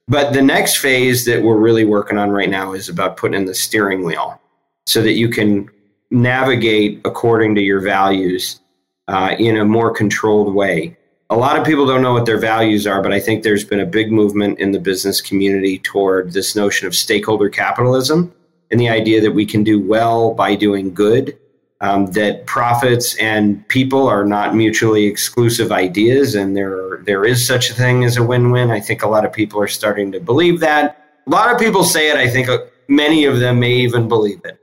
But 0.07 0.31
the 0.31 0.41
next 0.41 0.77
phase 0.77 1.25
that 1.25 1.43
we're 1.43 1.57
really 1.57 1.83
working 1.83 2.17
on 2.17 2.29
right 2.29 2.49
now 2.49 2.71
is 2.71 2.87
about 2.87 3.17
putting 3.17 3.37
in 3.37 3.45
the 3.45 3.53
steering 3.53 4.05
wheel 4.05 4.39
so 4.85 5.01
that 5.01 5.13
you 5.13 5.27
can 5.27 5.69
navigate 6.11 7.01
according 7.03 7.55
to 7.55 7.61
your 7.61 7.81
values 7.81 8.61
uh, 9.09 9.35
in 9.37 9.57
a 9.57 9.65
more 9.65 9.91
controlled 9.91 10.55
way. 10.55 10.95
A 11.29 11.35
lot 11.35 11.59
of 11.59 11.65
people 11.65 11.85
don't 11.85 12.01
know 12.01 12.13
what 12.13 12.25
their 12.25 12.39
values 12.39 12.87
are 12.87 13.01
but 13.01 13.11
i 13.11 13.19
think 13.19 13.43
there's 13.43 13.65
been 13.65 13.81
a 13.81 13.85
big 13.85 14.13
movement 14.13 14.59
in 14.59 14.71
the 14.71 14.79
business 14.79 15.19
community 15.19 15.79
toward 15.79 16.31
this 16.31 16.55
notion 16.55 16.87
of 16.87 16.95
stakeholder 16.95 17.49
capitalism 17.49 18.31
and 18.71 18.79
the 18.79 18.89
idea 18.89 19.21
that 19.21 19.31
we 19.31 19.45
can 19.45 19.63
do 19.63 19.79
well 19.79 20.33
by 20.33 20.55
doing 20.55 20.93
good, 20.93 21.37
um, 21.81 22.07
that 22.07 22.45
profits 22.45 23.15
and 23.17 23.67
people 23.67 24.07
are 24.07 24.25
not 24.25 24.55
mutually 24.55 25.05
exclusive 25.05 25.71
ideas, 25.71 26.35
and 26.35 26.55
there 26.55 27.01
there 27.03 27.25
is 27.25 27.45
such 27.45 27.69
a 27.69 27.73
thing 27.73 28.03
as 28.03 28.17
a 28.17 28.23
win-win. 28.23 28.71
I 28.71 28.79
think 28.79 29.03
a 29.03 29.07
lot 29.07 29.25
of 29.25 29.33
people 29.33 29.61
are 29.61 29.67
starting 29.67 30.11
to 30.13 30.19
believe 30.19 30.59
that. 30.61 31.03
A 31.27 31.29
lot 31.29 31.53
of 31.53 31.59
people 31.59 31.83
say 31.83 32.09
it. 32.09 32.15
I 32.15 32.29
think 32.29 32.49
uh, 32.49 32.59
many 32.87 33.25
of 33.25 33.39
them 33.39 33.59
may 33.59 33.73
even 33.73 34.07
believe 34.07 34.41
it. 34.45 34.59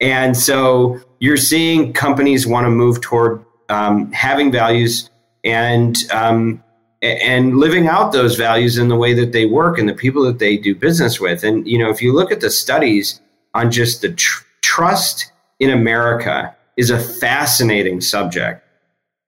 And 0.00 0.36
so 0.36 1.00
you're 1.20 1.36
seeing 1.36 1.92
companies 1.92 2.46
want 2.46 2.66
to 2.66 2.70
move 2.70 3.00
toward 3.00 3.44
um, 3.68 4.10
having 4.12 4.50
values 4.50 5.10
and 5.44 5.96
um, 6.10 6.62
and 7.02 7.58
living 7.58 7.86
out 7.86 8.12
those 8.12 8.36
values 8.36 8.78
in 8.78 8.88
the 8.88 8.96
way 8.96 9.14
that 9.14 9.32
they 9.32 9.46
work 9.46 9.78
and 9.78 9.88
the 9.88 9.94
people 9.94 10.24
that 10.24 10.38
they 10.38 10.56
do 10.56 10.74
business 10.74 11.20
with. 11.20 11.44
And 11.44 11.66
you 11.66 11.78
know, 11.78 11.90
if 11.90 12.02
you 12.02 12.12
look 12.12 12.32
at 12.32 12.40
the 12.40 12.50
studies 12.50 13.20
on 13.54 13.70
just 13.70 14.02
the 14.02 14.12
tr- 14.12 14.44
trust 14.62 15.32
in 15.60 15.70
America 15.70 16.55
is 16.76 16.90
a 16.90 16.98
fascinating 16.98 18.00
subject 18.00 18.62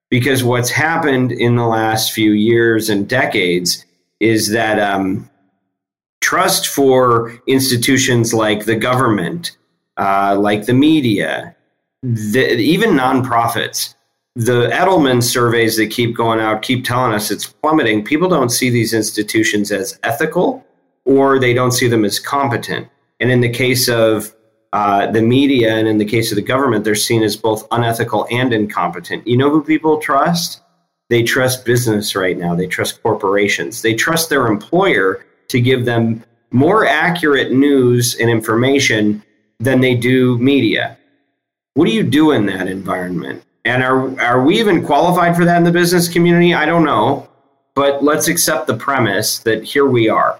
because 0.09 0.43
what's 0.43 0.69
happened 0.69 1.31
in 1.31 1.55
the 1.55 1.65
last 1.65 2.11
few 2.11 2.31
years 2.31 2.89
and 2.89 3.07
decades 3.07 3.85
is 4.19 4.49
that 4.49 4.79
um, 4.79 5.29
trust 6.21 6.67
for 6.67 7.39
institutions 7.47 8.33
like 8.33 8.65
the 8.65 8.75
government, 8.75 9.57
uh, 9.97 10.37
like 10.39 10.65
the 10.65 10.73
media, 10.73 11.55
the, 12.01 12.55
even 12.55 12.91
nonprofits, 12.91 13.93
the 14.35 14.67
Edelman 14.69 15.21
surveys 15.21 15.77
that 15.77 15.91
keep 15.91 16.15
going 16.15 16.39
out 16.39 16.61
keep 16.61 16.85
telling 16.85 17.13
us 17.13 17.31
it's 17.31 17.47
plummeting. 17.47 18.05
People 18.05 18.29
don't 18.29 18.49
see 18.49 18.69
these 18.69 18.93
institutions 18.93 19.71
as 19.71 19.99
ethical 20.03 20.65
or 21.05 21.39
they 21.39 21.53
don't 21.53 21.71
see 21.71 21.87
them 21.87 22.05
as 22.05 22.19
competent. 22.19 22.87
And 23.19 23.31
in 23.31 23.41
the 23.41 23.49
case 23.49 23.89
of 23.89 24.33
uh, 24.73 25.09
the 25.11 25.21
media 25.21 25.73
and 25.73 25.87
in 25.87 25.97
the 25.97 26.05
case 26.05 26.31
of 26.31 26.35
the 26.35 26.41
government, 26.41 26.83
they're 26.83 26.95
seen 26.95 27.23
as 27.23 27.35
both 27.35 27.67
unethical 27.71 28.27
and 28.29 28.53
incompetent. 28.53 29.25
You 29.27 29.37
know 29.37 29.49
who 29.49 29.63
people 29.63 29.97
trust? 29.97 30.61
They 31.09 31.23
trust 31.23 31.65
business 31.65 32.15
right 32.15 32.37
now. 32.37 32.53
They 32.53 32.67
trust 32.67 33.01
corporations. 33.01 33.81
They 33.81 33.95
trust 33.95 34.29
their 34.29 34.47
employer 34.47 35.25
to 35.47 35.59
give 35.59 35.85
them 35.85 36.23
more 36.51 36.85
accurate 36.85 37.51
news 37.51 38.15
and 38.15 38.29
information 38.29 39.23
than 39.59 39.81
they 39.81 39.95
do 39.95 40.37
media. 40.37 40.97
What 41.73 41.85
do 41.85 41.91
you 41.91 42.03
do 42.03 42.31
in 42.31 42.45
that 42.47 42.67
environment? 42.67 43.43
And 43.65 43.83
are, 43.83 44.19
are 44.21 44.43
we 44.43 44.59
even 44.59 44.85
qualified 44.85 45.35
for 45.35 45.45
that 45.45 45.57
in 45.57 45.63
the 45.63 45.71
business 45.71 46.07
community? 46.07 46.53
I 46.53 46.65
don't 46.65 46.85
know. 46.85 47.27
But 47.75 48.03
let's 48.03 48.27
accept 48.27 48.67
the 48.67 48.75
premise 48.75 49.39
that 49.39 49.63
here 49.63 49.85
we 49.85 50.09
are. 50.09 50.39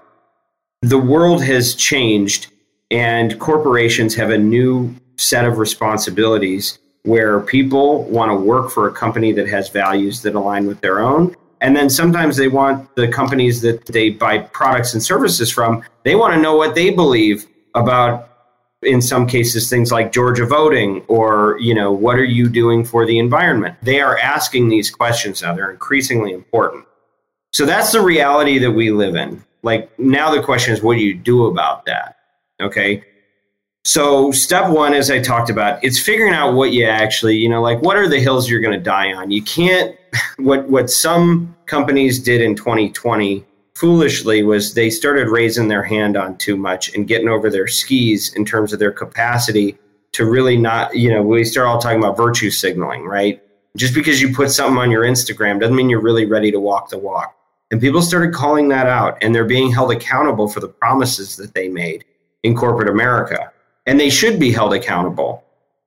The 0.82 0.98
world 0.98 1.42
has 1.44 1.74
changed 1.74 2.48
and 2.90 3.38
corporations 3.38 4.14
have 4.14 4.30
a 4.30 4.38
new 4.38 4.94
set 5.16 5.44
of 5.44 5.58
responsibilities 5.58 6.78
where 7.02 7.40
people 7.40 8.04
want 8.04 8.30
to 8.30 8.34
work 8.34 8.70
for 8.70 8.88
a 8.88 8.92
company 8.92 9.32
that 9.32 9.48
has 9.48 9.68
values 9.68 10.22
that 10.22 10.34
align 10.34 10.66
with 10.66 10.80
their 10.80 11.00
own. 11.00 11.34
And 11.60 11.76
then 11.76 11.90
sometimes 11.90 12.36
they 12.36 12.48
want 12.48 12.94
the 12.96 13.08
companies 13.08 13.60
that 13.62 13.86
they 13.86 14.10
buy 14.10 14.38
products 14.38 14.94
and 14.94 15.02
services 15.02 15.50
from, 15.50 15.82
they 16.04 16.14
want 16.14 16.34
to 16.34 16.40
know 16.40 16.56
what 16.56 16.74
they 16.74 16.90
believe 16.90 17.46
about 17.74 18.28
in 18.82 19.02
some 19.02 19.26
cases 19.26 19.68
things 19.68 19.92
like 19.92 20.10
Georgia 20.10 20.46
voting 20.46 21.02
or, 21.02 21.58
you 21.60 21.74
know, 21.74 21.92
what 21.92 22.16
are 22.16 22.24
you 22.24 22.48
doing 22.48 22.82
for 22.82 23.04
the 23.04 23.18
environment? 23.18 23.76
They 23.82 24.00
are 24.00 24.18
asking 24.18 24.68
these 24.68 24.90
questions 24.90 25.42
now. 25.42 25.54
They're 25.54 25.70
increasingly 25.70 26.32
important. 26.32 26.86
So 27.52 27.66
that's 27.66 27.92
the 27.92 28.00
reality 28.00 28.58
that 28.58 28.70
we 28.70 28.90
live 28.90 29.16
in. 29.16 29.44
Like 29.62 29.96
now 29.98 30.34
the 30.34 30.42
question 30.42 30.72
is 30.72 30.82
what 30.82 30.94
do 30.94 31.00
you 31.00 31.14
do 31.14 31.46
about 31.46 31.84
that? 31.86 32.16
Okay. 32.60 33.04
So 33.84 34.30
step 34.30 34.70
one, 34.70 34.92
as 34.92 35.10
I 35.10 35.20
talked 35.20 35.48
about, 35.48 35.82
it's 35.82 35.98
figuring 35.98 36.34
out 36.34 36.54
what 36.54 36.72
you 36.72 36.84
actually, 36.84 37.36
you 37.36 37.48
know, 37.48 37.62
like 37.62 37.80
what 37.80 37.96
are 37.96 38.08
the 38.08 38.20
hills 38.20 38.48
you're 38.48 38.60
going 38.60 38.78
to 38.78 38.84
die 38.84 39.12
on. 39.12 39.30
You 39.30 39.42
can't. 39.42 39.96
What 40.38 40.68
what 40.68 40.90
some 40.90 41.54
companies 41.66 42.18
did 42.18 42.40
in 42.40 42.56
2020 42.56 43.46
foolishly 43.74 44.42
was 44.42 44.74
they 44.74 44.90
started 44.90 45.28
raising 45.28 45.68
their 45.68 45.82
hand 45.82 46.16
on 46.16 46.36
too 46.36 46.56
much 46.56 46.92
and 46.94 47.06
getting 47.06 47.28
over 47.28 47.48
their 47.48 47.68
skis 47.68 48.34
in 48.34 48.44
terms 48.44 48.72
of 48.72 48.78
their 48.78 48.90
capacity 48.90 49.78
to 50.12 50.24
really 50.24 50.56
not, 50.56 50.96
you 50.96 51.10
know, 51.10 51.22
we 51.22 51.44
start 51.44 51.68
all 51.68 51.78
talking 51.78 51.98
about 51.98 52.16
virtue 52.16 52.50
signaling, 52.50 53.04
right? 53.04 53.42
Just 53.76 53.94
because 53.94 54.20
you 54.20 54.34
put 54.34 54.50
something 54.50 54.78
on 54.78 54.90
your 54.90 55.04
Instagram 55.04 55.60
doesn't 55.60 55.76
mean 55.76 55.88
you're 55.88 56.02
really 56.02 56.26
ready 56.26 56.50
to 56.50 56.58
walk 56.58 56.90
the 56.90 56.98
walk. 56.98 57.36
And 57.70 57.80
people 57.80 58.02
started 58.02 58.34
calling 58.34 58.68
that 58.68 58.86
out 58.86 59.16
and 59.22 59.34
they're 59.34 59.44
being 59.44 59.70
held 59.72 59.92
accountable 59.92 60.48
for 60.48 60.60
the 60.60 60.68
promises 60.68 61.36
that 61.36 61.54
they 61.54 61.68
made 61.68 62.04
in 62.42 62.56
corporate 62.56 62.88
America, 62.88 63.52
and 63.86 63.98
they 63.98 64.10
should 64.10 64.38
be 64.38 64.52
held 64.52 64.72
accountable. 64.72 65.44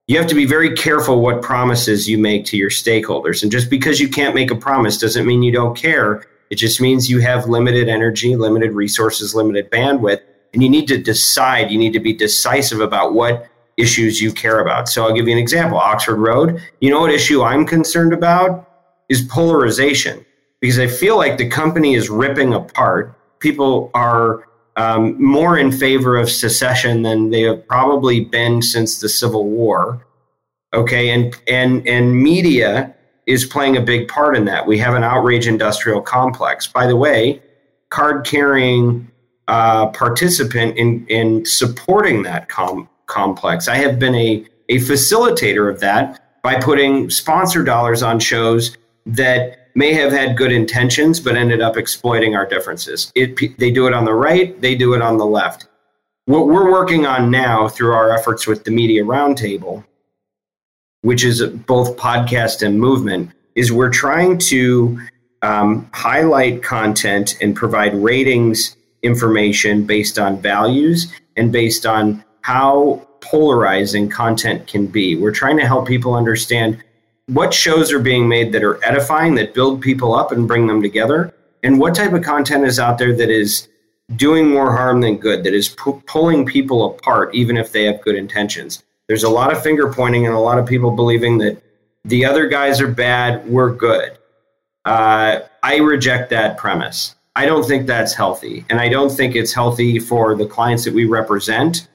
You 0.07 0.17
have 0.17 0.27
to 0.27 0.35
be 0.35 0.45
very 0.45 0.75
careful 0.75 1.21
what 1.21 1.41
promises 1.41 2.09
you 2.09 2.17
make 2.17 2.45
to 2.45 2.57
your 2.57 2.69
stakeholders. 2.69 3.41
And 3.41 3.51
just 3.51 3.69
because 3.69 3.99
you 3.99 4.09
can't 4.09 4.35
make 4.35 4.51
a 4.51 4.55
promise 4.55 4.97
doesn't 4.97 5.25
mean 5.25 5.43
you 5.43 5.51
don't 5.51 5.77
care. 5.77 6.25
It 6.49 6.55
just 6.55 6.81
means 6.81 7.09
you 7.09 7.19
have 7.21 7.47
limited 7.47 7.87
energy, 7.87 8.35
limited 8.35 8.73
resources, 8.73 9.33
limited 9.33 9.71
bandwidth, 9.71 10.21
and 10.53 10.61
you 10.61 10.69
need 10.69 10.87
to 10.89 10.97
decide, 10.97 11.71
you 11.71 11.79
need 11.79 11.93
to 11.93 11.99
be 11.99 12.13
decisive 12.13 12.81
about 12.81 13.13
what 13.13 13.47
issues 13.77 14.21
you 14.21 14.31
care 14.31 14.59
about. 14.59 14.87
So 14.89 15.03
I'll 15.03 15.15
give 15.15 15.27
you 15.27 15.33
an 15.33 15.39
example 15.39 15.77
Oxford 15.77 16.17
Road. 16.17 16.61
You 16.79 16.89
know 16.91 16.99
what 16.99 17.11
issue 17.11 17.41
I'm 17.41 17.65
concerned 17.65 18.13
about? 18.13 18.69
Is 19.09 19.21
polarization. 19.21 20.25
Because 20.59 20.79
I 20.79 20.87
feel 20.87 21.17
like 21.17 21.37
the 21.37 21.49
company 21.49 21.95
is 21.95 22.09
ripping 22.09 22.53
apart. 22.53 23.17
People 23.39 23.89
are 23.93 24.47
um, 24.76 25.21
more 25.21 25.57
in 25.57 25.71
favor 25.71 26.17
of 26.17 26.30
secession 26.30 27.03
than 27.03 27.30
they 27.30 27.41
have 27.41 27.67
probably 27.67 28.21
been 28.21 28.61
since 28.61 28.99
the 28.99 29.09
Civil 29.09 29.47
War. 29.47 30.05
Okay, 30.74 31.09
and 31.09 31.36
and 31.47 31.88
and 31.88 32.21
media 32.21 32.93
is 33.26 33.45
playing 33.45 33.78
a 33.78 33.82
big 33.82 34.07
part 34.07 34.36
in 34.36 34.45
that. 34.45 34.65
We 34.65 34.78
have 34.80 34.95
an 34.95 35.03
outrage 35.03 35.47
industrial 35.47 36.01
complex. 36.01 36.67
By 36.67 36.88
the 36.88 36.95
way, 36.95 37.41
card 37.89 38.26
carrying 38.26 39.09
uh, 39.47 39.88
participant 39.88 40.78
in 40.78 41.05
in 41.07 41.45
supporting 41.45 42.24
that 42.24 42.49
com- 42.49 42.89
complex. 43.05 43.67
I 43.67 43.76
have 43.76 43.99
been 43.99 44.15
a 44.15 44.45
a 44.69 44.78
facilitator 44.78 45.71
of 45.71 45.80
that 45.82 46.41
by 46.41 46.59
putting 46.59 47.09
sponsor 47.09 47.63
dollars 47.63 48.01
on 48.01 48.19
shows 48.19 48.76
that 49.05 49.62
may 49.76 49.93
have 49.93 50.11
had 50.11 50.38
good 50.38 50.51
intentions, 50.51 51.19
but 51.19 51.36
ended 51.36 51.61
up 51.61 51.78
exploiting 51.78 52.36
our 52.36 52.45
differences. 52.45 53.11
It, 53.15 53.57
they 53.57 53.71
do 53.71 53.88
it 53.88 53.93
on 53.93 54.05
the 54.05 54.13
right, 54.13 54.59
they 54.61 54.76
do 54.76 54.93
it 54.93 55.01
on 55.01 55.17
the 55.17 55.26
left. 55.26 55.67
What 56.26 56.47
we're 56.47 56.71
working 56.71 57.05
on 57.05 57.32
now 57.32 57.67
through 57.67 57.93
our 57.93 58.11
efforts 58.11 58.47
with 58.47 58.63
the 58.63 58.71
Media 58.71 59.03
Roundtable, 59.03 59.84
which 61.01 61.24
is 61.24 61.43
both 61.43 61.97
podcast 61.97 62.65
and 62.65 62.80
movement, 62.80 63.32
is 63.55 63.71
we're 63.71 63.89
trying 63.89 64.38
to 64.38 64.99
um, 65.41 65.89
highlight 65.93 66.63
content 66.63 67.38
and 67.41 67.55
provide 67.55 67.93
ratings 67.95 68.78
information 69.01 69.86
based 69.86 70.17
on 70.17 70.41
values 70.41 71.13
and 71.36 71.51
based 71.51 71.86
on 71.86 72.24
how 72.41 73.05
polarizing 73.19 74.09
content 74.09 74.67
can 74.67 74.88
be. 74.88 75.15
We're 75.15 75.32
trying 75.32 75.57
to 75.57 75.65
help 75.65 75.88
people 75.88 76.15
understand 76.15 76.82
what 77.28 77.53
shows 77.53 77.91
are 77.91 77.99
being 77.99 78.28
made 78.28 78.51
that 78.51 78.63
are 78.63 78.84
edifying, 78.86 79.36
that 79.36 79.53
build 79.53 79.82
people 79.82 80.13
up 80.13 80.32
and 80.32 80.47
bring 80.47 80.67
them 80.67 80.82
together, 80.82 81.34
and 81.63 81.80
what 81.80 81.95
type 81.95 82.13
of 82.13 82.24
content 82.24 82.65
is 82.65 82.80
out 82.80 82.97
there 82.97 83.15
that 83.15 83.30
is 83.30 83.69
doing 84.17 84.49
more 84.49 84.76
harm 84.76 84.99
than 85.01 85.17
good, 85.17 85.43
that 85.43 85.53
is 85.53 85.69
pu- 85.69 86.01
pulling 86.05 86.45
people 86.45 86.93
apart, 86.93 87.34
even 87.34 87.55
if 87.57 87.71
they 87.71 87.86
have 87.86 88.01
good 88.01 88.15
intentions. 88.15 88.84
There's 89.07 89.24
a 89.24 89.30
lot 89.30 89.51
of 89.51 89.63
finger 89.63 89.91
pointing 89.91 90.26
and 90.26 90.36
a 90.36 90.39
lot 90.39 90.59
of 90.59 90.65
people 90.65 90.91
believing 90.91 91.38
that 91.38 91.61
the 92.03 92.26
other 92.26 92.47
guys 92.47 92.82
are 92.82 92.88
bad, 92.88 93.47
we're 93.47 93.71
good. 93.71 94.17
uh, 94.86 95.39
I 95.63 95.78
reject 95.78 96.30
that 96.32 96.57
premise. 96.57 97.15
I 97.36 97.45
don't 97.45 97.65
think 97.65 97.88
that's 97.88 98.13
healthy. 98.13 98.65
And 98.69 98.80
I 98.80 98.89
don't 98.89 99.09
think 99.09 99.36
it's 99.36 99.53
healthy 99.53 99.97
for 99.97 100.36
the 100.36 100.45
clients 100.45 100.84
that 100.84 100.93
we 100.93 101.05
represent 101.05 101.88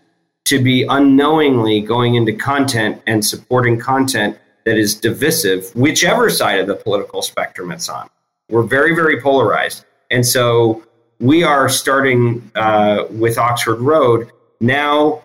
to 0.46 0.62
be 0.62 0.84
unknowingly 0.84 1.82
going 1.82 2.14
into 2.14 2.32
content 2.32 3.02
and 3.06 3.24
supporting 3.24 3.78
content 3.78 4.38
that 4.64 4.76
is 4.76 4.94
divisive, 4.94 5.74
whichever 5.74 6.30
side 6.30 6.58
of 6.58 6.66
the 6.66 6.74
political 6.74 7.22
spectrum 7.22 7.70
it's 7.70 7.88
on. 7.88 8.08
We're 8.48 8.62
very, 8.62 8.94
very 8.94 9.20
polarized. 9.20 9.84
And 10.10 10.26
so 10.26 10.82
we 11.20 11.42
are 11.42 11.68
starting 11.68 12.50
uh, 12.54 13.04
with 13.10 13.38
Oxford 13.38 13.80
Road 13.80 14.30
now 14.60 15.22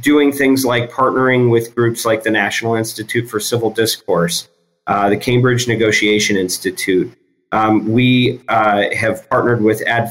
doing 0.00 0.32
things 0.32 0.64
like 0.64 0.90
partnering 0.90 1.50
with 1.50 1.74
groups 1.74 2.04
like 2.04 2.22
the 2.22 2.30
National 2.30 2.74
Institute 2.74 3.28
for 3.28 3.40
Civil 3.40 3.70
Discourse, 3.70 4.48
uh, 4.86 5.08
the 5.08 5.16
Cambridge 5.16 5.68
Negotiation 5.68 6.36
Institute. 6.36 7.16
Um, 7.52 7.92
we 7.92 8.40
uh, 8.48 8.84
have 8.94 9.28
partnered 9.28 9.62
with 9.62 9.82
Ad 9.82 10.10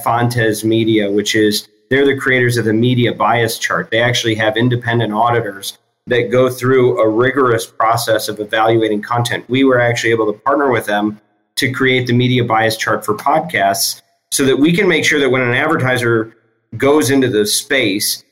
Media, 0.64 1.12
which 1.12 1.36
is 1.36 1.68
they're 1.89 2.05
the 2.05 2.18
creators 2.18 2.57
of 2.57 2.66
the 2.66 2.74
media 2.74 3.14
bias 3.14 3.59
chart. 3.59 3.91
They 3.91 4.01
actually 4.01 4.36
have 4.36 4.55
independent 4.55 5.12
auditors 5.12 5.78
that 6.08 6.32
go 6.32 6.49
through 6.49 6.99
a 6.99 7.08
rigorous 7.08 7.66
process 7.66 8.28
of 8.28 8.39
evaluating 8.39 9.02
content. 9.02 9.49
We 9.49 9.64
were 9.64 9.80
actually 9.80 10.12
able 10.12 10.32
to 10.32 10.39
partner 10.39 10.72
with 10.72 10.86
them 10.86 11.22
to 11.56 11.72
create 11.72 12.08
the 12.08 12.14
media 12.14 12.43
bias 12.43 12.78
chart 12.78 13.06
for 13.06 13.16
podcasts 13.16 14.02
so 14.32 14.45
that 14.45 14.58
we 14.58 14.74
can 14.74 14.88
make 14.88 15.06
sure 15.06 15.20
that 15.20 15.30
when 15.30 15.41
an 15.41 15.54
advertiser 15.54 16.36
goes 16.78 17.12
into 17.12 17.30
the 17.30 17.45
space, 17.45 18.24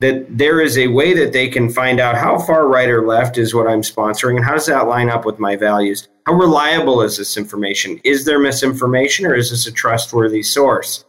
that 0.00 0.26
there 0.38 0.60
is 0.60 0.78
a 0.78 0.86
way 0.88 1.12
that 1.12 1.32
they 1.32 1.48
can 1.48 1.68
find 1.68 1.98
out 1.98 2.14
how 2.14 2.38
far 2.38 2.68
right 2.68 2.88
or 2.88 3.06
left 3.06 3.36
is 3.36 3.54
what 3.54 3.66
I'm 3.66 3.82
sponsoring 3.82 4.36
and 4.36 4.44
how 4.44 4.52
does 4.52 4.66
that 4.66 4.86
line 4.86 5.10
up 5.10 5.24
with 5.24 5.38
my 5.38 5.56
values? 5.56 6.08
How 6.26 6.34
reliable 6.34 7.02
is 7.02 7.16
this 7.16 7.36
information? 7.36 8.00
Is 8.04 8.24
there 8.24 8.38
misinformation 8.38 9.26
or 9.26 9.34
is 9.34 9.50
this 9.50 9.66
a 9.66 9.72
trustworthy 9.72 10.42
source? 10.42 11.04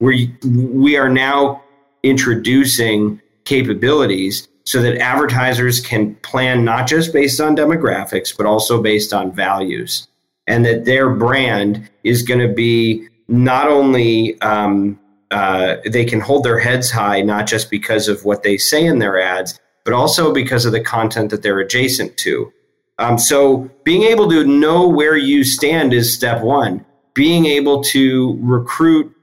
We, 0.00 0.36
we 0.44 0.96
are 0.96 1.08
now 1.08 1.62
introducing 2.02 3.20
capabilities 3.44 4.48
so 4.66 4.82
that 4.82 4.98
advertisers 4.98 5.80
can 5.80 6.14
plan 6.16 6.64
not 6.64 6.86
just 6.88 7.12
based 7.12 7.40
on 7.40 7.56
demographics, 7.56 8.36
but 8.36 8.46
also 8.46 8.82
based 8.82 9.14
on 9.14 9.32
values. 9.32 10.08
And 10.48 10.64
that 10.66 10.84
their 10.84 11.08
brand 11.08 11.88
is 12.04 12.22
going 12.22 12.46
to 12.46 12.52
be 12.52 13.08
not 13.28 13.68
only 13.68 14.40
um, 14.42 14.98
uh, 15.30 15.76
they 15.86 16.04
can 16.04 16.20
hold 16.20 16.44
their 16.44 16.58
heads 16.58 16.90
high, 16.90 17.22
not 17.22 17.46
just 17.46 17.70
because 17.70 18.08
of 18.08 18.24
what 18.24 18.42
they 18.42 18.56
say 18.56 18.84
in 18.84 18.98
their 18.98 19.20
ads, 19.20 19.58
but 19.84 19.94
also 19.94 20.34
because 20.34 20.66
of 20.66 20.72
the 20.72 20.80
content 20.80 21.30
that 21.30 21.42
they're 21.42 21.60
adjacent 21.60 22.16
to. 22.18 22.52
Um, 22.98 23.18
so 23.18 23.70
being 23.84 24.02
able 24.02 24.28
to 24.30 24.44
know 24.44 24.88
where 24.88 25.16
you 25.16 25.44
stand 25.44 25.92
is 25.92 26.12
step 26.12 26.42
one. 26.42 26.84
Being 27.14 27.46
able 27.46 27.82
to 27.84 28.38
recruit 28.40 29.15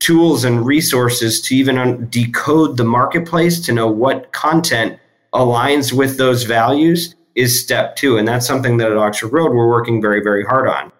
tools 0.00 0.44
and 0.44 0.64
resources 0.64 1.40
to 1.42 1.56
even 1.56 2.08
decode 2.08 2.76
the 2.76 2.84
marketplace 2.84 3.60
to 3.60 3.72
know 3.72 3.88
what 3.88 4.32
content 4.32 4.98
aligns 5.34 5.92
with 5.92 6.16
those 6.16 6.44
values 6.44 7.14
is 7.34 7.60
step 7.60 7.96
two. 7.96 8.16
And 8.16 8.26
that's 8.26 8.46
something 8.46 8.76
that 8.78 8.90
at 8.90 8.96
Oxford 8.96 9.28
Road 9.28 9.52
we're 9.52 9.68
working 9.68 10.00
very, 10.00 10.22
very 10.22 10.44
hard 10.44 10.68
on. 10.68 10.92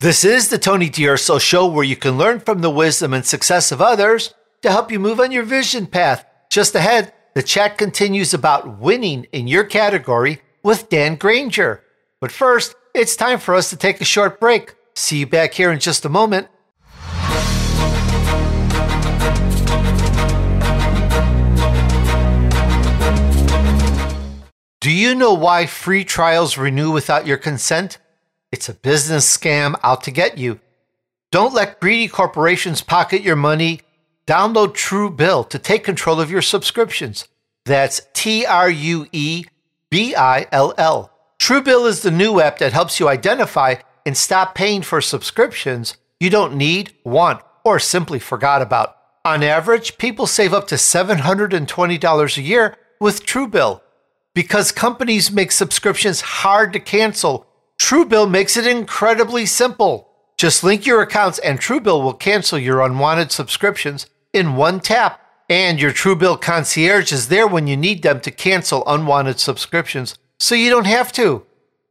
This 0.00 0.24
is 0.24 0.48
the 0.48 0.58
Tony 0.58 0.90
D'Urso 0.90 1.38
Show 1.38 1.66
where 1.66 1.84
you 1.84 1.96
can 1.96 2.18
learn 2.18 2.40
from 2.40 2.60
the 2.60 2.70
wisdom 2.70 3.14
and 3.14 3.24
success 3.24 3.72
of 3.72 3.80
others 3.80 4.34
to 4.62 4.70
help 4.70 4.90
you 4.90 4.98
move 4.98 5.20
on 5.20 5.32
your 5.32 5.42
vision 5.42 5.86
path. 5.86 6.24
Just 6.50 6.74
ahead, 6.74 7.12
the 7.34 7.42
chat 7.42 7.78
continues 7.78 8.34
about 8.34 8.78
winning 8.78 9.24
in 9.32 9.46
your 9.46 9.64
category 9.64 10.40
with 10.62 10.88
Dan 10.88 11.16
Granger. 11.16 11.82
But 12.20 12.32
first, 12.32 12.74
it's 12.94 13.16
time 13.16 13.38
for 13.38 13.54
us 13.54 13.70
to 13.70 13.76
take 13.76 14.00
a 14.00 14.04
short 14.04 14.40
break. 14.40 14.74
See 14.94 15.18
you 15.18 15.26
back 15.26 15.54
here 15.54 15.70
in 15.70 15.78
just 15.78 16.04
a 16.04 16.10
moment. 16.10 16.48
Do 24.86 24.92
you 24.92 25.16
know 25.16 25.34
why 25.34 25.66
free 25.66 26.04
trials 26.04 26.56
renew 26.56 26.92
without 26.92 27.26
your 27.26 27.38
consent? 27.38 27.98
It's 28.52 28.68
a 28.68 28.72
business 28.72 29.36
scam 29.36 29.74
out 29.82 30.04
to 30.04 30.12
get 30.12 30.38
you. 30.38 30.60
Don't 31.32 31.52
let 31.52 31.80
greedy 31.80 32.06
corporations 32.06 32.82
pocket 32.82 33.22
your 33.22 33.34
money. 33.34 33.80
Download 34.28 34.76
Truebill 34.76 35.48
to 35.50 35.58
take 35.58 35.82
control 35.82 36.20
of 36.20 36.30
your 36.30 36.40
subscriptions. 36.40 37.26
That's 37.64 38.02
T 38.12 38.46
R 38.46 38.70
U 38.70 39.08
E 39.10 39.46
B 39.90 40.14
I 40.14 40.46
L 40.52 40.72
L. 40.78 41.10
Truebill 41.40 41.88
is 41.88 42.02
the 42.02 42.12
new 42.12 42.38
app 42.40 42.58
that 42.58 42.72
helps 42.72 43.00
you 43.00 43.08
identify 43.08 43.74
and 44.06 44.16
stop 44.16 44.54
paying 44.54 44.82
for 44.82 45.00
subscriptions 45.00 45.96
you 46.20 46.30
don't 46.30 46.54
need, 46.54 46.94
want, 47.02 47.40
or 47.64 47.80
simply 47.80 48.20
forgot 48.20 48.62
about. 48.62 48.96
On 49.24 49.42
average, 49.42 49.98
people 49.98 50.28
save 50.28 50.54
up 50.54 50.68
to 50.68 50.76
$720 50.76 52.36
a 52.36 52.40
year 52.40 52.76
with 53.00 53.26
Truebill. 53.26 53.80
Because 54.36 54.70
companies 54.70 55.32
make 55.32 55.50
subscriptions 55.50 56.20
hard 56.20 56.74
to 56.74 56.78
cancel 56.78 57.46
Truebill 57.78 58.30
makes 58.30 58.58
it 58.58 58.66
incredibly 58.66 59.46
simple. 59.46 60.10
Just 60.36 60.62
link 60.62 60.84
your 60.84 61.00
accounts 61.00 61.38
and 61.38 61.58
Truebill 61.58 62.02
will 62.02 62.12
cancel 62.12 62.58
your 62.58 62.82
unwanted 62.82 63.32
subscriptions 63.32 64.10
in 64.34 64.56
one 64.56 64.80
tap. 64.80 65.22
And 65.48 65.80
your 65.80 65.90
Truebill 65.90 66.42
concierge 66.42 67.12
is 67.12 67.28
there 67.28 67.46
when 67.46 67.66
you 67.66 67.78
need 67.78 68.02
them 68.02 68.20
to 68.20 68.30
cancel 68.30 68.86
unwanted 68.86 69.40
subscriptions 69.40 70.18
so 70.38 70.54
you 70.54 70.68
don't 70.68 70.86
have 70.86 71.12
to. 71.12 71.46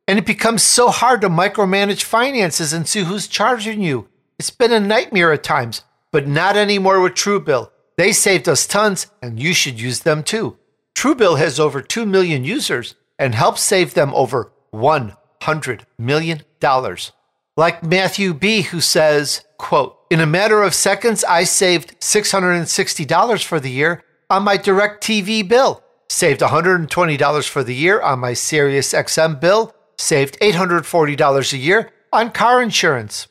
And 0.07 0.19
it 0.19 0.27
becomes 0.27 0.61
so 0.61 0.89
hard 0.89 1.21
to 1.21 1.29
micromanage 1.29 2.03
finances 2.03 2.73
and 2.73 2.87
see 2.87 3.05
who's 3.05 3.27
charging 3.27 3.81
you. 3.81 4.07
It's 4.37 4.51
been 4.51 4.71
a 4.71 4.79
nightmare 4.79 5.33
at 5.33 5.41
times, 5.41 5.81
but 6.11 6.27
not 6.27 6.57
anymore 6.57 7.01
with 7.01 7.13
Truebill. 7.13 7.71
They 7.97 8.11
saved 8.11 8.47
us 8.47 8.67
tons 8.67 9.07
and 9.19 9.39
you 9.39 9.55
should 9.55 9.81
use 9.81 10.01
them 10.01 10.21
too. 10.21 10.59
Truebill 10.95 11.37
has 11.37 11.59
over 11.59 11.81
2 11.81 12.05
million 12.05 12.43
users 12.43 12.95
and 13.19 13.35
helps 13.35 13.61
save 13.61 13.93
them 13.93 14.13
over 14.13 14.51
1 14.71 15.15
hundred 15.41 15.85
million 15.97 16.41
dollars. 16.59 17.11
Like 17.55 17.83
Matthew 17.83 18.33
B, 18.33 18.63
who 18.63 18.81
says, 18.81 19.45
quote, 19.57 19.97
In 20.09 20.19
a 20.19 20.25
matter 20.25 20.63
of 20.63 20.73
seconds, 20.73 21.23
I 21.23 21.43
saved 21.43 21.99
$660 22.01 23.43
for 23.43 23.59
the 23.59 23.69
year 23.69 24.03
on 24.29 24.43
my 24.43 24.57
DirecTV 24.57 25.47
bill, 25.47 25.83
saved 26.09 26.41
$120 26.41 27.47
for 27.47 27.63
the 27.63 27.75
year 27.75 28.01
on 28.01 28.19
my 28.19 28.33
Sirius 28.33 28.91
XM 28.91 29.39
bill, 29.39 29.73
saved 29.97 30.37
$840 30.39 31.53
a 31.53 31.57
year 31.57 31.91
on 32.11 32.31
car 32.31 32.61
insurance. 32.61 33.27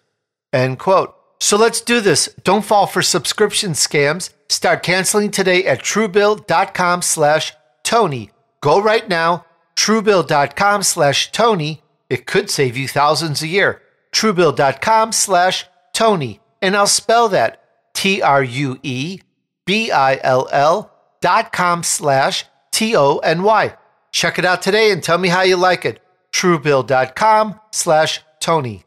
End 0.52 0.78
quote. 0.78 1.14
So 1.44 1.58
let's 1.58 1.82
do 1.82 2.00
this. 2.00 2.34
Don't 2.42 2.64
fall 2.64 2.86
for 2.86 3.02
subscription 3.02 3.72
scams. 3.72 4.30
Start 4.48 4.82
canceling 4.82 5.30
today 5.30 5.66
at 5.66 5.80
truebill.com 5.80 7.02
slash 7.02 7.52
Tony. 7.82 8.30
Go 8.62 8.80
right 8.80 9.06
now, 9.06 9.44
truebill.com 9.76 10.82
slash 10.82 11.30
Tony 11.32 11.82
it 12.08 12.26
could 12.26 12.50
save 12.50 12.76
you 12.76 12.88
thousands 12.88 13.42
a 13.42 13.46
year. 13.46 13.82
Truebill.com 14.12 15.12
slash 15.12 15.66
Tony. 15.92 16.40
And 16.62 16.76
I'll 16.76 16.86
spell 16.86 17.28
that 17.30 17.62
T 17.92 18.22
R 18.22 18.42
U 18.42 18.78
E 18.82 19.20
B 19.64 19.90
I 19.90 20.18
L 20.22 20.48
L 20.50 20.92
dot 21.20 21.52
com 21.52 21.82
slash 21.82 22.44
T 22.70 22.96
O 22.96 23.18
N 23.18 23.42
Y. 23.42 23.76
Check 24.12 24.38
it 24.38 24.44
out 24.44 24.62
today 24.62 24.90
and 24.92 25.02
tell 25.02 25.18
me 25.18 25.28
how 25.28 25.42
you 25.42 25.56
like 25.56 25.84
it. 25.84 26.00
Truebill.com 26.32 27.60
slash 27.72 28.20
Tony. 28.40 28.83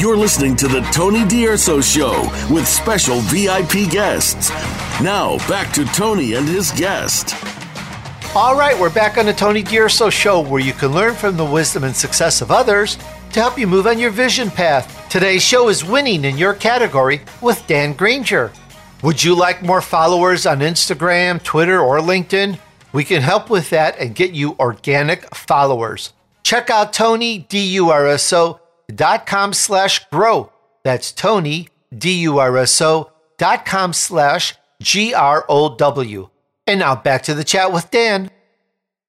You're 0.00 0.16
listening 0.16 0.56
to 0.56 0.66
the 0.66 0.80
Tony 0.94 1.28
D'Urso 1.28 1.82
Show 1.82 2.22
with 2.50 2.66
special 2.66 3.20
VIP 3.20 3.90
guests. 3.90 4.48
Now, 5.02 5.36
back 5.46 5.74
to 5.74 5.84
Tony 5.84 6.32
and 6.32 6.48
his 6.48 6.70
guest. 6.70 7.34
All 8.34 8.56
right, 8.56 8.80
we're 8.80 8.88
back 8.88 9.18
on 9.18 9.26
the 9.26 9.34
Tony 9.34 9.62
D'Urso 9.62 10.08
Show, 10.08 10.40
where 10.40 10.62
you 10.62 10.72
can 10.72 10.92
learn 10.92 11.14
from 11.14 11.36
the 11.36 11.44
wisdom 11.44 11.84
and 11.84 11.94
success 11.94 12.40
of 12.40 12.50
others 12.50 12.96
to 13.32 13.40
help 13.40 13.58
you 13.58 13.66
move 13.66 13.86
on 13.86 13.98
your 13.98 14.10
vision 14.10 14.50
path. 14.50 15.06
Today's 15.10 15.44
show 15.44 15.68
is 15.68 15.84
winning 15.84 16.24
in 16.24 16.38
your 16.38 16.54
category 16.54 17.20
with 17.42 17.62
Dan 17.66 17.92
Granger. 17.92 18.52
Would 19.02 19.22
you 19.22 19.34
like 19.34 19.62
more 19.62 19.82
followers 19.82 20.46
on 20.46 20.60
Instagram, 20.60 21.42
Twitter, 21.42 21.78
or 21.78 21.98
LinkedIn? 21.98 22.58
We 22.94 23.04
can 23.04 23.20
help 23.20 23.50
with 23.50 23.68
that 23.68 23.98
and 23.98 24.14
get 24.14 24.30
you 24.30 24.56
organic 24.58 25.34
followers. 25.34 26.14
Check 26.42 26.70
out 26.70 26.94
tonydurso.com 28.90 29.52
slash 29.52 30.08
grow. 30.10 30.52
That's 30.82 31.12
Tony, 31.12 31.68
D-U-R-S-O.com 31.96 33.92
slash 33.92 34.54
G-R-O-W. 34.82 36.28
And 36.66 36.80
now 36.80 36.96
back 36.96 37.22
to 37.24 37.34
the 37.34 37.44
chat 37.44 37.72
with 37.72 37.90
Dan. 37.90 38.30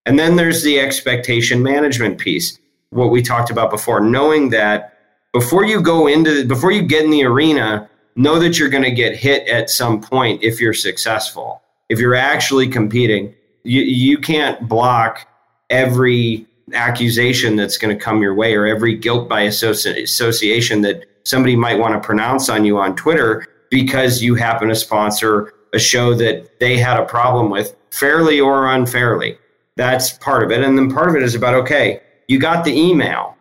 And 0.06 0.18
then 0.18 0.36
there's 0.36 0.64
the 0.64 0.80
expectation 0.80 1.62
management 1.62 2.18
piece, 2.18 2.58
what 2.90 3.12
we 3.12 3.22
talked 3.22 3.52
about 3.52 3.70
before, 3.70 4.02
knowing 4.02 4.50
that 4.50 4.98
before 5.32 5.64
you 5.64 5.82
go 5.82 6.08
into, 6.08 6.46
before 6.48 6.72
you 6.72 6.82
get 6.82 7.06
in 7.06 7.12
the 7.12 7.24
arena, 7.24 7.90
know 8.16 8.40
that 8.40 8.58
you're 8.60 8.70
going 8.70 8.84
to 8.84 8.92
get 8.92 9.16
hit 9.16 9.48
at 9.48 9.70
some 9.70 10.02
point 10.02 10.44
if 10.44 10.60
you're 10.60 10.74
successful. 10.74 11.62
If 11.88 12.00
you're 12.00 12.16
actually 12.16 12.68
competing, 12.68 13.34
you, 13.64 13.82
you 13.82 14.18
can't 14.18 14.68
block 14.68 15.28
every 15.70 16.48
accusation 16.74 17.56
that's 17.56 17.78
going 17.78 17.96
to 17.96 18.04
come 18.04 18.22
your 18.22 18.34
way 18.34 18.56
or 18.56 18.66
every 18.66 18.96
guilt 18.96 19.28
by 19.30 19.44
associ- 19.44 20.04
association 20.04 20.82
that 20.82 21.06
somebody 21.24 21.56
might 21.56 21.80
want 21.80 21.94
to 21.94 22.06
pronounce 22.06 22.50
on 22.50 22.66
you 22.66 22.78
on 22.78 22.96
Twitter 22.96 23.48
because 23.70 24.22
you 24.22 24.36
happen 24.36 24.68
to 24.68 24.76
sponsor 24.76 25.54
a 25.74 25.80
show 25.80 26.14
that 26.16 26.60
they 26.60 26.78
had 26.78 27.00
a 27.00 27.06
problem 27.06 27.50
with, 27.50 27.76
fairly 27.92 28.40
or 28.40 28.68
unfairly. 28.68 29.38
That's 29.78 30.14
part 30.14 30.44
of 30.44 30.52
it. 30.52 30.62
And 30.62 30.78
then 30.78 30.92
part 30.92 31.10
of 31.10 31.16
it 31.16 31.24
is 31.24 31.36
about 31.36 31.54
okay, 31.56 32.02
you 32.28 32.40
got 32.40 32.66
the 32.66 32.78
email. 32.78 33.38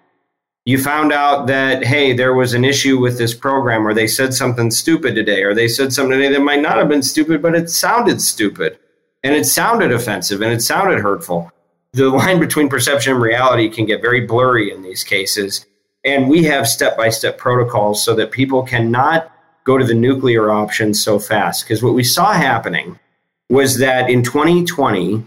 You 0.65 0.79
found 0.79 1.13
out 1.13 1.47
that, 1.47 1.85
hey, 1.85 2.13
there 2.13 2.35
was 2.35 2.55
an 2.55 2.65
issue 2.65 3.01
with 3.01 3.19
this 3.19 3.35
program, 3.35 3.87
or 3.87 3.95
they 3.95 4.07
said 4.07 4.35
something 4.35 4.71
stupid 4.71 5.15
today, 5.15 5.43
or 5.43 5.55
they 5.55 5.67
said 5.67 5.93
something 5.93 6.19
today 6.19 6.33
that 6.33 6.41
might 6.41 6.61
not 6.61 6.77
have 6.77 6.89
been 6.89 7.03
stupid, 7.03 7.43
but 7.43 7.55
it 7.55 7.71
sounded 7.71 8.21
stupid 8.21 8.79
and 9.23 9.35
it 9.35 9.45
sounded 9.45 9.93
offensive 9.93 10.41
and 10.41 10.53
it 10.53 10.63
sounded 10.63 11.01
hurtful. 11.01 11.51
The 11.93 12.09
line 12.09 12.39
between 12.39 12.69
perception 12.69 13.15
and 13.15 13.23
reality 13.23 13.69
can 13.69 13.85
get 13.85 14.01
very 14.01 14.21
blurry 14.27 14.73
in 14.73 14.83
these 14.83 15.03
cases. 15.03 15.67
And 16.05 16.29
we 16.29 16.45
have 16.45 16.69
step 16.69 16.97
by 16.97 17.11
step 17.11 17.37
protocols 17.37 18.03
so 18.05 18.15
that 18.15 18.31
people 18.31 18.63
cannot 18.63 19.33
go 19.65 19.77
to 19.77 19.85
the 19.85 19.95
nuclear 19.95 20.51
option 20.51 20.95
so 20.95 21.19
fast. 21.19 21.65
Because 21.65 21.83
what 21.83 21.95
we 21.95 22.05
saw 22.05 22.33
happening 22.33 22.99
was 23.49 23.79
that 23.79 24.09
in 24.09 24.23
2020, 24.23 25.27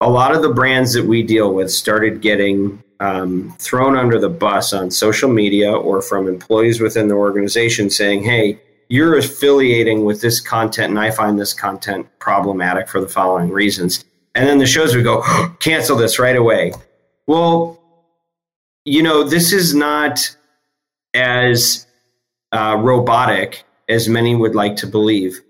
a 0.00 0.08
lot 0.08 0.34
of 0.34 0.42
the 0.42 0.52
brands 0.52 0.94
that 0.94 1.04
we 1.04 1.22
deal 1.22 1.52
with 1.52 1.70
started 1.70 2.22
getting 2.22 2.82
um, 3.00 3.54
thrown 3.58 3.96
under 3.96 4.18
the 4.18 4.28
bus 4.28 4.72
on 4.72 4.90
social 4.90 5.30
media 5.30 5.72
or 5.72 6.00
from 6.00 6.28
employees 6.28 6.80
within 6.80 7.08
the 7.08 7.14
organization 7.14 7.90
saying, 7.90 8.22
hey, 8.22 8.60
you're 8.88 9.16
affiliating 9.16 10.04
with 10.04 10.20
this 10.20 10.40
content 10.40 10.90
and 10.90 10.98
I 10.98 11.10
find 11.10 11.38
this 11.38 11.52
content 11.52 12.06
problematic 12.18 12.88
for 12.88 13.00
the 13.00 13.08
following 13.08 13.50
reasons. 13.50 14.04
And 14.34 14.48
then 14.48 14.58
the 14.58 14.66
shows 14.66 14.94
would 14.94 15.04
go, 15.04 15.22
cancel 15.60 15.96
this 15.96 16.18
right 16.18 16.36
away. 16.36 16.72
Well, 17.26 17.80
you 18.84 19.02
know, 19.02 19.22
this 19.24 19.52
is 19.52 19.74
not 19.74 20.36
as 21.14 21.86
uh, 22.52 22.76
robotic 22.80 23.64
as 23.88 24.08
many 24.08 24.34
would 24.34 24.54
like 24.54 24.76
to 24.76 24.86
believe. 24.86 25.40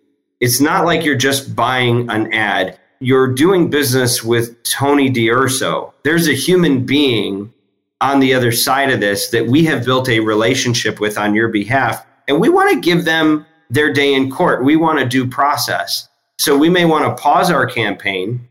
It's 0.41 0.61
not 0.61 0.87
like 0.87 1.05
you're 1.05 1.17
just 1.17 1.55
buying 1.55 2.09
an 2.11 2.33
ad. 2.33 2.79
You're 3.01 3.33
doing 3.33 3.71
business 3.71 4.25
with 4.25 4.63
Tony 4.63 5.09
D'Urso. 5.09 5.95
There's 6.03 6.29
a 6.29 6.35
human 6.35 6.85
being 6.85 7.53
on 8.01 8.21
the 8.21 8.33
other 8.33 8.51
side 8.51 8.91
of 8.91 9.01
this 9.01 9.29
that 9.29 9.47
we 9.47 9.65
have 9.65 9.85
built 9.85 10.09
a 10.09 10.21
relationship 10.21 11.01
with 11.01 11.19
on 11.19 11.35
your 11.35 11.49
behalf. 11.49 12.05
And 12.29 12.41
we 12.41 12.49
want 12.49 12.71
to 12.73 12.81
give 12.81 13.05
them 13.05 13.45
their 13.69 13.93
day 13.93 14.15
in 14.15 14.31
court. 14.31 14.65
We 14.65 14.77
want 14.77 14.99
a 14.99 15.07
due 15.07 15.27
process. 15.27 16.09
So 16.39 16.57
we 16.57 16.71
may 16.71 16.87
want 16.87 17.05
to 17.05 17.23
pause 17.23 17.51
our 17.51 17.67
campaign, 17.67 18.49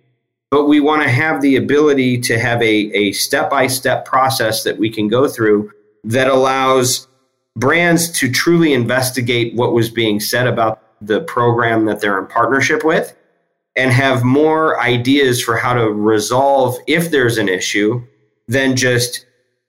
but 0.52 0.66
we 0.66 0.80
want 0.80 1.04
to 1.04 1.10
have 1.10 1.41
the 1.41 1.56
ability 1.56 2.20
to 2.22 2.39
have 2.39 2.62
a 2.62 3.12
step 3.12 3.50
by 3.50 3.68
step 3.68 4.06
process 4.06 4.64
that 4.64 4.78
we 4.78 4.89
can 4.89 5.08
go 5.08 5.28
through 5.28 5.72
that 6.04 6.28
allows 6.28 7.08
brands 7.56 8.10
to 8.10 8.32
truly 8.32 8.74
investigate 8.74 9.56
what 9.56 9.74
was 9.74 9.89
being 9.89 10.20
said 10.20 10.47
about 10.47 10.82
the 11.02 11.22
program 11.22 11.86
that 11.86 12.00
they're 12.00 12.20
in 12.20 12.28
partnership 12.28 12.84
with 12.84 13.16
and 13.76 13.91
have 13.91 14.24
more 14.24 14.80
ideas 14.82 15.41
for 15.41 15.56
how 15.56 15.74
to 15.74 15.89
resolve 15.89 16.78
if 16.88 17.12
there's 17.12 17.38
an 17.38 17.47
issue 17.47 18.04
than 18.47 18.76
just 18.76 19.26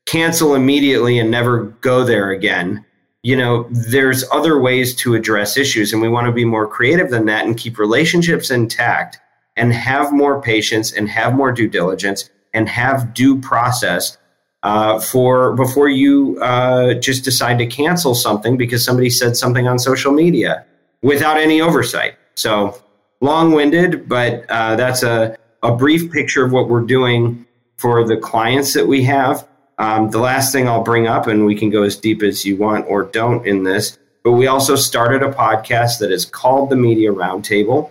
cancel 0.06 0.54
immediately 0.54 1.18
and 1.18 1.30
never 1.30 1.64
go 1.80 2.04
there 2.04 2.30
again. 2.30 2.84
You 3.22 3.36
know, 3.36 3.68
there's 3.70 4.24
other 4.32 4.58
ways 4.58 4.94
to 4.96 5.14
address 5.14 5.56
issues, 5.56 5.92
and 5.92 6.00
we 6.00 6.08
want 6.08 6.26
to 6.26 6.32
be 6.32 6.46
more 6.46 6.66
creative 6.66 7.10
than 7.10 7.26
that 7.26 7.44
and 7.44 7.56
keep 7.56 7.78
relationships 7.78 8.50
intact 8.50 9.20
and 9.60 9.74
have 9.74 10.10
more 10.10 10.40
patience 10.40 10.90
and 10.90 11.08
have 11.10 11.34
more 11.34 11.52
due 11.52 11.68
diligence 11.68 12.30
and 12.54 12.66
have 12.66 13.12
due 13.12 13.38
process 13.38 14.16
uh, 14.62 14.98
for 14.98 15.54
before 15.54 15.88
you 15.88 16.38
uh, 16.40 16.94
just 16.94 17.24
decide 17.24 17.58
to 17.58 17.66
cancel 17.66 18.14
something 18.14 18.56
because 18.56 18.82
somebody 18.82 19.10
said 19.10 19.36
something 19.36 19.68
on 19.68 19.78
social 19.78 20.12
media 20.12 20.64
without 21.02 21.36
any 21.36 21.60
oversight. 21.60 22.14
So 22.36 22.82
long-winded, 23.20 24.08
but 24.08 24.46
uh, 24.48 24.76
that's 24.76 25.02
a, 25.02 25.36
a 25.62 25.76
brief 25.76 26.10
picture 26.10 26.42
of 26.42 26.52
what 26.52 26.70
we're 26.70 26.80
doing 26.80 27.46
for 27.76 28.06
the 28.06 28.16
clients 28.16 28.72
that 28.72 28.86
we 28.86 29.02
have. 29.04 29.46
Um, 29.76 30.10
the 30.10 30.20
last 30.20 30.52
thing 30.52 30.68
I'll 30.68 30.82
bring 30.82 31.06
up, 31.06 31.26
and 31.26 31.44
we 31.44 31.54
can 31.54 31.68
go 31.68 31.82
as 31.82 31.96
deep 31.96 32.22
as 32.22 32.46
you 32.46 32.56
want 32.56 32.86
or 32.88 33.04
don't 33.04 33.46
in 33.46 33.64
this, 33.64 33.98
but 34.24 34.32
we 34.32 34.46
also 34.46 34.74
started 34.74 35.22
a 35.22 35.32
podcast 35.32 35.98
that 36.00 36.10
is 36.10 36.24
called 36.24 36.70
the 36.70 36.76
Media 36.76 37.12
Roundtable, 37.12 37.90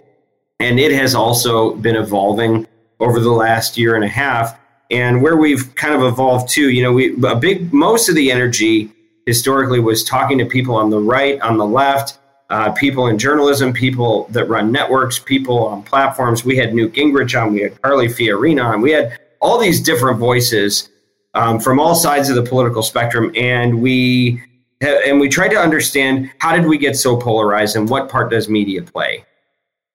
and 0.60 0.80
it 0.80 0.92
has 0.92 1.16
also 1.16 1.76
been 1.76 1.96
evolving 1.96 2.68
over 3.00 3.20
the 3.20 3.32
last 3.32 3.78
year 3.78 3.96
and 3.96 4.04
a 4.04 4.10
half. 4.10 4.60
And 4.92 5.22
where 5.22 5.38
we've 5.38 5.74
kind 5.76 5.94
of 5.94 6.02
evolved 6.02 6.50
to, 6.50 6.70
you 6.70 6.82
know, 6.82 6.92
we 6.92 7.16
a 7.24 7.36
big 7.36 7.72
most 7.72 8.10
of 8.10 8.16
the 8.16 8.32
energy 8.32 8.92
historically 9.26 9.80
was 9.80 10.04
talking 10.04 10.38
to 10.40 10.46
people 10.46 10.76
on 10.76 10.90
the 10.90 11.00
right, 11.00 11.40
on 11.42 11.58
the 11.58 11.66
left, 11.66 12.18
uh, 12.50 12.72
people 12.72 13.08
in 13.08 13.18
journalism, 13.20 13.72
people 13.72 14.28
that 14.32 14.46
run 14.46 14.72
networks, 14.72 15.20
people 15.20 15.68
on 15.68 15.84
platforms. 15.84 16.44
We 16.44 16.58
had 16.58 16.74
Newt 16.74 16.94
Gingrich 16.94 17.40
on, 17.40 17.54
we 17.54 17.62
had 17.62 17.80
Carly 17.82 18.08
Fiorina 18.08 18.66
on, 18.66 18.82
we 18.82 18.92
had 18.92 19.20
all 19.40 19.60
these 19.60 19.80
different 19.80 20.20
voices 20.20 20.90
um, 21.36 21.60
from 21.60 21.80
all 21.80 21.94
sides 21.94 22.30
of 22.30 22.36
the 22.36 22.44
political 22.44 22.82
spectrum, 22.82 23.32
and 23.36 23.82
we 23.82 24.42
and 24.82 25.20
we 25.20 25.30
tried 25.30 25.50
to 25.50 25.60
understand 25.60 26.32
how 26.40 26.56
did 26.56 26.66
we 26.66 26.78
get 26.78 26.96
so 26.96 27.18
polarized 27.18 27.76
and 27.76 27.90
what 27.90 28.10
part 28.10 28.32
does 28.32 28.50
media 28.50 28.82
play, 28.82 29.24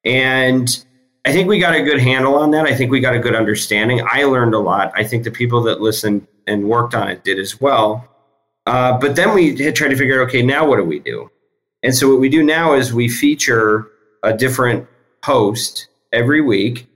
and 0.05 0.85
I 1.25 1.33
think 1.33 1.49
we 1.49 1.59
got 1.59 1.75
a 1.75 1.83
good 1.83 2.01
handle 2.01 2.35
on 2.35 2.51
that. 2.51 2.67
I 2.67 2.75
think 2.75 2.91
we 2.91 3.01
got 3.01 3.15
a 3.15 3.19
good 3.19 3.35
understanding. 3.35 4.07
I 4.07 4.25
learned 4.25 4.55
a 4.55 4.59
lot. 4.59 4.93
I 4.95 5.05
think 5.05 5.25
the 5.25 5.31
people 5.31 5.63
that 5.63 5.81
listened 5.81 6.27
and 6.47 6.69
worked 6.69 6.95
on 6.95 7.09
it 7.09 7.25
did 7.25 7.39
as 7.39 7.61
well. 7.61 8.07
Uh, 8.67 8.99
but 8.99 9.17
then 9.17 9.35
we 9.35 9.57
had 9.57 9.75
tried 9.75 9.89
to 9.89 9.97
figure 9.97 10.21
out, 10.21 10.29
okay, 10.29 10.43
now 10.43 10.67
what 10.67 10.77
do 10.77 10.85
we 10.85 10.99
do? 10.99 11.31
And 11.83 11.95
so 11.95 12.11
what 12.11 12.21
we 12.21 12.29
do 12.29 12.43
now 12.43 12.75
is 12.75 12.93
we 12.93 13.09
feature 13.09 13.91
a 14.23 14.35
different 14.35 14.87
host 15.23 15.89
every 16.13 16.41
week, 16.41 16.87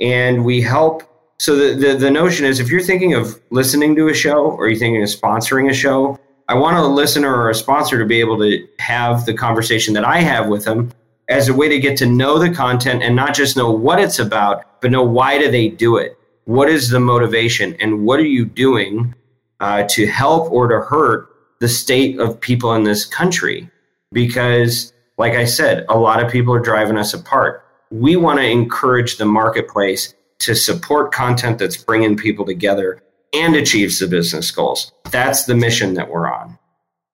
and 0.00 0.44
we 0.44 0.60
help. 0.60 1.02
So 1.38 1.56
the, 1.56 1.74
the, 1.74 1.94
the 1.96 2.10
notion 2.10 2.46
is, 2.46 2.60
if 2.60 2.70
you're 2.70 2.82
thinking 2.82 3.14
of 3.14 3.40
listening 3.50 3.94
to 3.96 4.08
a 4.08 4.14
show 4.14 4.50
or 4.52 4.68
you're 4.68 4.78
thinking 4.78 5.02
of 5.02 5.08
sponsoring 5.08 5.70
a 5.70 5.74
show, 5.74 6.18
I 6.48 6.54
want 6.54 6.76
a 6.76 6.86
listener 6.86 7.34
or 7.34 7.50
a 7.50 7.54
sponsor 7.54 7.98
to 7.98 8.06
be 8.06 8.20
able 8.20 8.38
to 8.38 8.66
have 8.78 9.26
the 9.26 9.34
conversation 9.34 9.94
that 9.94 10.04
I 10.04 10.20
have 10.20 10.48
with 10.48 10.64
them 10.64 10.92
as 11.28 11.48
a 11.48 11.54
way 11.54 11.68
to 11.68 11.78
get 11.78 11.96
to 11.98 12.06
know 12.06 12.38
the 12.38 12.50
content 12.50 13.02
and 13.02 13.14
not 13.14 13.34
just 13.34 13.56
know 13.56 13.70
what 13.70 14.00
it's 14.00 14.18
about, 14.18 14.80
but 14.80 14.90
know 14.90 15.02
why 15.02 15.38
do 15.38 15.50
they 15.50 15.68
do 15.68 15.96
it? 15.96 16.18
What 16.44 16.68
is 16.68 16.88
the 16.88 17.00
motivation? 17.00 17.74
And 17.80 18.04
what 18.04 18.18
are 18.20 18.26
you 18.26 18.46
doing 18.46 19.14
uh, 19.60 19.84
to 19.90 20.06
help 20.06 20.50
or 20.50 20.68
to 20.68 20.80
hurt 20.80 21.28
the 21.60 21.68
state 21.68 22.18
of 22.18 22.40
people 22.40 22.74
in 22.74 22.84
this 22.84 23.04
country? 23.04 23.70
Because, 24.12 24.92
like 25.18 25.34
I 25.34 25.44
said, 25.44 25.84
a 25.88 25.98
lot 25.98 26.24
of 26.24 26.32
people 26.32 26.54
are 26.54 26.60
driving 26.60 26.96
us 26.96 27.12
apart. 27.12 27.64
We 27.90 28.16
want 28.16 28.38
to 28.38 28.46
encourage 28.46 29.18
the 29.18 29.26
marketplace 29.26 30.14
to 30.40 30.54
support 30.54 31.12
content 31.12 31.58
that's 31.58 31.76
bringing 31.76 32.16
people 32.16 32.46
together 32.46 33.02
and 33.34 33.54
achieves 33.54 33.98
the 33.98 34.06
business 34.06 34.50
goals. 34.50 34.92
That's 35.10 35.44
the 35.44 35.54
mission 35.54 35.94
that 35.94 36.08
we're 36.08 36.32
on. 36.32 36.58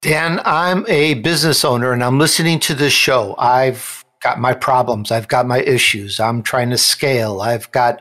Dan, 0.03 0.41
I'm 0.45 0.85
a 0.87 1.15
business 1.15 1.65
owner 1.65 1.93
and 1.93 2.05
I'm 2.05 2.19
listening 2.19 2.61
to 2.61 2.75
this 2.75 2.93
show. 2.93 3.35
I've 3.39 4.04
got 4.25 4.41
my 4.41 4.55
problems. 4.55 5.13
I've 5.13 5.29
got 5.29 5.47
my 5.47 5.61
issues. 5.61 6.19
I'm 6.19 6.43
trying 6.43 6.71
to 6.71 6.79
scale. 6.79 7.43
I've 7.43 7.71
got 7.71 8.01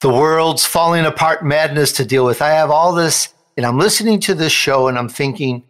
the 0.00 0.08
world's 0.08 0.64
falling 0.64 1.04
apart 1.04 1.44
madness 1.44 1.92
to 1.94 2.04
deal 2.04 2.24
with. 2.24 2.40
I 2.40 2.50
have 2.50 2.70
all 2.70 2.94
this, 2.94 3.34
and 3.56 3.66
I'm 3.66 3.76
listening 3.76 4.20
to 4.20 4.34
this 4.34 4.52
show 4.52 4.86
and 4.86 4.96
I'm 4.96 5.08
thinking, 5.08 5.64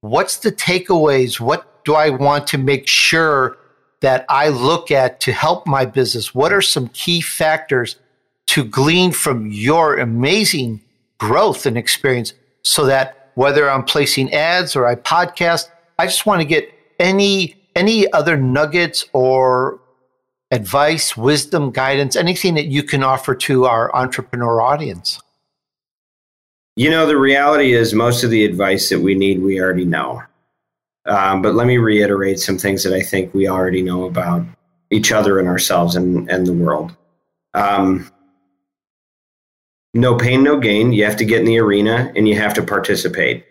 what's 0.00 0.38
the 0.38 0.50
takeaways? 0.50 1.38
What 1.38 1.84
do 1.84 1.94
I 1.94 2.08
want 2.08 2.46
to 2.48 2.58
make 2.58 2.88
sure 2.88 3.58
that 4.00 4.24
I 4.30 4.48
look 4.48 4.90
at 4.90 5.20
to 5.20 5.32
help 5.32 5.66
my 5.66 5.84
business? 5.84 6.34
What 6.34 6.52
are 6.52 6.62
some 6.62 6.88
key 6.88 7.20
factors 7.20 7.96
to 8.46 8.64
glean 8.64 9.12
from 9.12 9.52
your 9.52 9.98
amazing 9.98 10.80
growth 11.18 11.66
and 11.66 11.76
experience 11.76 12.32
so 12.62 12.86
that 12.86 13.30
whether 13.34 13.70
I'm 13.70 13.84
placing 13.84 14.32
ads 14.32 14.74
or 14.74 14.86
I 14.86 14.94
podcast, 14.94 15.68
I 15.98 16.06
just 16.06 16.24
want 16.24 16.40
to 16.40 16.46
get 16.46 16.72
any 16.98 17.59
any 17.74 18.10
other 18.12 18.36
nuggets 18.36 19.04
or 19.12 19.80
advice, 20.50 21.16
wisdom, 21.16 21.70
guidance, 21.70 22.16
anything 22.16 22.54
that 22.54 22.66
you 22.66 22.82
can 22.82 23.02
offer 23.02 23.34
to 23.34 23.64
our 23.66 23.94
entrepreneur 23.94 24.60
audience? 24.60 25.20
You 26.76 26.90
know, 26.90 27.06
the 27.06 27.16
reality 27.16 27.72
is 27.72 27.92
most 27.92 28.24
of 28.24 28.30
the 28.30 28.44
advice 28.44 28.88
that 28.88 29.00
we 29.00 29.14
need, 29.14 29.42
we 29.42 29.60
already 29.60 29.84
know. 29.84 30.22
Um, 31.06 31.42
but 31.42 31.54
let 31.54 31.66
me 31.66 31.78
reiterate 31.78 32.40
some 32.40 32.58
things 32.58 32.84
that 32.84 32.92
I 32.92 33.02
think 33.02 33.34
we 33.34 33.48
already 33.48 33.82
know 33.82 34.04
about 34.04 34.44
each 34.90 35.12
other 35.12 35.38
and 35.38 35.48
ourselves 35.48 35.96
and, 35.96 36.30
and 36.30 36.46
the 36.46 36.52
world. 36.52 36.94
Um, 37.54 38.10
no 39.94 40.16
pain, 40.16 40.42
no 40.42 40.58
gain. 40.58 40.92
You 40.92 41.04
have 41.04 41.16
to 41.16 41.24
get 41.24 41.40
in 41.40 41.46
the 41.46 41.58
arena 41.58 42.12
and 42.14 42.28
you 42.28 42.36
have 42.36 42.54
to 42.54 42.62
participate. 42.62 43.44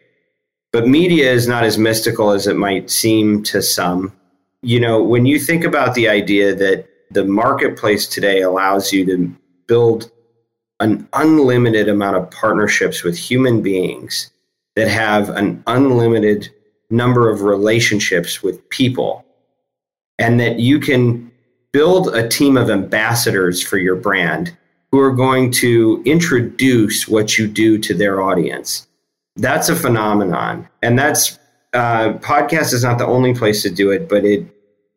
But 0.72 0.88
media 0.88 1.32
is 1.32 1.47
not 1.47 1.63
as 1.63 1.78
mystical 1.78 2.32
as 2.32 2.47
it 2.47 2.55
might 2.55 2.89
seem 2.89 3.43
to 3.43 3.61
some. 3.61 4.13
You 4.61 4.80
know, 4.80 5.01
when 5.01 5.26
you 5.26 5.39
think 5.39 5.63
about 5.63 5.95
the 5.95 6.07
idea 6.07 6.53
that 6.55 6.88
the 7.11 7.26
marketplace 7.26 8.07
today 8.07 8.41
allows 8.41 8.93
you 8.93 9.05
to 9.05 9.36
build 9.67 10.11
an 10.80 11.07
unlimited 11.13 11.89
amount 11.89 12.17
of 12.17 12.30
partnerships 12.32 13.03
with 13.03 13.17
human 13.17 13.61
beings 13.61 14.32
that 14.76 14.88
have 14.88 15.30
an 15.30 15.63
unlimited 15.67 16.49
number 16.89 17.30
of 17.30 17.41
relationships 17.41 18.41
with 18.41 18.67
people 18.70 19.26
and 20.17 20.39
that 20.39 20.59
you 20.59 20.80
can 20.80 21.32
build 21.72 22.15
a 22.15 22.28
team 22.28 22.57
of 22.57 22.70
ambassadors 22.70 23.61
for 23.61 23.78
your 23.78 23.95
brand 23.95 24.55
who 24.91 24.99
are 24.99 25.11
going 25.11 25.51
to 25.51 26.01
introduce 26.05 27.07
what 27.07 27.38
you 27.38 27.47
do 27.47 27.78
to 27.78 27.93
their 27.93 28.22
audience. 28.22 28.88
That's 29.39 29.69
a 29.69 29.75
phenomenon. 29.75 30.67
And 30.81 30.97
that's 30.97 31.39
uh, 31.73 32.13
podcast 32.13 32.73
is 32.73 32.83
not 32.83 32.97
the 32.97 33.05
only 33.05 33.33
place 33.33 33.61
to 33.63 33.69
do 33.69 33.91
it, 33.91 34.09
but 34.09 34.25
it 34.25 34.45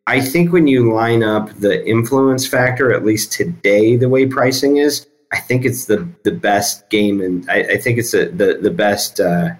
I 0.05 0.19
think 0.19 0.51
when 0.51 0.67
you 0.67 0.91
line 0.91 1.23
up 1.23 1.49
the 1.59 1.85
influence 1.87 2.45
factor, 2.45 2.91
at 2.93 3.05
least 3.05 3.31
today, 3.31 3.95
the 3.95 4.09
way 4.09 4.25
pricing 4.25 4.77
is, 4.77 5.07
I 5.31 5.39
think 5.39 5.65
it's 5.65 5.85
the 5.85 6.07
the 6.23 6.31
best 6.31 6.89
game, 6.89 7.21
and 7.21 7.49
I, 7.49 7.59
I, 7.61 7.77
think 7.77 7.97
it's 7.97 8.11
the 8.11 8.25
the, 8.25 8.59
the 8.61 8.69
best 8.69 9.19
uh, 9.19 9.51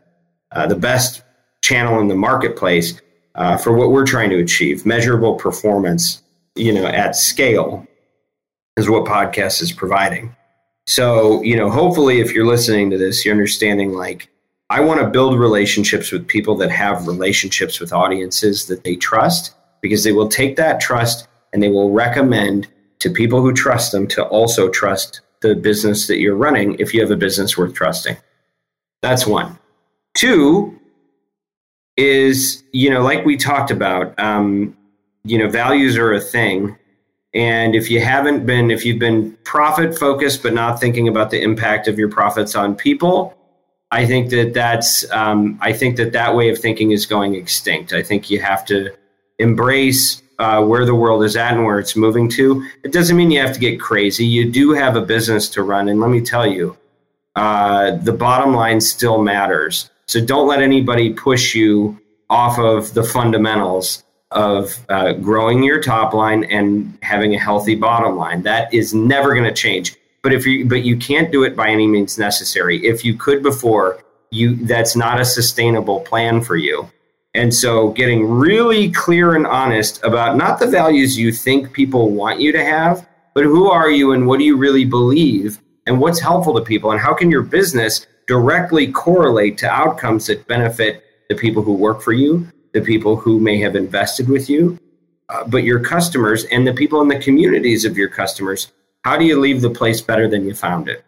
uh, 0.52 0.68
the 0.68 0.76
best 0.76 1.24
channel 1.62 2.00
in 2.00 2.10
the 2.10 2.16
marketplace 2.16 3.02
uh, 3.36 3.58
for 3.58 3.74
what 3.74 3.92
we're 3.92 4.06
trying 4.06 4.30
to 4.32 4.40
achieve. 4.40 4.86
Measurable 4.86 5.36
performance, 5.36 6.22
you 6.56 6.74
know, 6.74 6.86
at 6.86 7.16
scale 7.16 7.88
is 8.78 8.90
what 8.90 9.06
podcast 9.06 9.62
is 9.62 9.72
providing. 9.72 10.36
So, 10.86 11.42
you 11.42 11.56
know, 11.56 11.70
hopefully, 11.70 12.20
if 12.20 12.34
you're 12.34 12.46
listening 12.46 12.90
to 12.90 12.98
this, 12.98 13.24
you're 13.24 13.34
understanding 13.34 13.94
like 13.94 14.30
I 14.70 14.80
want 14.80 15.02
to 15.02 15.08
build 15.08 15.38
relationships 15.38 16.12
with 16.12 16.28
people 16.28 16.56
that 16.58 16.72
have 16.72 17.08
relationships 17.08 17.80
with 17.80 17.94
audiences 17.94 18.68
that 18.68 18.84
they 18.84 18.96
trust 18.96 19.54
because 19.82 20.04
they 20.04 20.14
will 20.14 20.30
take 20.30 20.56
that 20.56 20.80
trust 20.80 21.28
and 21.52 21.62
they 21.62 21.70
will 21.70 21.92
recommend 21.92 22.68
to 23.00 23.10
people 23.10 23.42
who 23.42 23.54
trust 23.54 23.92
them 23.92 24.08
to 24.08 24.24
also 24.24 24.70
trust 24.70 25.22
the 25.42 25.56
business 25.56 26.08
that 26.08 26.20
you're 26.20 26.36
running 26.36 26.76
if 26.80 26.94
you 26.94 27.02
have 27.02 27.12
a 27.12 27.18
business 27.18 27.58
worth 27.58 27.74
trusting. 27.74 28.18
That's 29.02 29.28
one. 29.28 29.60
Two 30.16 30.80
is, 31.98 32.64
you 32.72 32.90
know, 32.90 33.02
like 33.02 33.26
we 33.26 33.36
talked 33.38 33.70
about, 33.70 34.18
um, 34.18 34.76
you 35.26 35.38
know, 35.38 35.50
values 35.50 35.98
are 35.98 36.14
a 36.14 36.22
thing. 36.22 36.78
And 37.34 37.76
if 37.76 37.92
you 37.92 38.00
haven't 38.00 38.46
been, 38.46 38.72
if 38.72 38.86
you've 38.86 39.00
been 39.00 39.34
profit 39.44 39.98
focused 39.98 40.42
but 40.42 40.54
not 40.54 40.80
thinking 40.80 41.08
about 41.08 41.30
the 41.30 41.42
impact 41.42 41.88
of 41.88 42.00
your 42.00 42.10
profits 42.10 42.56
on 42.56 42.76
people, 42.76 43.38
I 43.94 44.08
think 44.08 44.32
that 44.32 44.56
that's, 44.56 45.10
um, 45.12 45.60
I 45.62 45.72
think 45.72 45.98
that 45.98 46.14
that 46.14 46.36
way 46.36 46.50
of 46.50 46.58
thinking 46.58 46.90
is 46.90 47.06
going 47.06 47.36
extinct. 47.36 47.94
I 47.94 48.02
think 48.02 48.32
you 48.32 48.40
have 48.40 48.66
to 48.66 48.92
embrace 49.38 50.24
uh, 50.40 50.66
where 50.66 50.84
the 50.84 50.96
world 50.96 51.24
is 51.24 51.36
at 51.36 51.54
and 51.54 51.64
where 51.64 51.78
it's 51.78 51.96
moving 51.96 52.28
to. 52.30 52.68
It 52.84 52.92
doesn't 52.92 53.16
mean 53.16 53.30
you 53.30 53.40
have 53.40 53.54
to 53.54 53.60
get 53.60 53.80
crazy. 53.80 54.26
You 54.26 54.52
do 54.52 54.72
have 54.72 54.96
a 54.96 55.02
business 55.02 55.48
to 55.50 55.62
run. 55.62 55.88
And 55.90 56.00
let 56.00 56.10
me 56.10 56.22
tell 56.22 56.48
you, 56.48 56.76
uh, 57.36 57.92
the 57.98 58.12
bottom 58.14 58.56
line 58.56 58.82
still 58.82 59.22
matters. 59.22 59.92
So 60.08 60.26
don't 60.26 60.48
let 60.48 60.64
anybody 60.64 61.14
push 61.14 61.54
you 61.54 62.00
off 62.32 62.58
of 62.58 62.96
the 62.96 63.04
fundamentals 63.04 64.04
of 64.32 64.76
uh, 64.90 65.14
growing 65.14 65.62
your 65.62 65.80
top 65.80 66.16
line 66.16 66.46
and 66.46 66.98
having 67.04 67.36
a 67.36 67.40
healthy 67.40 67.76
bottom 67.76 68.18
line. 68.18 68.42
That 68.42 68.74
is 68.74 68.92
never 68.96 69.36
going 69.36 69.46
to 69.46 69.54
change. 69.54 69.96
But 70.24 70.34
if 70.34 70.48
you 70.48 70.66
but 70.66 70.84
you 70.84 70.98
can't 70.98 71.32
do 71.32 71.44
it 71.44 71.56
by 71.56 71.70
any 71.70 71.86
means 71.86 72.18
necessary. 72.18 72.84
If 72.86 73.06
you 73.06 73.16
could 73.16 73.44
before, 73.44 74.04
you 74.32 74.56
that's 74.56 74.96
not 74.96 75.20
a 75.20 75.26
sustainable 75.26 76.00
plan 76.00 76.42
for 76.42 76.56
you. 76.56 76.90
And 77.36 77.54
so 77.54 77.90
getting 77.90 78.30
really 78.30 78.92
clear 78.92 79.36
and 79.36 79.46
honest 79.46 80.04
about 80.04 80.38
not 80.38 80.60
the 80.60 80.68
values 80.68 81.18
you 81.18 81.32
think 81.32 81.74
people 81.74 82.12
want 82.12 82.40
you 82.40 82.52
to 82.52 82.64
have, 82.64 83.08
but 83.34 83.44
who 83.44 83.70
are 83.70 83.90
you 83.90 84.14
and 84.14 84.28
what 84.28 84.38
do 84.38 84.46
you 84.46 84.56
really 84.56 84.86
believe 84.86 85.60
and 85.88 86.00
what's 86.00 86.20
helpful 86.20 86.54
to 86.54 86.62
people 86.62 86.92
and 86.92 87.02
how 87.02 87.14
can 87.14 87.32
your 87.32 87.42
business 87.42 88.06
directly 88.28 88.92
correlate 88.92 89.58
to 89.58 89.70
outcomes 89.70 90.28
that 90.28 90.48
benefit 90.48 91.04
the 91.28 91.36
people 91.36 91.64
who 91.64 91.74
work 91.74 92.02
for 92.02 92.14
you, 92.14 92.48
the 92.74 92.82
people 92.82 93.16
who 93.16 93.40
may 93.40 93.58
have 93.58 93.76
invested 93.76 94.30
with 94.30 94.50
you, 94.50 94.80
uh, 95.30 95.44
but 95.48 95.64
your 95.64 95.80
customers 95.80 96.46
and 96.46 96.68
the 96.68 96.74
people 96.74 97.02
in 97.02 97.08
the 97.08 97.20
communities 97.20 97.84
of 97.84 97.98
your 97.98 98.10
customers. 98.10 98.72
How 99.04 99.18
do 99.18 99.26
you 99.26 99.40
leave 99.40 99.62
the 99.62 99.70
place 99.70 100.02
better 100.02 100.28
than 100.28 100.46
you 100.46 100.54
found 100.54 100.88
it? 100.88 101.04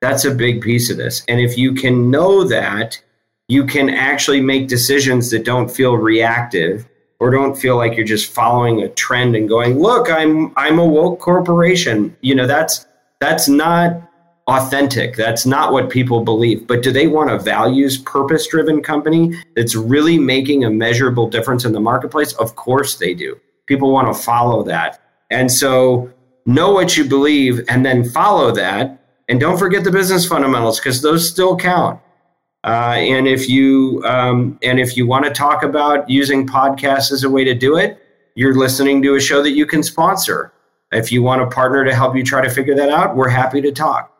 That's 0.00 0.24
a 0.24 0.34
big 0.34 0.62
piece 0.62 0.90
of 0.90 0.96
this. 0.96 1.22
And 1.28 1.40
if 1.40 1.58
you 1.58 1.74
can 1.74 2.10
know 2.10 2.44
that, 2.44 3.00
you 3.48 3.66
can 3.66 3.90
actually 3.90 4.40
make 4.40 4.68
decisions 4.68 5.30
that 5.30 5.44
don't 5.44 5.70
feel 5.70 5.96
reactive 5.96 6.88
or 7.18 7.30
don't 7.30 7.58
feel 7.58 7.76
like 7.76 7.96
you're 7.96 8.06
just 8.06 8.32
following 8.32 8.82
a 8.82 8.88
trend 8.88 9.34
and 9.36 9.48
going, 9.48 9.78
look, 9.78 10.08
I'm 10.08 10.52
I'm 10.56 10.78
a 10.78 10.86
woke 10.86 11.20
corporation. 11.20 12.16
You 12.22 12.34
know, 12.36 12.46
that's 12.46 12.86
that's 13.20 13.48
not 13.48 14.00
authentic. 14.46 15.16
That's 15.16 15.44
not 15.46 15.72
what 15.72 15.90
people 15.90 16.24
believe. 16.24 16.66
But 16.66 16.82
do 16.82 16.92
they 16.92 17.06
want 17.06 17.30
a 17.30 17.38
values 17.38 17.98
purpose 17.98 18.46
driven 18.46 18.82
company 18.82 19.34
that's 19.54 19.74
really 19.74 20.18
making 20.18 20.64
a 20.64 20.70
measurable 20.70 21.28
difference 21.28 21.64
in 21.64 21.72
the 21.72 21.80
marketplace? 21.80 22.32
Of 22.34 22.56
course 22.56 22.96
they 22.96 23.14
do. 23.14 23.38
People 23.66 23.92
want 23.92 24.14
to 24.14 24.22
follow 24.22 24.62
that. 24.64 25.00
And 25.30 25.52
so 25.52 26.10
know 26.54 26.72
what 26.72 26.96
you 26.96 27.04
believe 27.04 27.64
and 27.68 27.84
then 27.84 28.08
follow 28.08 28.50
that. 28.52 28.98
And 29.28 29.40
don't 29.40 29.58
forget 29.58 29.84
the 29.84 29.90
business 29.90 30.26
fundamentals 30.26 30.80
because 30.80 31.02
those 31.02 31.28
still 31.28 31.56
count. 31.56 32.00
Uh, 32.64 32.96
and 32.98 33.26
if 33.26 33.48
you 33.48 34.02
um, 34.04 34.58
and 34.62 34.78
if 34.78 34.96
you 34.96 35.06
want 35.06 35.24
to 35.24 35.30
talk 35.30 35.62
about 35.62 36.10
using 36.10 36.46
podcasts 36.46 37.10
as 37.10 37.24
a 37.24 37.30
way 37.30 37.44
to 37.44 37.54
do 37.54 37.76
it, 37.76 37.98
you're 38.34 38.54
listening 38.54 39.00
to 39.02 39.14
a 39.14 39.20
show 39.20 39.42
that 39.42 39.52
you 39.52 39.64
can 39.64 39.82
sponsor. 39.82 40.52
If 40.92 41.12
you 41.12 41.22
want 41.22 41.40
a 41.40 41.46
partner 41.46 41.84
to 41.84 41.94
help 41.94 42.16
you 42.16 42.24
try 42.24 42.42
to 42.42 42.50
figure 42.50 42.74
that 42.74 42.90
out, 42.90 43.16
we're 43.16 43.28
happy 43.28 43.60
to 43.62 43.72
talk. 43.72 44.12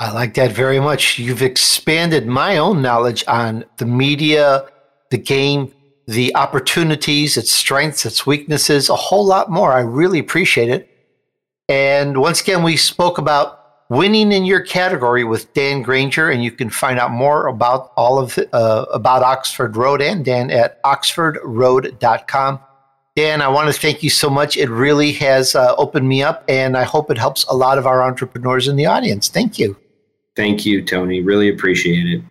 I 0.00 0.12
like 0.12 0.34
that 0.34 0.52
very 0.52 0.80
much. 0.80 1.18
You've 1.18 1.42
expanded 1.42 2.26
my 2.26 2.56
own 2.56 2.80
knowledge 2.82 3.24
on 3.28 3.64
the 3.76 3.86
media, 3.86 4.68
the 5.10 5.18
game, 5.18 5.72
the 6.08 6.34
opportunities, 6.34 7.36
its 7.36 7.52
strengths, 7.52 8.06
its 8.06 8.26
weaknesses, 8.26 8.88
a 8.88 8.96
whole 8.96 9.26
lot 9.26 9.50
more. 9.50 9.72
I 9.72 9.80
really 9.80 10.18
appreciate 10.18 10.70
it. 10.70 10.88
And 11.68 12.16
once 12.16 12.40
again, 12.40 12.62
we 12.62 12.78
spoke 12.78 13.18
about 13.18 13.62
winning 13.90 14.32
in 14.32 14.46
your 14.46 14.60
category 14.60 15.22
with 15.22 15.52
Dan 15.52 15.82
Granger, 15.82 16.30
and 16.30 16.42
you 16.42 16.50
can 16.50 16.70
find 16.70 16.98
out 16.98 17.10
more 17.10 17.46
about 17.46 17.92
all 17.94 18.18
of 18.18 18.38
uh, 18.54 18.86
about 18.90 19.22
Oxford 19.22 19.76
Road 19.76 20.00
and 20.00 20.24
Dan 20.24 20.50
at 20.50 20.82
oxfordroad.com. 20.82 22.60
Dan, 23.14 23.42
I 23.42 23.48
want 23.48 23.72
to 23.74 23.78
thank 23.78 24.02
you 24.02 24.08
so 24.08 24.30
much. 24.30 24.56
It 24.56 24.70
really 24.70 25.12
has 25.12 25.54
uh, 25.54 25.74
opened 25.76 26.08
me 26.08 26.22
up, 26.22 26.42
and 26.48 26.74
I 26.74 26.84
hope 26.84 27.10
it 27.10 27.18
helps 27.18 27.44
a 27.50 27.54
lot 27.54 27.76
of 27.76 27.86
our 27.86 28.02
entrepreneurs 28.02 28.66
in 28.66 28.76
the 28.76 28.86
audience. 28.86 29.28
Thank 29.28 29.58
you. 29.58 29.76
Thank 30.36 30.64
you, 30.64 30.82
Tony. 30.82 31.20
Really 31.20 31.50
appreciate 31.50 32.06
it. 32.06 32.22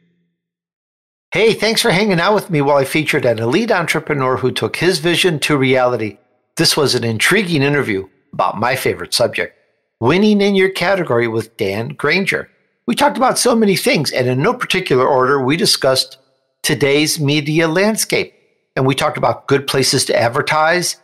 Hey, 1.34 1.54
thanks 1.54 1.82
for 1.82 1.92
hanging 1.92 2.22
out 2.22 2.36
with 2.36 2.50
me 2.50 2.62
while 2.62 2.78
I 2.78 2.86
featured 2.86 3.26
an 3.26 3.40
elite 3.40 3.70
entrepreneur 3.70 4.38
who 4.38 4.50
took 4.50 4.78
his 4.78 5.00
vision 5.00 5.40
to 5.40 5.58
reality. 5.58 6.20
This 6.56 6.78
was 6.78 6.96
an 6.96 7.04
intriguing 7.04 7.64
interview 7.64 8.08
about 8.32 8.58
my 8.58 8.78
favorite 8.78 9.14
subject 9.14 9.54
winning 10.00 10.40
in 10.40 10.56
your 10.56 10.70
category 10.70 11.28
with 11.28 11.58
Dan 11.58 11.90
Granger. 11.90 12.50
We 12.86 12.96
talked 12.96 13.18
about 13.18 13.38
so 13.38 13.56
many 13.56 13.76
things, 13.76 14.10
and 14.12 14.26
in 14.26 14.42
no 14.42 14.54
particular 14.54 15.06
order, 15.06 15.44
we 15.44 15.58
discussed 15.58 16.18
today's 16.64 17.20
media 17.20 17.68
landscape. 17.68 18.34
And 18.78 18.86
we 18.86 18.96
talked 18.96 19.18
about 19.18 19.48
good 19.48 19.68
places 19.68 20.06
to 20.06 20.18
advertise. 20.18 20.96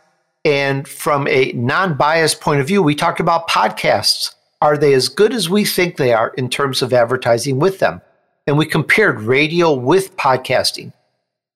And 0.42 0.88
from 0.88 1.28
a 1.28 1.52
non 1.52 1.98
biased 1.98 2.40
point 2.40 2.60
of 2.60 2.66
view, 2.66 2.82
we 2.82 2.94
talked 2.94 3.20
about 3.20 3.48
podcasts. 3.48 4.34
Are 4.62 4.78
they 4.78 4.94
as 4.94 5.10
good 5.10 5.34
as 5.34 5.50
we 5.50 5.66
think 5.66 5.96
they 5.96 6.14
are 6.14 6.28
in 6.30 6.48
terms 6.48 6.80
of 6.80 6.94
advertising 6.94 7.58
with 7.58 7.78
them? 7.80 8.00
And 8.46 8.58
we 8.58 8.66
compared 8.66 9.22
radio 9.22 9.72
with 9.72 10.16
podcasting. 10.16 10.92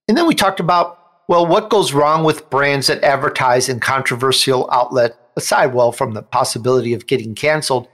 And 0.09 0.17
then 0.17 0.27
we 0.27 0.35
talked 0.35 0.61
about, 0.61 0.99
well, 1.29 1.47
what 1.47 1.69
goes 1.69 1.93
wrong 1.93 2.25
with 2.25 2.49
brands 2.49 2.87
that 2.87 3.05
advertise 3.05 3.69
in 3.69 3.81
controversial 3.81 4.69
outlet 4.73 5.17
aside, 5.37 5.75
well, 5.75 5.93
from 5.93 6.15
the 6.15 6.23
possibility 6.23 6.95
of 6.95 7.07
getting 7.07 7.35
canceled, 7.35 7.89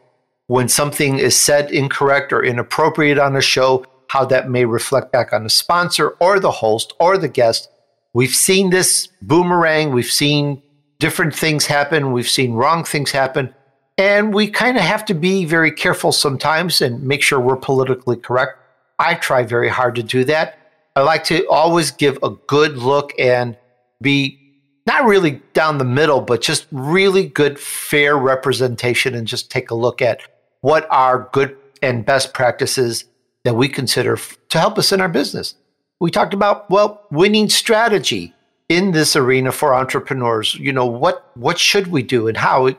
when 0.47 0.69
something 0.69 1.19
is 1.19 1.39
said 1.39 1.71
incorrect 1.71 2.33
or 2.33 2.45
inappropriate 2.45 3.19
on 3.19 3.35
a 3.35 3.41
show, 3.41 3.85
how 4.09 4.25
that 4.25 4.49
may 4.49 4.65
reflect 4.65 5.11
back 5.11 5.33
on 5.33 5.43
the 5.43 5.51
sponsor 5.51 6.11
or 6.21 6.39
the 6.39 6.51
host 6.51 6.93
or 7.01 7.19
the 7.19 7.29
guest. 7.29 7.69
We've 8.13 8.35
seen 8.35 8.71
this 8.71 9.09
boomerang. 9.23 9.93
We've 9.93 10.07
seen 10.07 10.63
different 11.01 11.35
things 11.35 11.67
happen. 11.67 12.13
We've 12.13 12.29
seen 12.29 12.53
wrong 12.53 12.85
things 12.85 13.11
happen. 13.11 13.55
And 13.99 14.35
we 14.35 14.49
kind 14.49 14.77
of 14.77 14.83
have 14.83 15.05
to 15.07 15.15
be 15.15 15.45
very 15.45 15.73
careful 15.73 16.13
sometimes 16.13 16.81
and 16.81 17.03
make 17.03 17.23
sure 17.23 17.41
we're 17.41 17.57
politically 17.57 18.17
correct. 18.17 18.59
I 18.99 19.15
try 19.15 19.43
very 19.43 19.69
hard 19.69 19.95
to 19.97 20.03
do 20.03 20.25
that. 20.25 20.59
I 20.97 21.03
like 21.03 21.25
to 21.25 21.47
always 21.49 21.91
give 21.91 22.19
a 22.23 22.31
good 22.31 22.77
look 22.79 23.13
and 23.19 23.57
be 24.01 24.41
not 24.87 25.05
really 25.05 25.43
down 25.53 25.79
the 25.79 25.85
middle, 25.85 26.21
but 26.21 26.43
just 26.43 26.67
really 26.71 27.27
good, 27.27 27.59
fair 27.59 28.17
representation 28.17 29.15
and 29.15 29.27
just 29.27 29.51
take 29.51 29.71
a 29.71 29.75
look 29.75 30.03
at 30.03 30.21
what 30.61 30.87
are 30.91 31.29
good 31.33 31.57
and 31.83 32.07
best 32.07 32.33
practices 32.35 33.05
that 33.45 33.57
we 33.57 33.69
consider 33.69 34.15
f- 34.15 34.39
to 34.51 34.59
help 34.59 34.79
us 34.79 34.93
in 34.93 35.01
our 35.01 35.09
business. 35.09 35.55
We 36.01 36.11
talked 36.11 36.35
about, 36.35 36.71
well, 36.71 37.07
winning 37.11 37.49
strategy 37.49 38.35
in 38.69 38.93
this 38.93 39.17
arena 39.17 39.53
for 39.53 39.75
entrepreneurs. 39.75 40.55
You 40.55 40.73
know, 40.73 40.87
what, 40.87 41.31
what 41.35 41.59
should 41.59 41.89
we 41.89 42.03
do 42.03 42.29
and 42.29 42.37
how? 42.37 42.71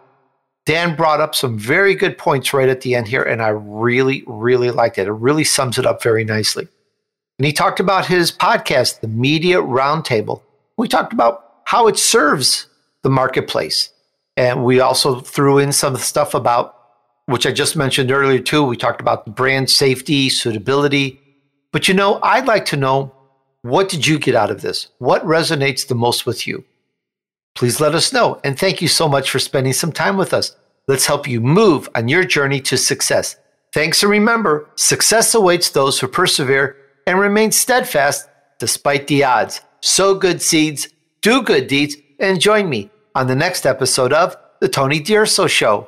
Dan 0.66 0.96
brought 0.96 1.22
up 1.22 1.36
some 1.36 1.60
very 1.60 1.94
good 1.94 2.18
points 2.18 2.54
right 2.54 2.70
at 2.70 2.82
the 2.82 2.96
end 2.96 3.08
here, 3.08 3.22
and 3.22 3.42
I 3.42 3.50
really, 3.50 4.24
really 4.26 4.72
liked 4.72 4.98
it. 4.98 5.08
It 5.08 5.12
really 5.12 5.44
sums 5.44 5.78
it 5.78 5.86
up 5.86 6.02
very 6.02 6.24
nicely. 6.24 6.68
And 7.38 7.46
he 7.46 7.54
talked 7.54 7.80
about 7.80 8.06
his 8.08 8.32
podcast, 8.32 9.02
The 9.02 9.08
Media 9.08 9.58
Roundtable. 9.58 10.42
We 10.78 10.88
talked 10.88 11.14
about 11.14 11.46
how 11.66 11.88
it 11.88 12.00
serves 12.00 12.68
the 13.04 13.10
marketplace. 13.10 13.92
And 14.38 14.66
we 14.66 14.80
also 14.80 15.20
threw 15.20 15.60
in 15.60 15.72
some 15.72 15.96
stuff 15.98 16.34
about, 16.34 16.76
which 17.28 17.46
I 17.46 17.52
just 17.52 17.76
mentioned 17.76 18.12
earlier 18.12 18.40
too. 18.40 18.64
We 18.64 18.78
talked 18.78 19.02
about 19.02 19.36
brand 19.36 19.70
safety, 19.70 20.30
suitability. 20.30 21.20
But 21.72 21.88
you 21.88 21.94
know, 21.94 22.20
I'd 22.24 22.48
like 22.48 22.66
to 22.68 22.78
know 22.78 23.14
what 23.62 23.90
did 23.90 24.06
you 24.08 24.20
get 24.20 24.36
out 24.36 24.52
of 24.52 24.62
this? 24.62 24.88
What 25.00 25.26
resonates 25.26 25.88
the 25.88 25.96
most 25.96 26.26
with 26.26 26.48
you? 26.48 26.64
Please 27.56 27.80
let 27.80 27.96
us 27.96 28.14
know. 28.14 28.40
And 28.44 28.60
thank 28.60 28.82
you 28.82 28.88
so 28.88 29.08
much 29.08 29.32
for 29.32 29.40
spending 29.40 29.74
some 29.74 29.92
time 29.92 30.18
with 30.18 30.34
us. 30.34 30.56
Let's 30.88 31.08
help 31.08 31.28
you 31.28 31.42
move 31.42 31.90
on 31.96 32.08
your 32.08 32.24
journey 32.24 32.62
to 32.62 32.78
success. 32.78 33.38
Thanks 33.74 34.04
and 34.04 34.12
remember, 34.12 34.70
success 34.76 35.34
awaits 35.34 35.70
those 35.70 36.00
who 36.00 36.08
persevere 36.08 36.78
and 37.08 37.20
remain 37.20 37.52
steadfast 37.52 38.30
despite 38.60 39.08
the 39.08 39.24
odds. 39.24 39.62
Sow 39.82 40.16
good 40.16 40.42
seeds, 40.42 40.90
do 41.22 41.42
good 41.42 41.68
deeds, 41.68 41.96
and 42.20 42.40
join 42.40 42.70
me 42.70 42.90
on 43.14 43.28
the 43.28 43.36
next 43.36 43.66
episode 43.66 44.14
of 44.14 44.36
The 44.60 44.70
Tony 44.70 45.00
D'Urso 45.00 45.48
Show. 45.48 45.88